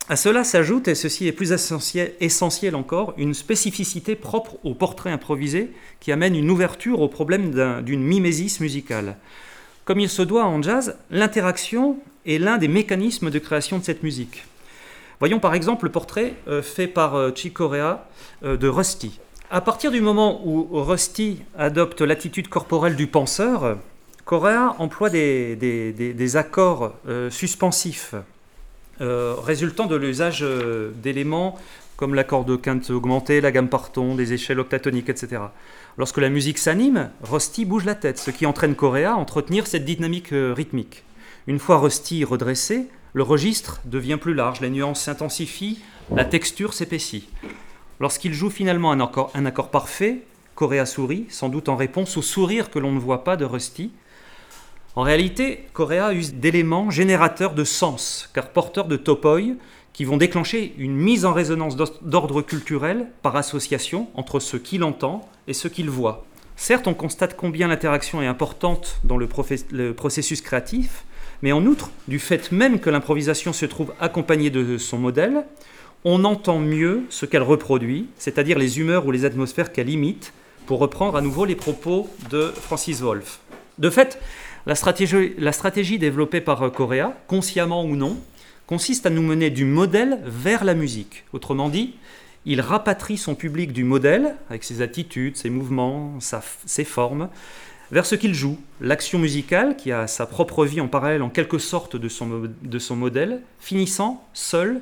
À 0.08 0.14
cela 0.14 0.44
s'ajoute, 0.44 0.86
et 0.86 0.94
ceci 0.94 1.26
est 1.26 1.32
plus 1.32 1.50
essentiel, 1.50 2.76
encore, 2.76 3.12
une 3.16 3.34
spécificité 3.34 4.14
propre 4.14 4.58
au 4.62 4.74
portrait 4.74 5.10
improvisé 5.10 5.72
qui 5.98 6.12
amène 6.12 6.36
une 6.36 6.50
ouverture 6.50 7.00
au 7.00 7.08
problème 7.08 7.82
d'une 7.82 8.04
mimésis 8.04 8.60
musicale. 8.60 9.16
Comme 9.84 9.98
il 9.98 10.08
se 10.08 10.22
doit 10.22 10.44
en 10.44 10.62
jazz, 10.62 10.96
l'interaction 11.10 11.98
est 12.26 12.38
l'un 12.38 12.58
des 12.58 12.68
mécanismes 12.68 13.30
de 13.30 13.40
création 13.40 13.80
de 13.80 13.84
cette 13.84 14.04
musique. 14.04 14.44
Voyons 15.20 15.38
par 15.38 15.54
exemple 15.54 15.84
le 15.84 15.92
portrait 15.92 16.34
euh, 16.48 16.62
fait 16.62 16.86
par 16.86 17.14
euh, 17.14 17.30
Chick 17.34 17.52
Corea 17.52 18.08
euh, 18.42 18.56
de 18.56 18.68
Rusty. 18.68 19.20
À 19.50 19.60
partir 19.60 19.90
du 19.90 20.00
moment 20.00 20.40
où 20.46 20.66
Rusty 20.72 21.42
adopte 21.58 22.00
l'attitude 22.00 22.48
corporelle 22.48 22.96
du 22.96 23.06
penseur, 23.06 23.76
Correa 24.24 24.76
emploie 24.78 25.10
des, 25.10 26.36
accords 26.36 26.94
suspensifs 27.30 28.14
résultant 29.00 29.86
de 29.86 29.96
l'usage 29.96 30.46
d'éléments 31.02 31.58
comme 31.96 32.14
l'accord 32.14 32.44
de 32.44 32.54
quinte 32.54 32.90
augmentée, 32.90 33.40
la 33.40 33.50
gamme 33.50 33.68
parton, 33.68 34.14
des 34.14 34.34
échelles 34.34 34.60
octatoniques, 34.60 35.08
etc. 35.08 35.42
Lorsque 35.98 36.18
la 36.18 36.28
musique 36.28 36.58
s'anime, 36.58 37.10
Rusty 37.24 37.64
bouge 37.64 37.84
la 37.84 37.96
tête, 37.96 38.18
ce 38.18 38.30
qui 38.30 38.46
entraîne 38.46 38.76
Correa 38.76 39.14
à 39.14 39.16
entretenir 39.16 39.66
cette 39.66 39.84
dynamique 39.84 40.28
rythmique. 40.30 41.02
Une 41.48 41.58
fois 41.58 41.78
Rusty 41.78 42.22
redressé, 42.22 42.86
le 43.12 43.22
registre 43.22 43.80
devient 43.84 44.18
plus 44.20 44.34
large, 44.34 44.60
les 44.60 44.70
nuances 44.70 45.02
s'intensifient, 45.02 45.80
la 46.14 46.24
texture 46.24 46.74
s'épaissit. 46.74 47.28
Lorsqu'il 47.98 48.32
joue 48.32 48.50
finalement 48.50 48.92
un 48.92 49.00
accord, 49.46 49.70
parfait, 49.70 50.22
Correa 50.54 50.86
sourit, 50.86 51.26
sans 51.28 51.48
doute 51.48 51.68
en 51.68 51.76
réponse 51.76 52.16
au 52.16 52.22
sourire 52.22 52.70
que 52.70 52.78
l'on 52.78 52.92
ne 52.92 52.98
voit 52.98 53.24
pas 53.24 53.36
de 53.36 53.44
Rusty. 53.44 53.92
En 54.96 55.02
réalité, 55.02 55.66
Correa 55.72 56.12
use 56.12 56.34
d'éléments 56.34 56.90
générateurs 56.90 57.54
de 57.54 57.64
sens, 57.64 58.30
car 58.34 58.50
porteurs 58.50 58.88
de 58.88 58.96
topoi, 58.96 59.40
qui 59.92 60.04
vont 60.04 60.16
déclencher 60.16 60.74
une 60.78 60.94
mise 60.94 61.24
en 61.24 61.32
résonance 61.32 61.76
d'ordre 62.02 62.42
culturel 62.42 63.08
par 63.22 63.36
association 63.36 64.08
entre 64.14 64.38
ce 64.38 64.56
qu'il 64.56 64.84
entend 64.84 65.28
et 65.46 65.52
ce 65.52 65.68
qu'il 65.68 65.90
voit. 65.90 66.24
Certes, 66.56 66.86
on 66.86 66.94
constate 66.94 67.36
combien 67.36 67.68
l'interaction 67.68 68.22
est 68.22 68.26
importante 68.26 69.00
dans 69.04 69.16
le 69.16 69.26
processus 69.26 70.42
créatif, 70.42 71.04
mais 71.42 71.52
en 71.52 71.64
outre, 71.64 71.90
du 72.08 72.18
fait 72.18 72.52
même 72.52 72.80
que 72.80 72.90
l'improvisation 72.90 73.52
se 73.52 73.66
trouve 73.66 73.92
accompagnée 74.00 74.50
de 74.50 74.78
son 74.78 74.98
modèle, 74.98 75.44
on 76.04 76.24
entend 76.24 76.58
mieux 76.58 77.02
ce 77.10 77.26
qu'elle 77.26 77.42
reproduit, 77.42 78.06
c'est-à-dire 78.16 78.58
les 78.58 78.78
humeurs 78.78 79.06
ou 79.06 79.10
les 79.10 79.24
atmosphères 79.24 79.72
qu'elle 79.72 79.90
imite, 79.90 80.32
pour 80.66 80.78
reprendre 80.78 81.16
à 81.16 81.20
nouveau 81.20 81.44
les 81.44 81.56
propos 81.56 82.08
de 82.30 82.46
Francis 82.48 83.00
Wolff. 83.00 83.40
De 83.78 83.90
fait, 83.90 84.18
la 84.66 84.74
stratégie, 84.74 85.98
développée 85.98 86.40
par 86.40 86.70
Correa, 86.72 87.16
consciemment 87.26 87.84
ou 87.84 87.96
non, 87.96 88.18
consiste 88.66 89.06
à 89.06 89.10
nous 89.10 89.22
mener 89.22 89.50
du 89.50 89.64
modèle 89.64 90.20
vers 90.24 90.64
la 90.64 90.74
musique. 90.74 91.24
Autrement 91.32 91.68
dit, 91.68 91.94
il 92.46 92.60
rapatrie 92.60 93.18
son 93.18 93.34
public 93.34 93.72
du 93.72 93.84
modèle, 93.84 94.36
avec 94.48 94.64
ses 94.64 94.80
attitudes, 94.80 95.36
ses 95.36 95.50
mouvements, 95.50 96.18
ses 96.66 96.84
formes, 96.84 97.28
vers 97.92 98.06
ce 98.06 98.14
qu'il 98.14 98.34
joue, 98.34 98.58
l'action 98.80 99.18
musicale, 99.18 99.76
qui 99.76 99.92
a 99.92 100.06
sa 100.06 100.26
propre 100.26 100.64
vie 100.64 100.80
en 100.80 100.88
parallèle 100.88 101.22
en 101.22 101.30
quelque 101.30 101.58
sorte 101.58 101.96
de 101.96 102.08
son, 102.08 102.48
de 102.62 102.78
son 102.78 102.96
modèle, 102.96 103.42
finissant 103.58 104.24
seul, 104.32 104.80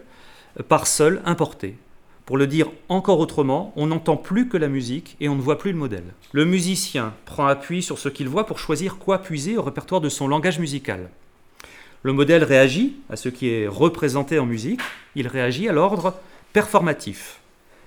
par 0.68 0.86
seul, 0.86 1.22
importé. 1.24 1.76
Pour 2.26 2.36
le 2.36 2.46
dire 2.46 2.70
encore 2.90 3.20
autrement, 3.20 3.72
on 3.74 3.86
n'entend 3.86 4.18
plus 4.18 4.48
que 4.48 4.58
la 4.58 4.68
musique 4.68 5.16
et 5.18 5.30
on 5.30 5.34
ne 5.34 5.40
voit 5.40 5.58
plus 5.58 5.72
le 5.72 5.78
modèle. 5.78 6.04
Le 6.32 6.44
musicien 6.44 7.14
prend 7.24 7.46
appui 7.46 7.82
sur 7.82 7.98
ce 7.98 8.10
qu'il 8.10 8.28
voit 8.28 8.44
pour 8.44 8.58
choisir 8.58 8.98
quoi 8.98 9.22
puiser 9.22 9.56
au 9.56 9.62
répertoire 9.62 10.02
de 10.02 10.10
son 10.10 10.28
langage 10.28 10.58
musical. 10.58 11.08
Le 12.02 12.12
modèle 12.12 12.44
réagit 12.44 12.96
à 13.08 13.16
ce 13.16 13.30
qui 13.30 13.48
est 13.48 13.66
représenté 13.66 14.38
en 14.38 14.44
musique, 14.44 14.80
il 15.14 15.26
réagit 15.26 15.68
à 15.68 15.72
l'ordre 15.72 16.14
performatif. 16.52 17.40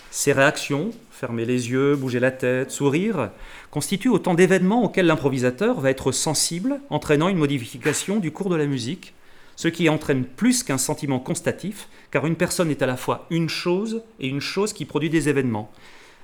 Ses 0.10 0.34
réactions, 0.34 0.90
fermer 1.22 1.46
les 1.46 1.70
yeux, 1.70 1.96
bouger 1.96 2.20
la 2.20 2.32
tête, 2.32 2.72
sourire, 2.72 3.30
constituent 3.70 4.10
autant 4.10 4.34
d'événements 4.34 4.84
auxquels 4.84 5.06
l'improvisateur 5.06 5.80
va 5.80 5.92
être 5.92 6.12
sensible, 6.12 6.80
entraînant 6.90 7.30
une 7.30 7.38
modification 7.38 8.18
du 8.18 8.32
cours 8.32 8.50
de 8.50 8.56
la 8.56 8.66
musique, 8.66 9.14
ce 9.56 9.68
qui 9.68 9.88
entraîne 9.88 10.24
plus 10.26 10.64
qu'un 10.64 10.80
sentiment 10.80 11.20
constatif, 11.20 11.90
car 12.10 12.26
une 12.26 12.36
personne 12.36 12.72
est 12.72 12.82
à 12.82 12.88
la 12.88 12.98
fois 12.98 13.28
une 13.30 13.50
chose 13.50 14.02
et 14.20 14.30
une 14.30 14.42
chose 14.42 14.74
qui 14.74 14.86
produit 14.86 15.12
des 15.12 15.30
événements. 15.30 15.72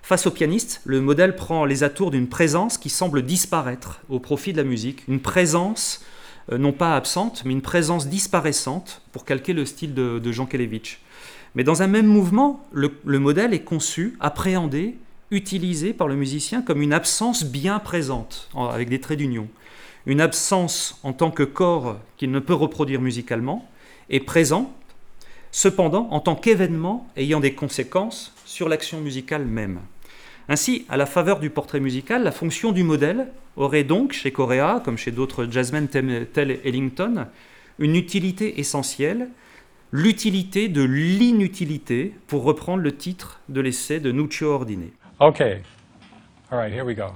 Face 0.01 0.25
au 0.25 0.31
pianiste, 0.31 0.81
le 0.83 0.99
modèle 0.99 1.35
prend 1.35 1.63
les 1.65 1.83
atours 1.83 2.09
d'une 2.09 2.27
présence 2.27 2.79
qui 2.79 2.89
semble 2.89 3.21
disparaître 3.21 4.01
au 4.09 4.19
profit 4.19 4.51
de 4.51 4.57
la 4.57 4.63
musique, 4.63 5.03
une 5.07 5.19
présence 5.19 6.03
euh, 6.51 6.57
non 6.57 6.71
pas 6.71 6.95
absente, 6.95 7.43
mais 7.45 7.53
une 7.53 7.61
présence 7.61 8.07
disparaissante, 8.07 9.03
pour 9.11 9.25
calquer 9.25 9.53
le 9.53 9.65
style 9.65 9.93
de, 9.93 10.31
Jean 10.31 10.47
Kelevitch. 10.47 11.01
Mais 11.55 11.63
dans 11.63 11.81
un 11.81 11.87
même 11.87 12.07
mouvement, 12.07 12.65
le, 12.71 13.19
modèle 13.19 13.53
est 13.53 13.63
conçu, 13.63 14.15
appréhendé, 14.19 14.97
utilisé 15.31 15.93
par 15.93 16.07
le 16.07 16.15
musicien 16.15 16.61
comme 16.61 16.81
une 16.81 16.93
absence 16.93 17.43
bien 17.43 17.79
présente, 17.79 18.49
avec 18.55 18.89
des 18.89 18.99
traits 18.99 19.17
d'union. 19.17 19.47
Une 20.05 20.21
absence 20.21 20.99
en 21.03 21.13
tant 21.13 21.31
que 21.31 21.43
corps 21.43 21.97
qu'il 22.15 22.31
ne 22.31 22.39
peut 22.39 22.53
reproduire 22.53 23.01
musicalement, 23.01 23.67
est 24.09 24.19
présent, 24.21 24.73
cependant 25.51 26.07
en 26.11 26.19
tant 26.19 26.35
qu'événement 26.35 27.07
ayant 27.17 27.39
des 27.39 27.53
conséquences 27.53 28.33
sur 28.45 28.69
l'action 28.69 29.01
musicale 29.01 29.45
même. 29.45 29.79
Ainsi, 30.49 30.85
à 30.87 30.95
la 30.95 31.05
faveur 31.05 31.39
du 31.39 31.49
portrait 31.49 31.81
musical, 31.81 32.23
la 32.23 32.31
fonction 32.31 32.71
du 32.71 32.83
modèle 32.83 33.27
aurait 33.57 33.83
donc, 33.83 34.13
chez 34.13 34.31
Correa, 34.31 34.81
comme 34.83 34.97
chez 34.97 35.11
d'autres 35.11 35.47
jazzmen 35.49 35.87
tels 35.87 36.59
Ellington, 36.63 37.27
une 37.79 37.95
utilité 37.95 38.59
essentielle, 38.59 39.29
l'utilité 39.91 40.67
de 40.67 40.83
l'inutilité, 40.83 42.13
pour 42.27 42.43
reprendre 42.43 42.83
le 42.83 42.95
titre 42.95 43.41
de 43.49 43.61
l'essai 43.61 43.99
de 43.99 44.11
Nuccio 44.11 44.51
Ordine. 44.51 44.89
Okay. 45.19 45.61
All 46.51 46.59
right, 46.59 46.71
here 46.71 46.85
we 46.85 46.95
go. 46.95 47.13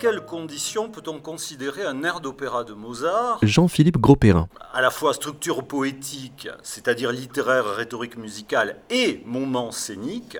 Quelles 0.00 0.24
conditions 0.24 0.88
peut-on 0.88 1.18
considérer 1.18 1.84
un 1.84 2.02
air 2.04 2.20
d'opéra 2.20 2.64
de 2.64 2.72
Mozart 2.72 3.38
Jean-Philippe 3.42 3.98
Gros-Perrin. 3.98 4.48
À 4.72 4.80
la 4.80 4.90
fois 4.90 5.12
structure 5.12 5.62
poétique, 5.62 6.48
c'est-à-dire 6.62 7.12
littéraire, 7.12 7.66
rhétorique 7.66 8.16
musicale, 8.16 8.78
et 8.88 9.22
moment 9.26 9.70
scénique, 9.72 10.38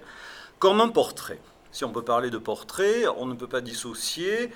comme 0.58 0.80
un 0.80 0.88
portrait. 0.88 1.40
Si 1.72 1.84
on 1.84 1.92
peut 1.92 2.02
parler 2.02 2.30
de 2.30 2.38
portrait, 2.38 3.04
on 3.18 3.26
ne 3.26 3.34
peut 3.34 3.46
pas 3.46 3.60
dissocier 3.60 4.50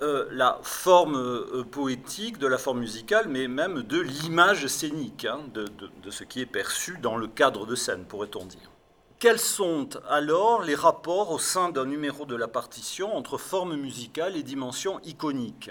euh, 0.00 0.26
la 0.30 0.58
forme 0.62 1.16
euh, 1.16 1.62
poétique 1.70 2.38
de 2.38 2.46
la 2.46 2.56
forme 2.56 2.80
musicale, 2.80 3.26
mais 3.28 3.48
même 3.48 3.82
de 3.82 4.00
l'image 4.00 4.66
scénique, 4.68 5.26
hein, 5.26 5.40
de 5.52 6.10
ce 6.10 6.24
qui 6.24 6.40
est 6.40 6.46
perçu 6.46 6.96
dans 7.02 7.18
le 7.18 7.26
cadre 7.26 7.66
de 7.66 7.74
scène, 7.74 8.04
pourrait-on 8.08 8.46
dire. 8.46 8.70
Quels 9.18 9.40
sont 9.40 9.88
alors 10.10 10.60
les 10.60 10.74
rapports 10.74 11.30
au 11.30 11.38
sein 11.38 11.70
d'un 11.70 11.86
numéro 11.86 12.26
de 12.26 12.36
la 12.36 12.48
partition 12.48 13.16
entre 13.16 13.38
forme 13.38 13.74
musicale 13.74 14.36
et 14.36 14.42
dimension 14.42 15.00
iconique? 15.04 15.70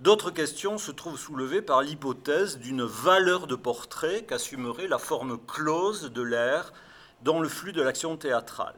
D'autres 0.00 0.32
questions 0.32 0.78
se 0.78 0.90
trouvent 0.90 1.18
soulevées 1.18 1.62
par 1.62 1.82
l'hypothèse 1.82 2.58
d'une 2.58 2.82
valeur 2.82 3.46
de 3.46 3.54
portrait 3.54 4.24
qu'assumerait 4.24 4.88
la 4.88 4.98
forme 4.98 5.38
close 5.46 6.10
de 6.10 6.22
l'air 6.22 6.72
dans 7.22 7.38
le 7.38 7.48
flux 7.48 7.72
de 7.72 7.82
l'action 7.82 8.16
théâtrale. 8.16 8.74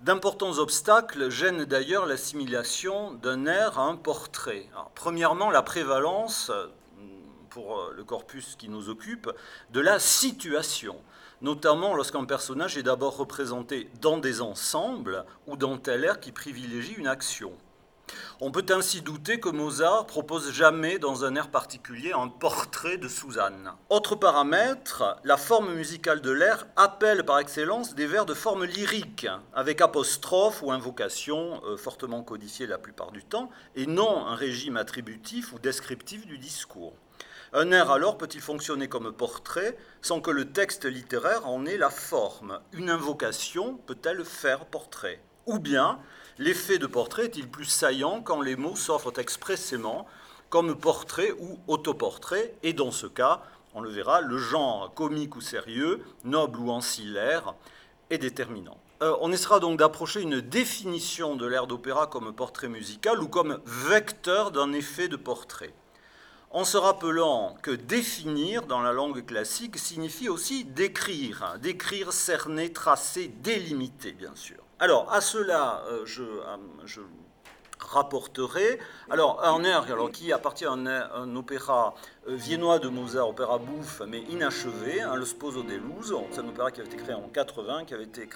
D'importants 0.00 0.58
obstacles 0.58 1.28
gênent 1.28 1.64
d'ailleurs 1.64 2.06
l'assimilation 2.06 3.14
d'un 3.14 3.46
air 3.46 3.80
à 3.80 3.82
un 3.82 3.96
portrait. 3.96 4.68
premièrement, 4.94 5.50
la 5.50 5.62
prévalence, 5.62 6.52
pour 7.50 7.90
le 7.96 8.04
corpus 8.04 8.54
qui 8.54 8.68
nous 8.68 8.90
occupe, 8.90 9.28
de 9.70 9.80
la 9.80 9.98
situation 9.98 10.96
notamment 11.44 11.94
lorsqu'un 11.94 12.24
personnage 12.24 12.78
est 12.78 12.82
d'abord 12.82 13.18
représenté 13.18 13.90
dans 14.00 14.16
des 14.16 14.40
ensembles 14.40 15.26
ou 15.46 15.58
dans 15.58 15.76
tel 15.76 16.02
air 16.02 16.18
qui 16.18 16.32
privilégie 16.32 16.94
une 16.94 17.06
action. 17.06 17.52
On 18.40 18.50
peut 18.50 18.64
ainsi 18.70 19.02
douter 19.02 19.40
que 19.40 19.50
Mozart 19.50 20.06
propose 20.06 20.52
jamais 20.52 20.98
dans 20.98 21.24
un 21.24 21.36
air 21.36 21.50
particulier 21.50 22.12
un 22.12 22.28
portrait 22.28 22.96
de 22.96 23.08
Suzanne. 23.08 23.72
Autre 23.90 24.16
paramètre, 24.16 25.18
la 25.22 25.36
forme 25.36 25.74
musicale 25.74 26.22
de 26.22 26.30
l'air 26.30 26.66
appelle 26.76 27.24
par 27.24 27.38
excellence 27.38 27.94
des 27.94 28.06
vers 28.06 28.24
de 28.24 28.34
forme 28.34 28.64
lyrique, 28.64 29.26
avec 29.54 29.82
apostrophe 29.82 30.62
ou 30.62 30.72
invocation 30.72 31.60
euh, 31.64 31.76
fortement 31.76 32.22
codifiée 32.22 32.66
la 32.66 32.78
plupart 32.78 33.12
du 33.12 33.22
temps, 33.22 33.50
et 33.74 33.86
non 33.86 34.26
un 34.26 34.34
régime 34.34 34.78
attributif 34.78 35.52
ou 35.52 35.58
descriptif 35.58 36.26
du 36.26 36.38
discours. 36.38 36.94
Un 37.56 37.70
air 37.70 37.92
alors 37.92 38.18
peut-il 38.18 38.40
fonctionner 38.40 38.88
comme 38.88 39.12
portrait 39.12 39.78
sans 40.02 40.20
que 40.20 40.32
le 40.32 40.50
texte 40.50 40.86
littéraire 40.86 41.46
en 41.46 41.66
ait 41.66 41.76
la 41.76 41.88
forme? 41.88 42.58
Une 42.72 42.90
invocation 42.90 43.78
peut-elle 43.86 44.24
faire 44.24 44.66
portrait? 44.66 45.20
Ou 45.46 45.60
bien 45.60 46.00
l'effet 46.38 46.78
de 46.78 46.88
portrait 46.88 47.26
est-il 47.26 47.48
plus 47.48 47.66
saillant 47.66 48.22
quand 48.22 48.40
les 48.40 48.56
mots 48.56 48.74
s'offrent 48.74 49.20
expressément 49.20 50.04
comme 50.48 50.74
portrait 50.74 51.30
ou 51.38 51.60
autoportrait? 51.68 52.56
Et 52.64 52.72
dans 52.72 52.90
ce 52.90 53.06
cas, 53.06 53.42
on 53.72 53.82
le 53.82 53.90
verra, 53.90 54.20
le 54.20 54.36
genre 54.36 54.92
comique 54.92 55.36
ou 55.36 55.40
sérieux, 55.40 56.02
noble 56.24 56.58
ou 56.58 56.72
ancillaire 56.72 57.54
est 58.10 58.18
déterminant. 58.18 58.78
Euh, 59.00 59.14
on 59.20 59.30
essaiera 59.30 59.60
donc 59.60 59.78
d'approcher 59.78 60.22
une 60.22 60.40
définition 60.40 61.36
de 61.36 61.46
l'air 61.46 61.68
d'opéra 61.68 62.08
comme 62.08 62.34
portrait 62.34 62.68
musical 62.68 63.22
ou 63.22 63.28
comme 63.28 63.60
vecteur 63.64 64.50
d'un 64.50 64.72
effet 64.72 65.06
de 65.06 65.14
portrait 65.14 65.72
en 66.54 66.62
se 66.62 66.76
rappelant 66.76 67.56
que 67.62 67.72
définir 67.72 68.62
dans 68.62 68.80
la 68.80 68.92
langue 68.92 69.26
classique 69.26 69.76
signifie 69.76 70.28
aussi 70.28 70.64
décrire, 70.64 71.42
hein, 71.42 71.58
décrire, 71.58 72.12
cerner, 72.12 72.72
tracer, 72.72 73.26
délimiter, 73.26 74.12
bien 74.12 74.34
sûr. 74.36 74.58
Alors, 74.78 75.12
à 75.12 75.20
cela, 75.20 75.82
euh, 75.88 76.06
je, 76.06 76.22
euh, 76.22 76.56
je 76.84 77.00
rapporterai. 77.80 78.78
Alors, 79.10 79.44
un 79.44 79.64
air 79.64 79.84
qui 80.12 80.32
appartient 80.32 80.64
à 80.64 80.72
un, 80.72 81.36
opéra 81.36 81.94
viennois 82.26 82.78
de 82.78 82.88
Mozart, 82.88 83.28
opéra 83.28 83.58
bouffe, 83.58 84.02
mais 84.06 84.20
inachevé, 84.30 85.02
hein, 85.02 85.14
le 85.16 85.24
Sposo 85.24 85.62
dell'Uso. 85.62 86.26
C'est 86.30 86.40
un 86.40 86.48
opéra 86.48 86.70
qui 86.70 86.80
avait 86.80 86.88
été 86.88 86.96
créé 86.96 87.14
en 87.14 87.28
80, 87.28 87.84
qui 87.84 87.94
avait 87.94 88.04
été 88.04 88.28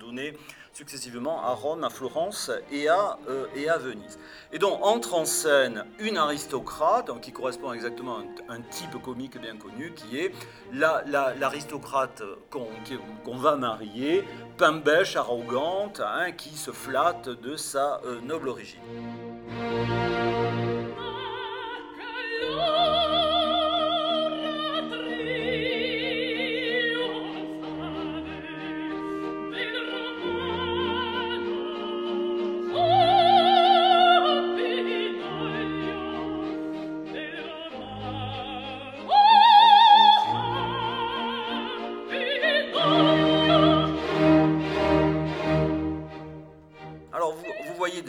donné 0.00 0.36
successivement 0.72 1.42
à 1.42 1.50
Rome, 1.50 1.84
à 1.84 1.90
Florence 1.90 2.50
et 2.72 2.88
à, 2.88 3.18
euh, 3.28 3.46
et 3.54 3.68
à 3.68 3.78
Venise. 3.78 4.18
Et 4.52 4.58
donc, 4.58 4.78
entre 4.82 5.14
en 5.14 5.24
scène 5.24 5.84
une 5.98 6.16
aristocrate, 6.16 7.10
qui 7.20 7.32
correspond 7.32 7.72
exactement 7.72 8.18
à 8.48 8.54
un, 8.54 8.60
type 8.60 9.00
comique 9.02 9.40
bien 9.40 9.56
connu, 9.56 9.92
qui 9.94 10.18
est 10.18 10.32
l'aristocrate 10.72 12.22
qu'on 12.50 13.36
va 13.36 13.56
marier, 13.56 14.24
pimbèche, 14.56 15.16
arrogante, 15.16 16.00
hein, 16.00 16.32
qui 16.32 16.56
se 16.56 16.70
flatte 16.70 17.28
de 17.28 17.56
sa 17.56 18.00
euh, 18.04 18.20
noble 18.20 18.48
origine. 18.48 18.80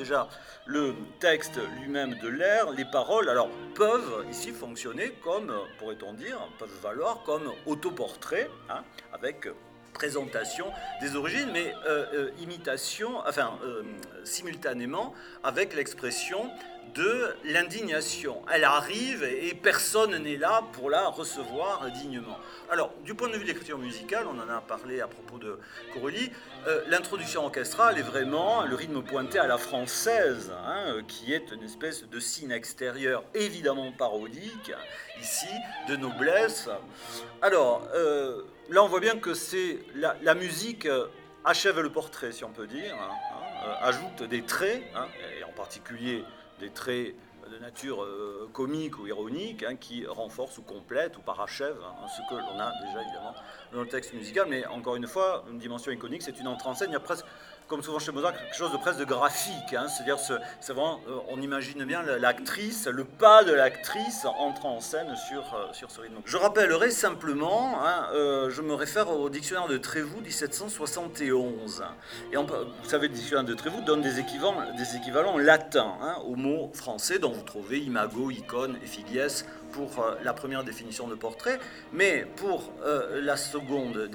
Déjà 0.06 0.30
le 0.68 0.93
texte 1.20 1.60
lui-même 1.80 2.16
de 2.20 2.28
l'air, 2.28 2.70
les 2.72 2.86
paroles, 2.86 3.28
alors 3.28 3.49
peuvent 3.74 4.24
ici 4.30 4.51
fonctionner 4.51 5.14
comme, 5.24 5.51
pourrait-on 5.80 6.14
dire, 6.14 6.38
peuvent 6.60 6.80
valoir 6.84 7.24
comme 7.26 7.51
autoportrait, 7.66 8.47
hein, 8.70 8.84
avec 9.14 9.47
présentation 9.93 10.68
des 11.01 11.16
origines, 11.16 11.49
mais 11.51 11.74
euh, 11.88 12.06
euh, 12.14 12.32
imitation, 12.39 13.18
enfin, 13.26 13.58
euh, 13.64 13.82
simultanément 14.24 15.14
avec 15.43 15.74
l'expression 15.74 16.51
de 16.94 17.36
l'indignation. 17.46 18.42
Elle 18.52 18.64
arrive 18.64 19.24
et 19.24 19.54
personne 19.54 20.18
n'est 20.18 20.38
là 20.38 20.64
pour 20.74 20.90
la 20.90 21.08
recevoir 21.08 21.90
dignement. 21.92 22.38
Alors, 22.70 22.94
du 23.04 23.14
point 23.14 23.28
de 23.28 23.34
vue 23.34 23.44
de 23.44 23.48
l'écriture 23.48 23.78
musicale, 23.78 24.26
on 24.28 24.40
en 24.40 24.50
a 24.50 24.62
parlé 24.62 25.02
à 25.02 25.08
propos 25.08 25.38
de 25.38 25.60
Corelli, 25.94 26.32
l'introduction 26.88 27.46
orchestrale 27.46 28.00
est 28.00 28.04
vraiment 28.04 28.64
le 28.66 28.76
rythme 28.76 29.04
pointé 29.04 29.38
à 29.38 29.46
la 29.46 29.58
française, 29.58 30.52
hein, 30.66 31.02
qui 31.08 31.34
est 31.34 31.52
une 31.52 31.64
espèce 31.64 32.08
de 32.08 32.20
signe 32.20 32.52
extérieur 32.52 33.24
évidemment 33.34 33.92
parodique, 33.92 34.72
ici, 35.22 35.48
de 35.88 35.96
noblesse. 35.96 36.70
Alors, 37.42 37.88
là, 38.70 38.84
on 38.84 38.88
voit 38.88 39.00
bien 39.00 39.18
que 39.18 39.34
c'est 39.34 39.80
la, 39.96 40.36
musique 40.36 40.86
euh, 40.86 41.08
achève 41.44 41.80
le 41.80 41.90
portrait, 41.90 42.32
si 42.32 42.44
on 42.44 42.52
peut 42.52 42.68
dire, 42.68 42.96
hein, 42.96 43.10
hein, 43.12 43.68
euh, 43.68 43.88
ajoute 43.88 44.24
des 44.24 44.44
traits, 44.44 44.84
et 45.40 45.44
en 45.44 45.52
particulier 45.52 46.24
des 46.60 46.70
traits 46.70 47.16
de 47.51 47.60
nature 47.60 48.03
euh, 48.03 48.49
comique 48.53 48.97
ou 48.97 49.08
ironique, 49.08 49.66
qui 49.80 50.06
renforcent 50.06 50.58
ou 50.58 50.64
complètent 50.64 51.18
ou 51.18 51.22
parachèvent 51.22 51.82
ce 52.08 52.22
que 52.30 52.39
l'on 52.39 52.60
a 52.60 52.72
déjà 52.86 53.01
évidemment 53.01 53.36
dans 53.72 53.82
le 53.82 53.88
texte 53.88 54.14
musical. 54.14 54.47
Mais 54.49 54.66
encore 54.66 54.95
une 54.95 55.08
fois, 55.08 55.45
une 55.49 55.60
dimension 55.60 55.91
iconique, 55.91 56.22
c'est 56.22 56.39
une 56.39 56.47
entrée 56.47 56.70
en. 56.70 56.74
Il 56.74 56.91
y 56.91 56.95
a 56.95 56.99
presque 56.99 57.26
comme 57.68 57.82
souvent 57.82 57.99
chez 57.99 58.11
Mozart, 58.11 58.34
quelque 58.38 58.55
chose 58.55 58.72
de 58.72 58.78
presque 58.78 59.05
graphique. 59.05 59.74
Hein. 59.74 59.88
C'est-à-dire, 59.88 60.18
c'est 60.20 60.74
vraiment, 60.74 61.01
euh, 61.07 61.18
on 61.30 61.41
imagine 61.41 61.84
bien 61.86 62.03
l'actrice, 62.03 62.88
le 62.88 63.03
pas 63.03 63.43
de 63.43 63.53
l'actrice 63.53 64.26
entrant 64.26 64.76
en 64.78 64.80
scène 64.80 65.16
sur, 65.28 65.41
euh, 65.55 65.74
sur 65.74 65.89
ce 65.89 66.01
rythme. 66.01 66.16
Je 66.26 66.38
rappellerai 66.38 66.91
simplement, 66.91 67.80
hein, 67.84 68.07
euh, 68.13 68.49
je 68.49 68.61
me 68.61 68.74
réfère 68.74 69.09
au 69.09 69.30
dictionnaire 69.30 69.68
de 69.68 69.78
Trévoux 69.78 70.22
1771. 70.22 71.84
Et 72.32 72.38
vous 72.38 72.45
savez, 72.84 73.07
le 73.07 73.13
dictionnaire 73.13 73.45
de 73.45 73.53
Trévoux 73.53 73.82
donne 73.82 74.01
des 74.01 74.20
équivalents, 74.20 75.38
latins 75.38 75.93
hein, 76.01 76.16
aux 76.26 76.36
mots 76.36 76.72
français 76.74 77.20
dont 77.20 77.32
vous 77.32 77.43
trouvez 77.43 77.80
imago, 77.80 78.32
icône, 78.32 78.78
effigies 78.84 79.43
pour 79.72 80.05
la 80.24 80.34
première 80.34 80.63
définition 80.63 81.07
de 81.07 81.16
portrait. 81.16 81.59
Mais 81.93 82.26
pour 82.38 82.72
la 83.22 83.38
seconde 83.38 84.09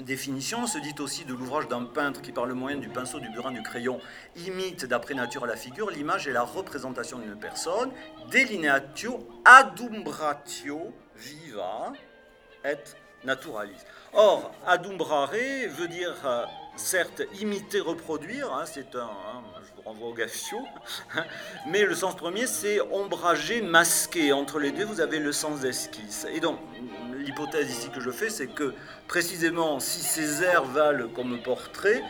définition 0.00 0.66
se 0.66 0.78
dit 0.78 0.94
aussi 0.98 1.24
de 1.24 1.32
l'ouvrage 1.32 1.68
d'un 1.68 1.84
peintre 1.84 2.20
qui, 2.20 2.32
par 2.32 2.46
le 2.46 2.54
moyen 2.54 2.76
du 2.76 2.88
pinceau, 2.88 3.20
du 3.20 3.28
burin, 3.28 3.52
du 3.52 3.62
crayon, 3.62 4.00
imite 4.36 4.84
d'après 4.86 5.14
nature 5.14 5.46
la 5.46 5.56
figure, 5.56 5.90
l'image 5.90 6.26
est 6.26 6.32
la 6.32 6.42
représentation 6.42 7.18
d'une 7.18 7.36
personne, 7.36 7.90
delineatio 8.30 9.26
adumbratio 9.44 10.92
viva 11.16 11.92
et 12.64 12.76
naturalis. 13.24 13.84
Or, 14.12 14.52
adumbrare 14.66 15.30
veut 15.68 15.88
dire 15.88 16.14
euh, 16.24 16.44
certes 16.76 17.22
imiter, 17.40 17.80
reproduire, 17.80 18.52
hein, 18.52 18.64
c'est 18.66 18.94
un, 18.94 19.02
hein, 19.02 19.42
je 19.64 19.74
vous 19.76 19.82
renvoie 19.82 20.08
au 20.08 20.14
gaffio, 20.14 20.58
hein, 21.16 21.24
mais 21.66 21.84
le 21.84 21.94
sens 21.94 22.16
premier 22.16 22.46
c'est 22.46 22.80
ombrager, 22.80 23.60
masquer. 23.60 24.32
Entre 24.32 24.58
les 24.58 24.70
deux, 24.70 24.84
vous 24.84 25.00
avez 25.00 25.18
le 25.18 25.32
sens 25.32 25.60
d'esquisse. 25.60 26.26
Et 26.32 26.40
donc, 26.40 26.58
l'hypothèse 27.24 27.70
ici 27.70 27.88
que 27.90 28.00
je 28.00 28.10
fais, 28.10 28.30
c'est 28.30 28.46
que 28.46 28.74
précisément 29.08 29.80
si 29.80 30.00
ces 30.00 30.42
airs 30.42 30.64
valent 30.64 31.08
comme 31.08 31.42
portrait, 31.42 32.02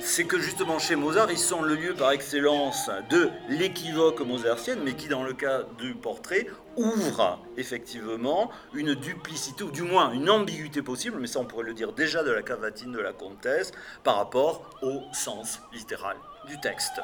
c'est 0.00 0.24
que 0.24 0.38
justement 0.38 0.78
chez 0.78 0.96
Mozart, 0.96 1.30
ils 1.30 1.38
sont 1.38 1.62
le 1.62 1.74
lieu 1.74 1.94
par 1.94 2.12
excellence 2.12 2.88
de 3.10 3.30
l'équivoque 3.48 4.20
mozartienne, 4.20 4.80
mais 4.84 4.94
qui 4.94 5.08
dans 5.08 5.24
le 5.24 5.32
cas 5.32 5.64
du 5.78 5.94
portrait 5.94 6.46
ouvre 6.76 7.40
effectivement 7.56 8.50
une 8.74 8.94
duplicité, 8.94 9.64
ou 9.64 9.70
du 9.70 9.82
moins 9.82 10.12
une 10.12 10.30
ambiguïté 10.30 10.82
possible, 10.82 11.18
mais 11.20 11.26
ça 11.26 11.40
on 11.40 11.44
pourrait 11.44 11.64
le 11.64 11.74
dire 11.74 11.92
déjà 11.92 12.22
de 12.22 12.30
la 12.30 12.42
cavatine 12.42 12.92
de 12.92 13.00
la 13.00 13.12
comtesse, 13.12 13.72
par 14.04 14.16
rapport 14.16 14.70
au 14.82 15.02
sens 15.12 15.60
littéral 15.72 16.16
du 16.46 16.58
texte. 16.60 17.00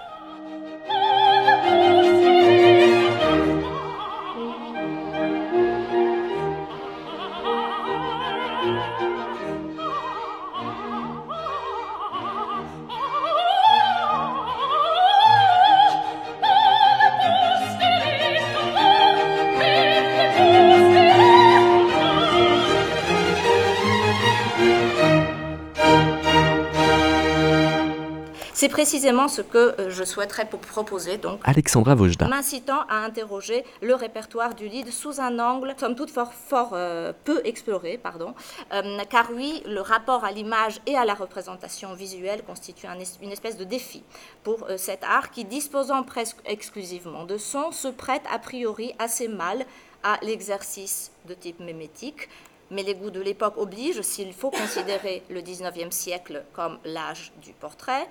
thank 8.74 9.00
you. 9.00 9.03
C'est 28.64 28.70
précisément 28.70 29.28
ce 29.28 29.42
que 29.42 29.78
euh, 29.78 29.90
je 29.90 30.04
souhaiterais 30.04 30.46
proposer, 30.46 31.18
donc, 31.18 31.38
Alexandra 31.44 31.94
Vojda. 31.94 32.28
m'incitant 32.28 32.80
à 32.88 33.04
interroger 33.04 33.62
le 33.82 33.94
répertoire 33.94 34.54
du 34.54 34.68
Lied 34.68 34.90
sous 34.90 35.20
un 35.20 35.38
angle, 35.38 35.74
somme 35.76 35.94
toute, 35.94 36.08
fort, 36.08 36.32
fort 36.32 36.70
euh, 36.72 37.12
peu 37.24 37.42
exploré, 37.44 37.98
pardon, 37.98 38.32
euh, 38.72 38.96
car 39.10 39.28
oui, 39.34 39.62
le 39.66 39.82
rapport 39.82 40.24
à 40.24 40.32
l'image 40.32 40.80
et 40.86 40.96
à 40.96 41.04
la 41.04 41.12
représentation 41.12 41.92
visuelle 41.92 42.42
constitue 42.42 42.86
une 43.20 43.32
espèce 43.32 43.58
de 43.58 43.64
défi 43.64 44.02
pour 44.42 44.66
cet 44.78 45.04
art 45.04 45.30
qui, 45.30 45.44
disposant 45.44 46.02
presque 46.02 46.38
exclusivement 46.46 47.26
de 47.26 47.36
son, 47.36 47.70
se 47.70 47.88
prête 47.88 48.22
a 48.32 48.38
priori 48.38 48.94
assez 48.98 49.28
mal 49.28 49.66
à 50.02 50.16
l'exercice 50.22 51.12
de 51.28 51.34
type 51.34 51.60
mémétique, 51.60 52.30
mais 52.70 52.82
les 52.82 52.94
goûts 52.94 53.10
de 53.10 53.20
l'époque 53.20 53.58
obligent, 53.58 54.00
s'il 54.00 54.32
faut 54.32 54.50
considérer 54.50 55.22
le 55.28 55.42
19e 55.42 55.90
siècle 55.90 56.44
comme 56.54 56.78
l'âge 56.86 57.30
du 57.42 57.52
portrait, 57.52 58.08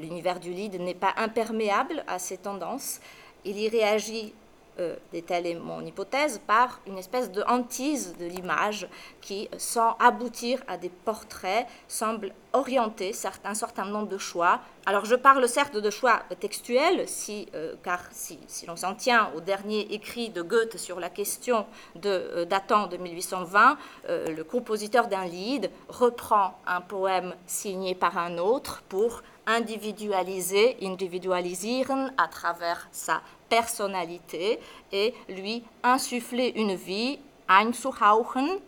l'univers 0.00 0.40
du 0.40 0.50
lead 0.50 0.80
n'est 0.80 0.94
pas 0.94 1.14
imperméable 1.16 2.04
à 2.06 2.18
ces 2.18 2.36
tendances. 2.36 3.00
Il 3.44 3.58
y 3.58 3.68
réagit, 3.68 4.32
euh, 4.78 4.96
telle 5.26 5.46
est 5.46 5.54
mon 5.54 5.80
hypothèse, 5.84 6.40
par 6.46 6.80
une 6.86 6.98
espèce 6.98 7.30
de 7.30 7.42
hantise 7.46 8.16
de 8.18 8.26
l'image 8.26 8.88
qui, 9.20 9.48
sans 9.58 9.96
aboutir 9.98 10.62
à 10.68 10.76
des 10.76 10.90
portraits, 10.90 11.66
semble 11.88 12.32
orienter 12.56 13.12
un 13.44 13.54
certain 13.54 13.84
nombre 13.84 14.08
de 14.08 14.18
choix. 14.18 14.60
Alors 14.86 15.04
je 15.04 15.14
parle 15.14 15.46
certes 15.48 15.76
de 15.76 15.90
choix 15.90 16.20
textuels, 16.40 17.06
euh, 17.54 17.74
car 17.82 18.00
si, 18.10 18.38
l'on 18.66 18.76
s'en 18.76 18.94
tient 18.94 19.30
au 19.36 19.40
dernier 19.40 19.92
écrit 19.92 20.30
de 20.30 20.42
Goethe 20.42 20.76
sur 20.78 21.00
la 21.00 21.10
question 21.10 21.66
euh, 22.04 22.44
datant 22.44 22.86
de 22.86 22.96
1820, 22.96 23.78
euh, 24.08 24.26
le 24.34 24.44
compositeur 24.44 25.08
d'un 25.08 25.24
lead 25.24 25.70
reprend 25.88 26.58
un 26.66 26.80
poème 26.80 27.34
signé 27.46 27.94
par 27.94 28.16
un 28.16 28.38
autre 28.38 28.82
pour 28.88 29.22
individualiser, 29.46 30.76
individualisieren 30.82 32.12
à 32.18 32.28
travers 32.28 32.88
sa 32.92 33.22
personnalité 33.48 34.58
et 34.92 35.14
lui 35.28 35.62
insuffler 35.82 36.52
une 36.56 36.74
vie, 36.74 37.18
einzuhauchen. 37.48 38.58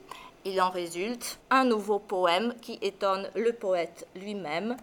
Il 0.44 0.60
en 0.60 0.70
résulte 0.70 1.38
un 1.50 1.64
nouveau 1.64 1.98
poème 1.98 2.54
qui 2.62 2.78
étonne 2.80 3.28
le 3.34 3.52
poète 3.52 4.06
lui-même. 4.14 4.76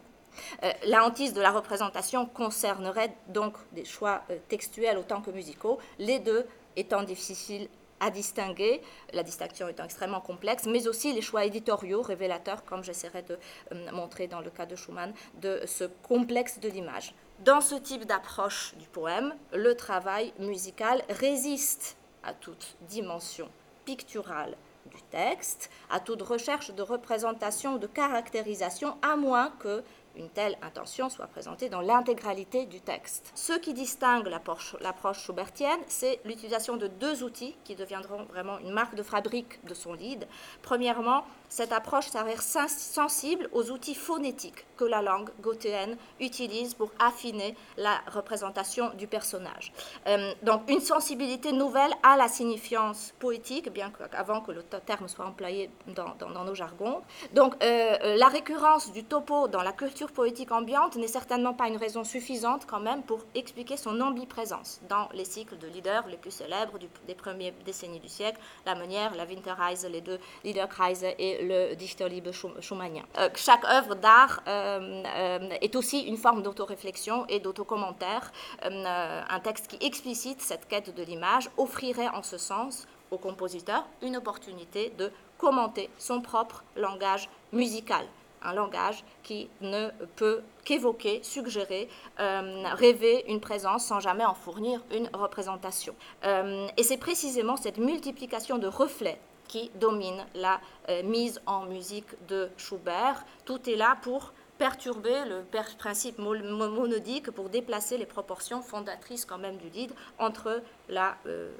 Euh, 0.64 0.72
la 0.86 1.06
hantise 1.06 1.34
de 1.34 1.41
la 1.41 1.52
représentation 1.52 2.26
concernerait 2.26 3.16
donc 3.30 3.54
des 3.72 3.86
choix 3.86 4.22
euh, 4.30 4.38
textuels 4.50 4.98
autant 4.98 5.22
que 5.22 5.32
musicaux, 5.32 5.80
les 5.98 6.20
deux 6.20 6.46
étant 6.76 7.04
difficiles 7.04 7.70
à 8.00 8.10
distinguer, 8.10 8.82
la 9.14 9.24
distinction 9.24 9.68
étant 9.68 9.86
extrêmement 9.86 10.22
complexe, 10.22 10.66
mais 10.66 10.88
aussi 10.88 11.14
les 11.14 11.22
choix 11.22 11.46
éditoriaux 11.46 12.02
révélateurs, 12.02 12.64
comme 12.66 12.84
j'essaierai 12.84 13.22
de 13.24 13.38
euh, 13.72 13.91
montrer 13.91 14.28
dans 14.28 14.41
le 14.41 14.50
cas 14.50 14.66
de 14.66 14.76
Schumann, 14.76 15.14
de 15.41 15.62
ce 15.66 15.86
complexe 16.04 16.60
de 16.60 16.70
l'image. 16.70 17.14
Dans 17.39 17.62
ce 17.62 17.76
type 17.76 18.06
d'approche 18.06 18.76
du 18.76 18.88
poème, 18.88 19.36
le 19.54 19.76
travail 19.76 20.34
musical 20.39 21.04
résiste 21.10 21.98
à 22.24 22.34
toute 22.34 22.76
dimension 22.82 23.50
picturale 23.86 24.56
du 24.86 25.02
texte, 25.12 25.70
à 25.89 26.00
toute 26.00 26.22
recherche 26.22 26.72
de 26.72 26.82
représentation, 26.82 27.78
de 27.78 27.88
caractérisation, 27.88 28.98
à 29.02 29.16
moins 29.16 29.52
que 29.60 29.84
une 30.16 30.30
telle 30.30 30.57
intention 30.61 31.09
soit 31.09 31.28
présentée 31.28 31.70
dans 31.70 31.82
l'intégralité 31.82 32.66
du 32.66 32.82
texte. 32.82 33.32
Ce 33.36 33.53
qui 33.53 33.74
distingue 33.74 34.28
l'approche 34.28 35.20
schaubertienne, 35.20 35.80
c'est 35.88 36.20
l'utilisation 36.26 36.78
de 36.78 36.88
deux 36.88 37.24
outils 37.24 37.55
qui 37.63 37.76
deviendront 37.76 38.24
vraiment 38.26 38.59
une 38.59 38.72
marque 38.72 38.95
de 38.95 39.03
fabrique 39.03 39.63
de 39.66 39.74
son 39.74 39.93
lead. 39.93 40.28
Premièrement, 40.61 41.26
cette 41.50 41.72
approche 41.72 42.08
s'avère 42.08 42.41
sensible 42.41 43.50
aux 43.52 43.72
outils 43.72 43.96
phonétiques 43.96 44.66
que 44.78 44.86
la 44.86 45.02
langue 45.02 45.30
gothéenne 45.41 45.96
utilise 46.20 46.74
pour 46.74 46.91
affiner 47.00 47.56
la 47.78 48.02
représentation 48.12 48.91
du 48.96 49.08
personnage. 49.08 49.72
Euh, 50.08 50.34
donc 50.43 50.70
une 50.70 50.82
sensibilité 50.82 51.52
nouvelle 51.52 51.93
à 52.04 52.18
la 52.18 52.28
signifiance 52.28 53.14
poétique, 53.20 53.72
bien 53.72 53.91
qu'avant 53.91 54.41
que 54.41 54.52
le 54.52 54.64
terme 54.64 55.08
soit 55.08 55.26
employé 55.26 55.70
dans, 55.88 56.43
nos 56.43 56.56
jargons. 56.56 57.02
Donc 57.34 57.56
euh, 57.64 57.98
euh, 58.04 58.18
la 58.18 58.28
récurrence 58.28 58.91
du 58.91 59.04
topo 59.04 59.48
dans 59.48 59.62
la 59.62 59.72
culture 59.72 60.12
poétique 60.12 60.52
ambiante 60.52 60.96
n'est 60.96 61.08
certainement 61.08 61.54
pas 61.54 61.68
une 61.68 61.78
raison 61.78 62.04
suffisante 62.04 62.66
quand 62.68 62.80
même 62.80 63.04
pour 63.04 63.24
expliquer 63.34 63.78
son 63.78 64.00
omniprésence 64.02 64.82
dans 64.89 65.10
les 65.14 65.26
cycles 65.26 65.58
de 65.58 65.68
leaders 65.68 66.08
les 66.08 66.18
plus 66.18 66.32
célèbres 66.32 66.78
des 67.08 67.16
premières 67.16 67.54
décennies 67.66 68.00
du 68.00 68.10
siècle, 68.10 68.39
la 68.66 68.76
Meunière, 68.76 69.16
la 69.16 69.26
Winterreise, 69.26 69.88
les 69.89 70.02
deux 70.02 70.20
Liederkreise 70.43 71.06
et 71.18 71.34
le 71.41 71.75
Dichterliebe 71.75 72.31
schumannien. 72.59 73.03
chaque 73.36 73.65
œuvre 73.65 73.95
d'art 73.95 74.41
euh, 74.47 75.03
euh, 75.05 75.49
est 75.61 75.75
aussi 75.75 76.01
une 76.01 76.17
forme 76.17 76.41
d'autoréflexion 76.41 77.25
et 77.27 77.39
d'autocommentaire. 77.39 78.31
Euh, 78.63 79.21
un 79.27 79.39
texte 79.39 79.67
qui 79.67 79.86
explicite 79.86 80.41
cette 80.41 80.67
quête 80.67 80.95
de 80.95 81.03
l'image 81.03 81.49
offrirait 81.57 82.09
en 82.09 82.23
ce 82.23 82.38
sens 82.38 82.88
au 83.11 83.17
compositeur 83.17 83.86
une 84.01 84.17
opportunité 84.17 84.91
de 84.97 85.11
commenter 85.38 85.89
son 85.97 86.21
propre 86.21 86.63
langage 86.75 87.29
musical 87.51 88.05
un 88.47 88.53
langage 88.53 89.03
qui 89.23 89.49
ne 89.61 89.89
peut 90.17 90.43
qu'évoquer, 90.65 91.19
suggérer, 91.23 91.89
rêver 92.19 93.25
une 93.27 93.39
présence 93.39 93.86
sans 93.86 93.99
jamais 93.99 94.23
en 94.23 94.36
fournir 94.36 94.83
une 94.91 95.09
représentation. 95.13 95.95
et 96.23 96.83
c'est 96.83 96.97
précisément 96.97 97.57
cette 97.57 97.79
multiplication 97.79 98.59
de 98.59 98.67
reflets 98.67 99.19
qui 99.48 99.72
domine 99.76 100.26
la 100.36 100.60
mise 101.04 101.41
en 101.46 101.66
musique 101.66 102.08
de 102.28 102.50
Schubert. 102.58 103.26
Tout 103.46 103.70
est 103.70 103.76
là 103.76 103.98
pour 104.02 104.34
perturber 104.58 105.26
le 105.26 105.43
principe 105.78 106.18
monodique 106.18 107.32
pour 107.32 107.50
déplacer 107.50 107.98
les 107.98 108.06
proportions 108.06 108.62
fondatrices 108.62 109.26
quand 109.26 109.38
même 109.38 109.58
du 109.58 109.70
lead 109.70 109.91
entre 110.18 110.62
la, 110.89 111.18
euh, 111.26 111.52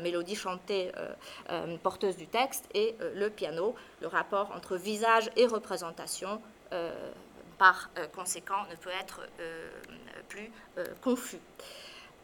mélodie 0.00 0.36
chantée 0.36 0.90
euh, 0.96 1.12
euh, 1.50 1.76
porteuse 1.78 2.16
du 2.16 2.26
texte 2.26 2.68
et 2.74 2.96
le 3.14 3.28
piano. 3.28 3.74
Le 4.00 4.06
rapport 4.06 4.52
entre 4.52 4.76
visage 4.76 5.30
et 5.36 5.46
représentation, 5.46 6.40
par 7.58 7.90
conséquent, 8.14 8.64
ne 8.70 8.76
peut 8.76 8.90
être 8.98 9.20
plus 10.28 10.50
confus. 11.02 11.40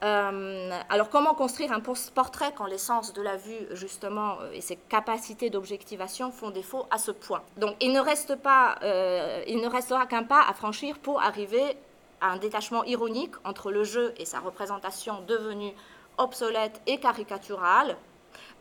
Euh, 0.04 0.70
alors 0.88 1.08
comment 1.08 1.34
construire 1.34 1.72
un 1.72 1.80
portrait 1.80 2.52
quand 2.54 2.66
l'essence 2.66 3.12
de 3.12 3.22
la 3.22 3.36
vue, 3.36 3.66
justement, 3.72 4.36
euh, 4.40 4.52
et 4.52 4.60
ses 4.60 4.76
capacités 4.76 5.50
d'objectivation 5.50 6.30
font 6.30 6.50
défaut 6.50 6.86
à 6.90 6.98
ce 6.98 7.10
point? 7.10 7.42
Donc 7.56 7.74
il 7.80 7.92
ne, 7.92 8.00
reste 8.00 8.36
pas, 8.36 8.76
euh, 8.82 9.42
il 9.48 9.60
ne 9.60 9.66
restera 9.66 10.06
qu'un 10.06 10.22
pas 10.22 10.42
à 10.48 10.54
franchir 10.54 10.98
pour 10.98 11.20
arriver 11.20 11.76
à 12.20 12.30
un 12.30 12.36
détachement 12.36 12.84
ironique 12.84 13.34
entre 13.44 13.72
le 13.72 13.82
jeu 13.82 14.14
et 14.18 14.24
sa 14.24 14.38
représentation 14.38 15.20
devenue 15.26 15.72
obsolète 16.16 16.80
et 16.86 16.98
caricaturale. 16.98 17.96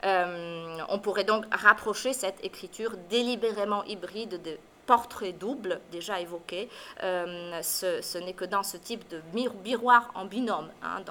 on 0.04 1.00
pourrait 1.02 1.24
donc 1.24 1.44
rapprocher 1.52 2.14
cette 2.14 2.44
écriture 2.44 2.92
délibérément 3.10 3.84
hybride 3.84 4.42
de 4.42 4.58
portrait 4.88 5.34
double 5.34 5.82
déjà 5.92 6.20
évoqué. 6.20 6.70
Euh, 7.04 7.62
ce, 7.62 8.18
n'est 8.18 8.34
que 8.34 8.46
dans 8.46 8.64
ce 8.64 8.78
type 8.78 9.08
de 9.10 9.22
miroir 9.64 10.10
en 10.16 10.26
binôme, 10.26 10.70
hein, 10.82 11.04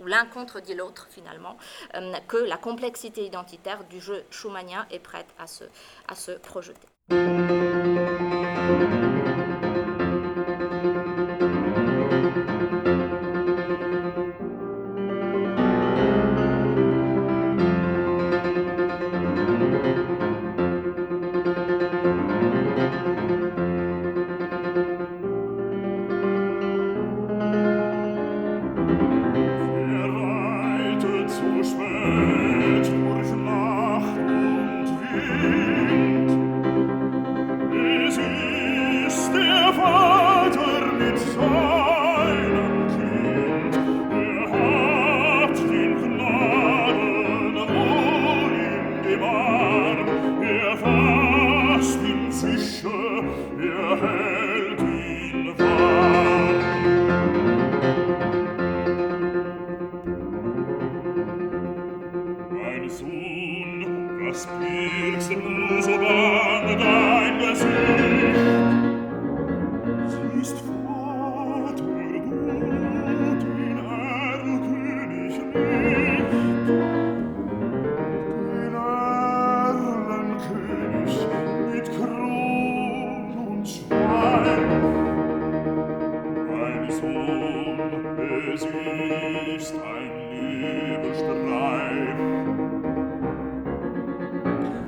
où 0.00 0.06
l'un 0.06 0.26
contredit 0.26 0.74
l'autre 0.74 1.06
finalement, 1.10 1.56
euh, 1.94 2.12
que 2.28 2.36
la 2.36 2.58
complexité 2.58 3.24
identitaire 3.24 3.84
du 3.84 4.00
jeu 4.00 4.24
schumannien 4.30 4.86
est 4.90 4.98
prête 4.98 5.28
à 5.38 5.46
se 6.14 6.32
projeter. 6.32 6.86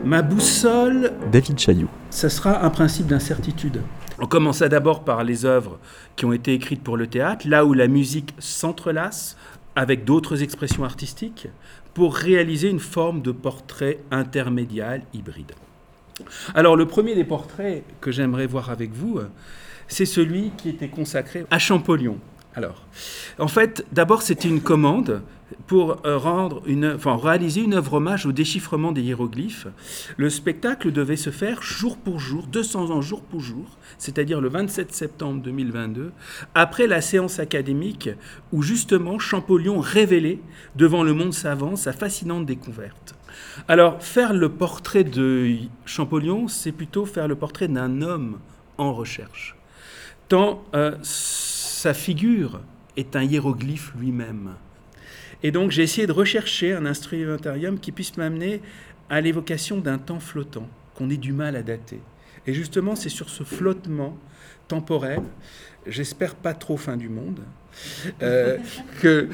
Ma 0.05 0.23
boussole. 0.23 1.13
David 1.33 1.59
Chaillou. 1.59 1.89
Ce 2.11 2.29
sera 2.29 2.65
un 2.65 2.71
principe 2.71 3.09
d'incertitude. 3.09 3.83
On 4.21 4.27
commença 4.27 4.69
d'abord 4.69 5.03
par 5.03 5.25
les 5.25 5.45
œuvres 5.45 5.81
qui 6.15 6.27
ont 6.27 6.33
été 6.33 6.55
écrites 6.55 6.83
pour 6.83 6.97
le 6.97 7.09
théâtre, 7.09 7.49
là 7.49 7.65
où 7.65 7.75
la 7.75 7.89
musique 7.89 8.35
s'entrelace 8.39 9.37
avec 9.75 10.05
d'autres 10.05 10.45
expressions 10.45 10.85
artistiques 10.85 11.49
pour 11.93 12.15
réaliser 12.15 12.69
une 12.69 12.79
forme 12.79 13.23
de 13.23 13.33
portrait 13.33 13.99
intermédial 14.13 15.03
hybride. 15.13 15.53
Alors 16.55 16.77
le 16.77 16.87
premier 16.87 17.17
des 17.17 17.25
portraits 17.25 17.83
que 18.01 18.13
j'aimerais 18.13 18.47
voir 18.47 18.71
avec 18.71 18.93
vous, 18.93 19.19
c'est 19.89 20.07
celui 20.07 20.51
qui 20.57 20.69
était 20.69 20.89
consacré 20.89 21.47
à 21.51 21.59
Champollion. 21.59 22.19
Alors, 22.57 22.83
en 23.39 23.49
fait, 23.49 23.85
d'abord, 23.93 24.23
c'était 24.23 24.49
une 24.49 24.63
commande 24.63 25.21
pour 25.67 25.99
euh, 26.07 26.17
rendre 26.17 26.63
une, 26.67 26.97
réaliser 27.05 27.61
une 27.61 27.75
œuvre 27.75 27.95
hommage 27.95 28.25
au 28.25 28.33
déchiffrement 28.33 28.93
des 28.93 29.03
hiéroglyphes. 29.03 29.67
Le 30.17 30.31
spectacle 30.31 30.91
devait 30.91 31.17
se 31.17 31.29
faire 31.29 31.61
jour 31.63 31.99
pour 31.99 32.19
jour, 32.19 32.47
200 32.47 32.91
ans 32.91 33.03
jour 33.03 33.21
pour 33.21 33.41
jour, 33.41 33.77
c'est-à-dire 33.99 34.41
le 34.41 34.49
27 34.49 34.95
septembre 34.95 35.43
2022, 35.43 36.13
après 36.55 36.87
la 36.87 37.03
séance 37.03 37.39
académique 37.39 38.09
où 38.53 38.63
justement 38.63 39.19
Champollion 39.19 39.79
révélait 39.79 40.41
devant 40.77 41.03
le 41.03 41.13
monde 41.13 41.35
savant 41.35 41.77
sa 41.77 41.93
fascinante 41.93 42.47
découverte. 42.47 43.15
Alors, 43.69 44.03
faire 44.03 44.33
le 44.33 44.49
portrait 44.49 45.05
de 45.05 45.57
Champollion, 45.85 46.49
c'est 46.49 46.73
plutôt 46.73 47.05
faire 47.05 47.29
le 47.29 47.37
portrait 47.37 47.69
d'un 47.69 48.01
homme 48.01 48.39
en 48.79 48.95
recherche. 48.95 49.57
Tant 50.29 50.65
euh, 50.75 50.97
sa 51.77 51.93
figure 51.93 52.63
est 52.97 53.17
un 53.17 53.23
hiéroglyphe 53.23 53.93
lui-même. 53.99 54.55
Et 55.43 55.51
donc 55.51 55.71
j'ai 55.71 55.83
essayé 55.83 56.07
de 56.07 56.13
rechercher 56.13 56.73
un 56.73 56.87
instrumentarium 56.87 57.79
qui 57.79 57.93
puisse 57.93 58.17
m'amener 58.17 58.63
à 59.11 59.21
l'évocation 59.21 59.77
d'un 59.77 59.99
temps 59.99 60.19
flottant 60.19 60.69
qu'on 60.95 61.11
ait 61.11 61.19
du 61.19 61.33
mal 61.33 61.55
à 61.55 61.63
dater. 61.63 62.01
Et 62.47 62.55
justement, 62.55 62.97
c'est 62.97 63.11
sur 63.11 63.29
ce 63.29 63.45
flottement 63.45 64.17
temporel, 64.69 65.21
j'espère 65.87 66.35
pas 66.35 66.55
trop 66.55 66.79
fin 66.79 66.97
du 66.97 67.11
monde, 67.11 67.41
euh, 68.23 68.57
que 69.03 69.29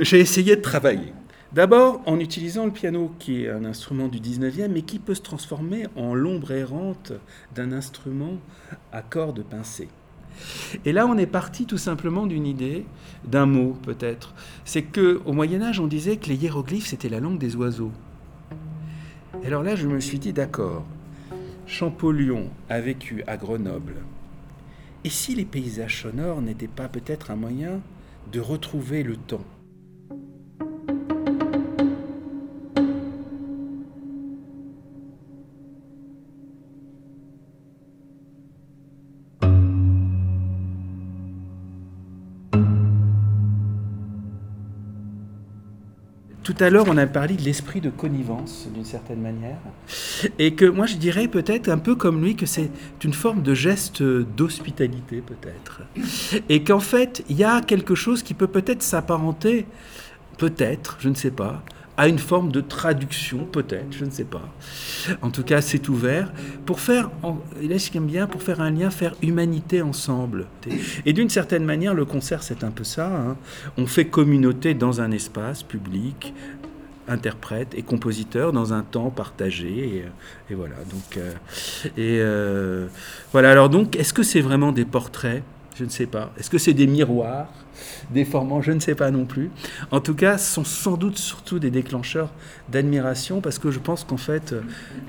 j'ai 0.00 0.20
essayé 0.20 0.56
de 0.56 0.62
travailler. 0.62 1.12
D'abord 1.52 2.00
en 2.06 2.18
utilisant 2.18 2.64
le 2.64 2.72
piano, 2.72 3.12
qui 3.18 3.44
est 3.44 3.50
un 3.50 3.66
instrument 3.66 4.08
du 4.08 4.20
19e, 4.20 4.68
mais 4.68 4.82
qui 4.82 4.98
peut 4.98 5.14
se 5.14 5.22
transformer 5.22 5.86
en 5.96 6.14
l'ombre 6.14 6.52
errante 6.52 7.12
d'un 7.54 7.72
instrument 7.72 8.38
à 8.90 9.02
cordes 9.02 9.44
pincées. 9.44 9.90
Et 10.84 10.92
là, 10.92 11.06
on 11.06 11.16
est 11.16 11.26
parti 11.26 11.66
tout 11.66 11.78
simplement 11.78 12.26
d'une 12.26 12.46
idée, 12.46 12.84
d'un 13.24 13.46
mot 13.46 13.76
peut-être. 13.82 14.34
C'est 14.64 14.82
que 14.82 15.20
au 15.24 15.32
Moyen 15.32 15.62
Âge, 15.62 15.80
on 15.80 15.86
disait 15.86 16.16
que 16.16 16.28
les 16.28 16.36
hiéroglyphes 16.36 16.86
c'était 16.86 17.08
la 17.08 17.20
langue 17.20 17.38
des 17.38 17.56
oiseaux. 17.56 17.92
Et 19.42 19.46
alors 19.46 19.62
là, 19.62 19.76
je 19.76 19.86
me 19.86 20.00
suis 20.00 20.18
dit 20.18 20.32
d'accord. 20.32 20.84
Champollion 21.66 22.50
a 22.68 22.80
vécu 22.80 23.22
à 23.26 23.36
Grenoble. 23.36 23.96
Et 25.04 25.10
si 25.10 25.34
les 25.34 25.44
paysages 25.44 26.02
sonores 26.02 26.42
n'étaient 26.42 26.68
pas 26.68 26.88
peut-être 26.88 27.30
un 27.30 27.36
moyen 27.36 27.80
de 28.32 28.40
retrouver 28.40 29.02
le 29.02 29.16
temps? 29.16 29.44
Tout 46.44 46.54
à 46.60 46.68
l'heure, 46.68 46.84
on 46.88 46.98
a 46.98 47.06
parlé 47.06 47.36
de 47.36 47.42
l'esprit 47.42 47.80
de 47.80 47.88
connivence, 47.88 48.68
d'une 48.72 48.84
certaine 48.84 49.22
manière, 49.22 49.56
et 50.38 50.54
que 50.54 50.66
moi 50.66 50.84
je 50.84 50.96
dirais 50.96 51.26
peut-être 51.26 51.70
un 51.70 51.78
peu 51.78 51.94
comme 51.94 52.22
lui 52.22 52.36
que 52.36 52.44
c'est 52.44 52.70
une 53.02 53.14
forme 53.14 53.42
de 53.42 53.54
geste 53.54 54.02
d'hospitalité, 54.02 55.22
peut-être, 55.22 55.80
et 56.50 56.62
qu'en 56.62 56.80
fait, 56.80 57.24
il 57.30 57.38
y 57.38 57.44
a 57.44 57.62
quelque 57.62 57.94
chose 57.94 58.22
qui 58.22 58.34
peut 58.34 58.46
peut-être 58.46 58.82
s'apparenter, 58.82 59.64
peut-être, 60.38 60.96
je 61.00 61.08
ne 61.08 61.14
sais 61.14 61.30
pas, 61.30 61.62
à 61.96 62.08
une 62.08 62.18
forme 62.18 62.50
de 62.50 62.60
traduction, 62.60 63.44
peut-être, 63.44 63.92
je 63.92 64.04
ne 64.04 64.10
sais 64.10 64.24
pas. 64.24 64.48
En 65.22 65.30
tout 65.30 65.44
cas, 65.44 65.60
c'est 65.60 65.88
ouvert 65.88 66.32
pour 66.66 66.80
faire, 66.80 67.10
et 67.62 67.68
là 67.68 67.76
je 67.78 67.98
bien, 68.00 68.26
pour 68.26 68.42
faire 68.42 68.60
un 68.60 68.70
lien, 68.70 68.90
faire 68.90 69.14
humanité 69.22 69.80
ensemble. 69.80 70.46
Et 71.06 71.12
d'une 71.12 71.30
certaine 71.30 71.64
manière, 71.64 71.94
le 71.94 72.04
concert, 72.04 72.42
c'est 72.42 72.64
un 72.64 72.70
peu 72.70 72.84
ça. 72.84 73.06
Hein. 73.06 73.36
On 73.76 73.86
fait 73.86 74.06
communauté 74.06 74.74
dans 74.74 75.00
un 75.00 75.12
espace 75.12 75.62
public, 75.62 76.34
interprète 77.06 77.74
et 77.76 77.82
compositeur 77.82 78.52
dans 78.52 78.72
un 78.72 78.82
temps 78.82 79.10
partagé 79.10 80.04
et, 80.50 80.54
voilà 80.54 80.76
donc 80.90 81.18
euh, 81.18 81.32
et 81.98 82.18
euh, 82.20 82.86
voilà 83.32 83.50
alors 83.50 83.68
donc 83.68 83.96
est-ce 83.96 84.14
que 84.14 84.22
c'est 84.22 84.40
vraiment 84.40 84.72
des 84.72 84.86
portraits? 84.86 85.42
Je 85.74 85.84
ne 85.84 85.90
sais 85.90 86.06
pas 86.06 86.30
est-ce 86.38 86.50
que 86.50 86.58
c'est 86.58 86.74
des 86.74 86.86
miroirs 86.86 87.48
déformants, 88.10 88.62
je 88.62 88.72
ne 88.72 88.80
sais 88.80 88.94
pas 88.94 89.10
non 89.10 89.24
plus. 89.24 89.50
En 89.90 90.00
tout 90.00 90.14
cas, 90.14 90.38
ce 90.38 90.54
sont 90.54 90.64
sans 90.64 90.96
doute 90.96 91.18
surtout 91.18 91.58
des 91.58 91.70
déclencheurs 91.70 92.30
d'admiration 92.68 93.40
parce 93.40 93.58
que 93.58 93.70
je 93.70 93.78
pense 93.78 94.04
qu'en 94.04 94.16
fait, 94.16 94.52
euh, 94.52 94.62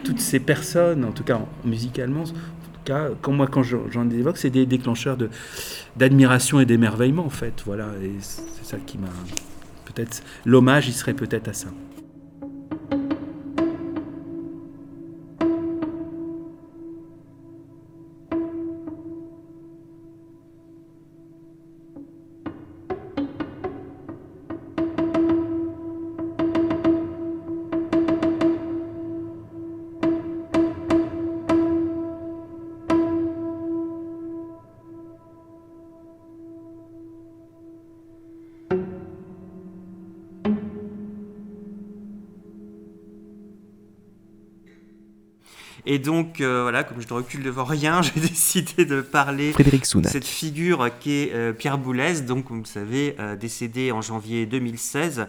toutes 0.03 0.20
ces 0.20 0.39
personnes, 0.39 1.05
en 1.05 1.11
tout 1.11 1.24
cas 1.24 1.39
musicalement, 1.63 2.24
en 2.24 2.26
tout 2.26 2.82
cas, 2.84 3.09
comme 3.22 3.36
moi 3.38 3.47
quand 3.47 3.63
j'en 3.63 4.09
évoque, 4.09 4.38
c'est 4.38 4.49
des 4.49 4.66
déclencheurs 4.66 5.18
d'admiration 5.95 6.59
et 6.59 6.66
d'émerveillement 6.66 7.26
en 7.26 7.30
fait. 7.30 7.63
Voilà, 7.66 7.88
et 8.01 8.13
c'est 8.20 8.43
ça 8.63 8.78
qui 8.78 8.97
m'a 8.97 9.07
peut-être 9.86 10.24
l'hommage, 10.45 10.88
il 10.88 10.93
serait 10.93 11.13
peut-être 11.13 11.47
à 11.47 11.53
ça. 11.53 11.68
Et 45.88 45.99
donc, 45.99 46.41
euh, 46.41 46.63
voilà, 46.63 46.83
comme 46.83 46.99
je 46.99 47.07
ne 47.07 47.13
recule 47.13 47.43
devant 47.43 47.63
rien, 47.63 48.01
j'ai 48.15 48.19
décidé 48.19 48.86
de 48.86 49.01
parler 49.01 49.53
de 49.53 50.07
cette 50.07 50.25
figure 50.25 50.89
qui 50.99 51.11
est 51.11 51.33
euh, 51.33 51.53
Pierre 51.53 51.77
Boulez, 51.77 52.21
donc, 52.21 52.45
comme 52.45 52.57
vous 52.57 52.63
le 52.63 52.67
savez, 52.67 53.15
euh, 53.19 53.36
décédé 53.36 53.91
en 53.91 54.01
janvier 54.01 54.47
2016, 54.47 55.27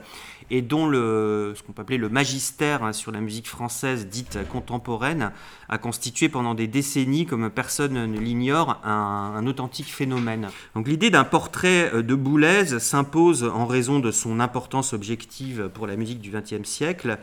et 0.48 0.62
dont 0.62 0.86
le, 0.86 1.52
ce 1.57 1.62
qu'on 1.62 1.72
peut 1.72 1.82
appeler 1.82 1.98
le 1.98 2.09
magistère 2.09 2.84
hein, 2.84 2.92
sur 2.92 3.11
la 3.11 3.20
musique 3.20 3.48
française 3.48 4.07
dite 4.07 4.38
contemporaine 4.48 5.32
a 5.68 5.76
constitué 5.76 6.28
pendant 6.28 6.54
des 6.54 6.68
décennies, 6.68 7.26
comme 7.26 7.50
personne 7.50 8.07
ne 8.11 8.18
l'ignore, 8.18 8.80
un, 8.84 9.34
un, 9.36 9.46
authentique 9.48 9.92
phénomène. 9.92 10.48
Donc 10.76 10.86
l'idée 10.86 11.11
d'un 11.11 11.24
portrait 11.24 11.90
de 12.00 12.14
Boulez 12.14 12.78
s'impose 12.78 13.42
en 13.42 13.66
raison 13.66 13.98
de 13.98 14.12
son 14.12 14.38
importance 14.38 14.92
objective 14.92 15.68
pour 15.74 15.88
la 15.88 15.96
musique 15.96 16.20
du 16.20 16.30
XXe 16.30 16.62
siècle 16.62 17.18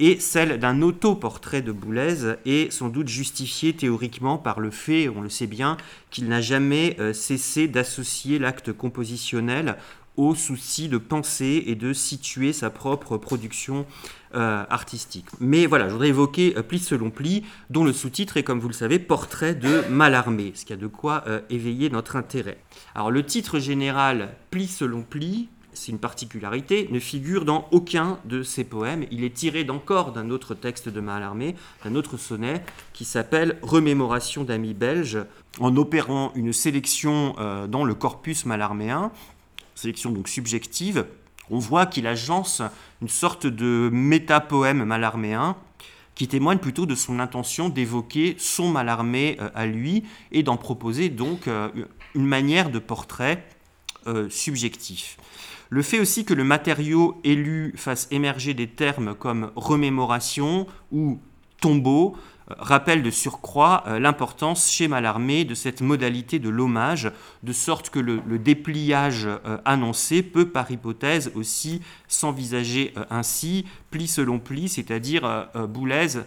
et 0.00 0.20
celle 0.20 0.58
d'un 0.58 0.82
autoportrait 0.82 1.62
de 1.62 1.72
Boulez 1.72 2.34
est 2.46 2.72
sans 2.72 2.88
doute 2.88 3.08
justifiée 3.08 3.72
théoriquement 3.74 4.38
par 4.38 4.60
le 4.60 4.70
fait, 4.70 5.08
on 5.08 5.20
le 5.20 5.28
sait 5.28 5.46
bien, 5.46 5.76
qu'il 6.10 6.28
n'a 6.28 6.40
jamais 6.40 6.96
euh, 7.00 7.12
cessé 7.12 7.66
d'associer 7.66 8.38
l'acte 8.38 8.72
compositionnel 8.72 9.76
au 10.16 10.34
souci 10.34 10.88
de 10.88 10.98
penser 10.98 11.64
et 11.66 11.74
de 11.76 11.92
situer 11.92 12.52
sa 12.52 12.70
propre 12.70 13.18
production 13.18 13.86
euh, 14.34 14.64
artistique. 14.68 15.26
Mais 15.40 15.66
voilà, 15.66 15.86
je 15.88 15.92
voudrais 15.92 16.08
évoquer 16.08 16.54
euh, 16.56 16.62
Pli 16.62 16.78
selon 16.78 17.10
Pli, 17.10 17.44
dont 17.70 17.84
le 17.84 17.92
sous-titre 17.92 18.36
est, 18.36 18.42
comme 18.42 18.60
vous 18.60 18.68
le 18.68 18.74
savez, 18.74 18.98
Portrait 18.98 19.54
de 19.54 19.82
Mallarmé, 19.88 20.52
ce 20.54 20.64
qui 20.64 20.72
a 20.72 20.76
de 20.76 20.86
quoi 20.86 21.24
éveiller 21.50 21.90
notre 21.90 22.16
intérêt. 22.16 22.58
Alors 22.94 23.10
le 23.10 23.24
titre 23.24 23.58
général 23.58 24.34
Pli 24.50 24.66
selon 24.66 25.02
Pli, 25.02 25.48
c'est 25.72 25.92
une 25.92 25.98
particularité, 25.98 26.88
ne 26.90 26.98
figure 26.98 27.44
dans 27.44 27.68
aucun 27.70 28.18
de 28.24 28.42
ses 28.42 28.64
poèmes. 28.64 29.06
Il 29.10 29.24
est 29.24 29.34
tiré 29.34 29.64
d'encore 29.64 30.12
d'un 30.12 30.30
autre 30.30 30.54
texte 30.54 30.88
de 30.88 31.00
Mallarmé, 31.00 31.54
d'un 31.84 31.94
autre 31.94 32.16
sonnet, 32.16 32.62
qui 32.92 33.04
s'appelle 33.04 33.58
Remémoration 33.62 34.44
d'amis 34.44 34.74
belges, 34.74 35.18
en 35.60 35.76
opérant 35.76 36.32
une 36.34 36.52
sélection 36.52 37.34
euh, 37.38 37.66
dans 37.66 37.84
le 37.84 37.94
corpus 37.94 38.44
mallarméen, 38.44 39.10
sélection 39.74 40.10
donc 40.10 40.28
subjective. 40.28 41.06
On 41.50 41.58
voit 41.58 41.86
qu'il 41.86 42.06
agence 42.06 42.62
une 43.00 43.08
sorte 43.08 43.46
de 43.46 43.88
métapoème 43.92 44.84
mallarméen 44.84 45.56
qui 46.14 46.26
témoigne 46.26 46.58
plutôt 46.58 46.84
de 46.84 46.96
son 46.96 47.20
intention 47.20 47.68
d'évoquer 47.68 48.34
son 48.38 48.68
Mallarmé 48.68 49.36
euh, 49.40 49.50
à 49.54 49.66
lui 49.66 50.02
et 50.32 50.42
d'en 50.42 50.56
proposer 50.56 51.08
donc 51.08 51.46
euh, 51.46 51.68
une 52.14 52.26
manière 52.26 52.70
de 52.70 52.78
portrait 52.78 53.46
subjectif. 54.30 55.18
Le 55.70 55.82
fait 55.82 56.00
aussi 56.00 56.24
que 56.24 56.34
le 56.34 56.44
matériau 56.44 57.20
élu 57.24 57.74
fasse 57.76 58.08
émerger 58.10 58.54
des 58.54 58.68
termes 58.68 59.14
comme 59.14 59.50
remémoration 59.54 60.66
ou 60.92 61.18
tombeau 61.60 62.16
euh, 62.50 62.54
rappelle 62.58 63.02
de 63.02 63.10
surcroît 63.10 63.84
euh, 63.86 63.98
l'importance 63.98 64.70
chez 64.70 64.88
Mallarmé 64.88 65.44
de 65.44 65.54
cette 65.54 65.80
modalité 65.80 66.38
de 66.38 66.48
l'hommage, 66.48 67.12
de 67.42 67.52
sorte 67.52 67.90
que 67.90 67.98
le, 67.98 68.38
dépliage 68.38 69.26
euh, 69.26 69.58
annoncé 69.64 70.22
peut 70.22 70.48
par 70.48 70.70
hypothèse 70.70 71.32
aussi 71.34 71.82
s'envisager 72.06 72.94
ainsi, 73.10 73.66
pli 73.90 74.08
selon 74.08 74.38
pli, 74.38 74.68
c'est-à-dire 74.68 75.48
Boulez 75.68 76.18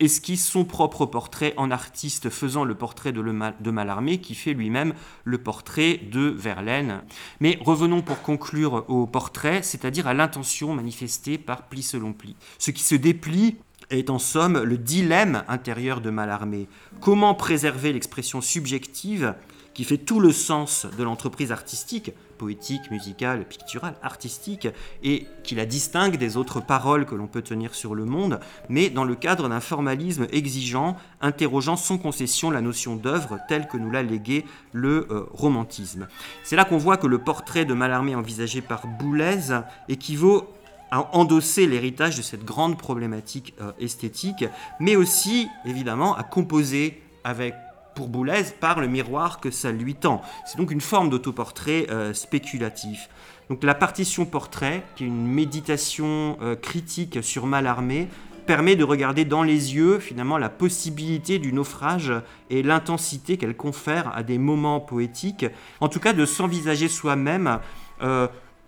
esquisse 0.00 0.46
son 0.46 0.64
propre 0.64 1.06
portrait 1.06 1.54
en 1.56 1.70
artiste 1.70 2.30
faisant 2.30 2.64
le 2.64 2.74
portrait 2.74 3.12
de, 3.12 3.22
de 3.22 3.70
Mallarmé 3.70 4.18
qui 4.18 4.34
fait 4.34 4.52
lui-même 4.52 4.94
le 5.24 5.38
portrait 5.38 6.00
de 6.10 6.28
Verlaine. 6.28 7.02
Mais 7.40 7.58
revenons 7.60 8.02
pour 8.02 8.22
conclure 8.22 8.84
au 8.88 9.06
portrait, 9.06 9.62
c'est-à-dire 9.62 10.06
à, 10.06 10.14
l'intention 10.14 10.74
manifestée 10.74 11.38
par 11.38 11.68
pli 11.68 11.82
selon 11.82 12.12
pli. 12.12 12.36
Ce 12.58 12.70
qui 12.70 12.82
se 12.82 12.94
déplie 12.94 13.56
est 13.90 14.10
en 14.10 14.18
somme 14.18 14.62
le 14.62 14.78
dilemme 14.78 15.44
intérieur 15.48 16.00
de 16.00 16.10
Mallarmé. 16.10 16.68
Comment 17.00 17.34
préserver 17.34 17.92
l'expression 17.92 18.40
subjective 18.40 19.34
qui 19.74 19.84
fait 19.84 19.98
tout 19.98 20.20
le 20.20 20.32
sens 20.32 20.86
de 20.96 21.02
l'entreprise 21.02 21.52
artistique, 21.52 22.12
poétique, 22.38 22.90
musicale, 22.90 23.44
picturale, 23.44 23.96
artistique, 24.02 24.68
et 25.02 25.26
qui 25.42 25.54
la 25.54 25.66
distingue 25.66 26.16
des 26.16 26.36
autres 26.36 26.60
paroles 26.60 27.04
que 27.04 27.14
l'on 27.14 27.26
peut 27.26 27.42
tenir 27.42 27.74
sur 27.74 27.94
le 27.94 28.04
monde, 28.04 28.40
mais 28.68 28.88
dans 28.88 29.04
le 29.04 29.16
cadre 29.16 29.48
d'un 29.48 29.60
formalisme 29.60 30.26
exigeant, 30.32 30.96
interrogeant 31.20 31.76
sans 31.76 31.98
concession 31.98 32.50
la 32.50 32.60
notion 32.60 32.96
d'œuvre 32.96 33.38
telle 33.48 33.66
que 33.66 33.76
nous 33.76 33.90
l'a 33.90 34.02
légué 34.02 34.44
le 34.72 35.08
euh, 35.10 35.26
romantisme. 35.32 36.06
C'est 36.44 36.56
là 36.56 36.64
qu'on 36.64 36.78
voit 36.78 36.96
que 36.96 37.06
le 37.06 37.18
portrait 37.18 37.64
de 37.64 37.74
Mallarmé 37.74 38.14
envisagé 38.14 38.60
par 38.60 38.86
Boulez 38.86 39.60
équivaut 39.88 40.53
à 40.94 41.08
endosser 41.12 41.66
l'héritage 41.66 42.16
de 42.16 42.22
cette 42.22 42.44
grande 42.44 42.78
problématique 42.78 43.52
euh, 43.60 43.72
esthétique, 43.80 44.44
mais 44.78 44.94
aussi 44.94 45.48
évidemment 45.64 46.14
à 46.14 46.22
composer 46.22 47.02
avec 47.24 47.52
pour 47.96 48.06
Boulez 48.06 48.44
par 48.60 48.80
le 48.80 48.86
miroir 48.86 49.40
que 49.40 49.50
ça 49.50 49.72
lui 49.72 49.96
tend. 49.96 50.22
C'est 50.46 50.56
donc 50.56 50.70
une 50.70 50.80
forme 50.80 51.10
d'autoportrait 51.10 51.88
euh, 51.90 52.14
spéculatif. 52.14 53.08
Donc 53.50 53.64
la 53.64 53.74
partition 53.74 54.24
portrait, 54.24 54.84
qui 54.94 55.02
est 55.02 55.08
une 55.08 55.26
méditation 55.26 56.38
euh, 56.40 56.54
critique 56.54 57.24
sur 57.24 57.46
Mallarmé, 57.46 58.06
permet 58.46 58.76
de 58.76 58.84
regarder 58.84 59.24
dans 59.24 59.42
les 59.42 59.74
yeux 59.74 59.98
finalement 59.98 60.38
la 60.38 60.48
possibilité 60.48 61.40
du 61.40 61.52
naufrage 61.52 62.12
et 62.50 62.62
l'intensité 62.62 63.36
qu'elle 63.36 63.56
confère 63.56 64.16
à 64.16 64.22
des 64.22 64.38
moments 64.38 64.78
poétiques. 64.78 65.46
En 65.80 65.88
tout 65.88 65.98
cas, 65.98 66.12
de 66.12 66.24
s'envisager 66.24 66.88
soi-même, 66.88 67.58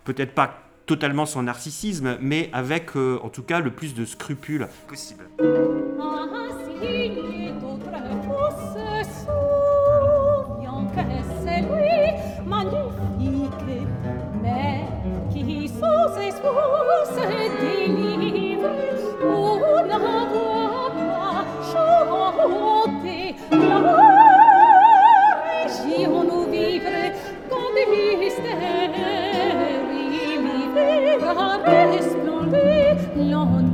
peut-être 0.03 0.33
pas 0.33 0.66
totalement 0.87 1.27
son 1.27 1.43
narcissisme, 1.43 2.17
mais 2.21 2.49
avec 2.53 2.95
en 2.95 3.29
tout 3.29 3.43
cas 3.43 3.59
le 3.59 3.71
plus 3.71 3.93
de 3.93 4.05
scrupules 4.05 4.67
possible. 4.87 5.25
Oh, 5.39 5.77
Sahara 31.27 31.93
esplendit, 31.93 32.99
l'on 33.17 33.66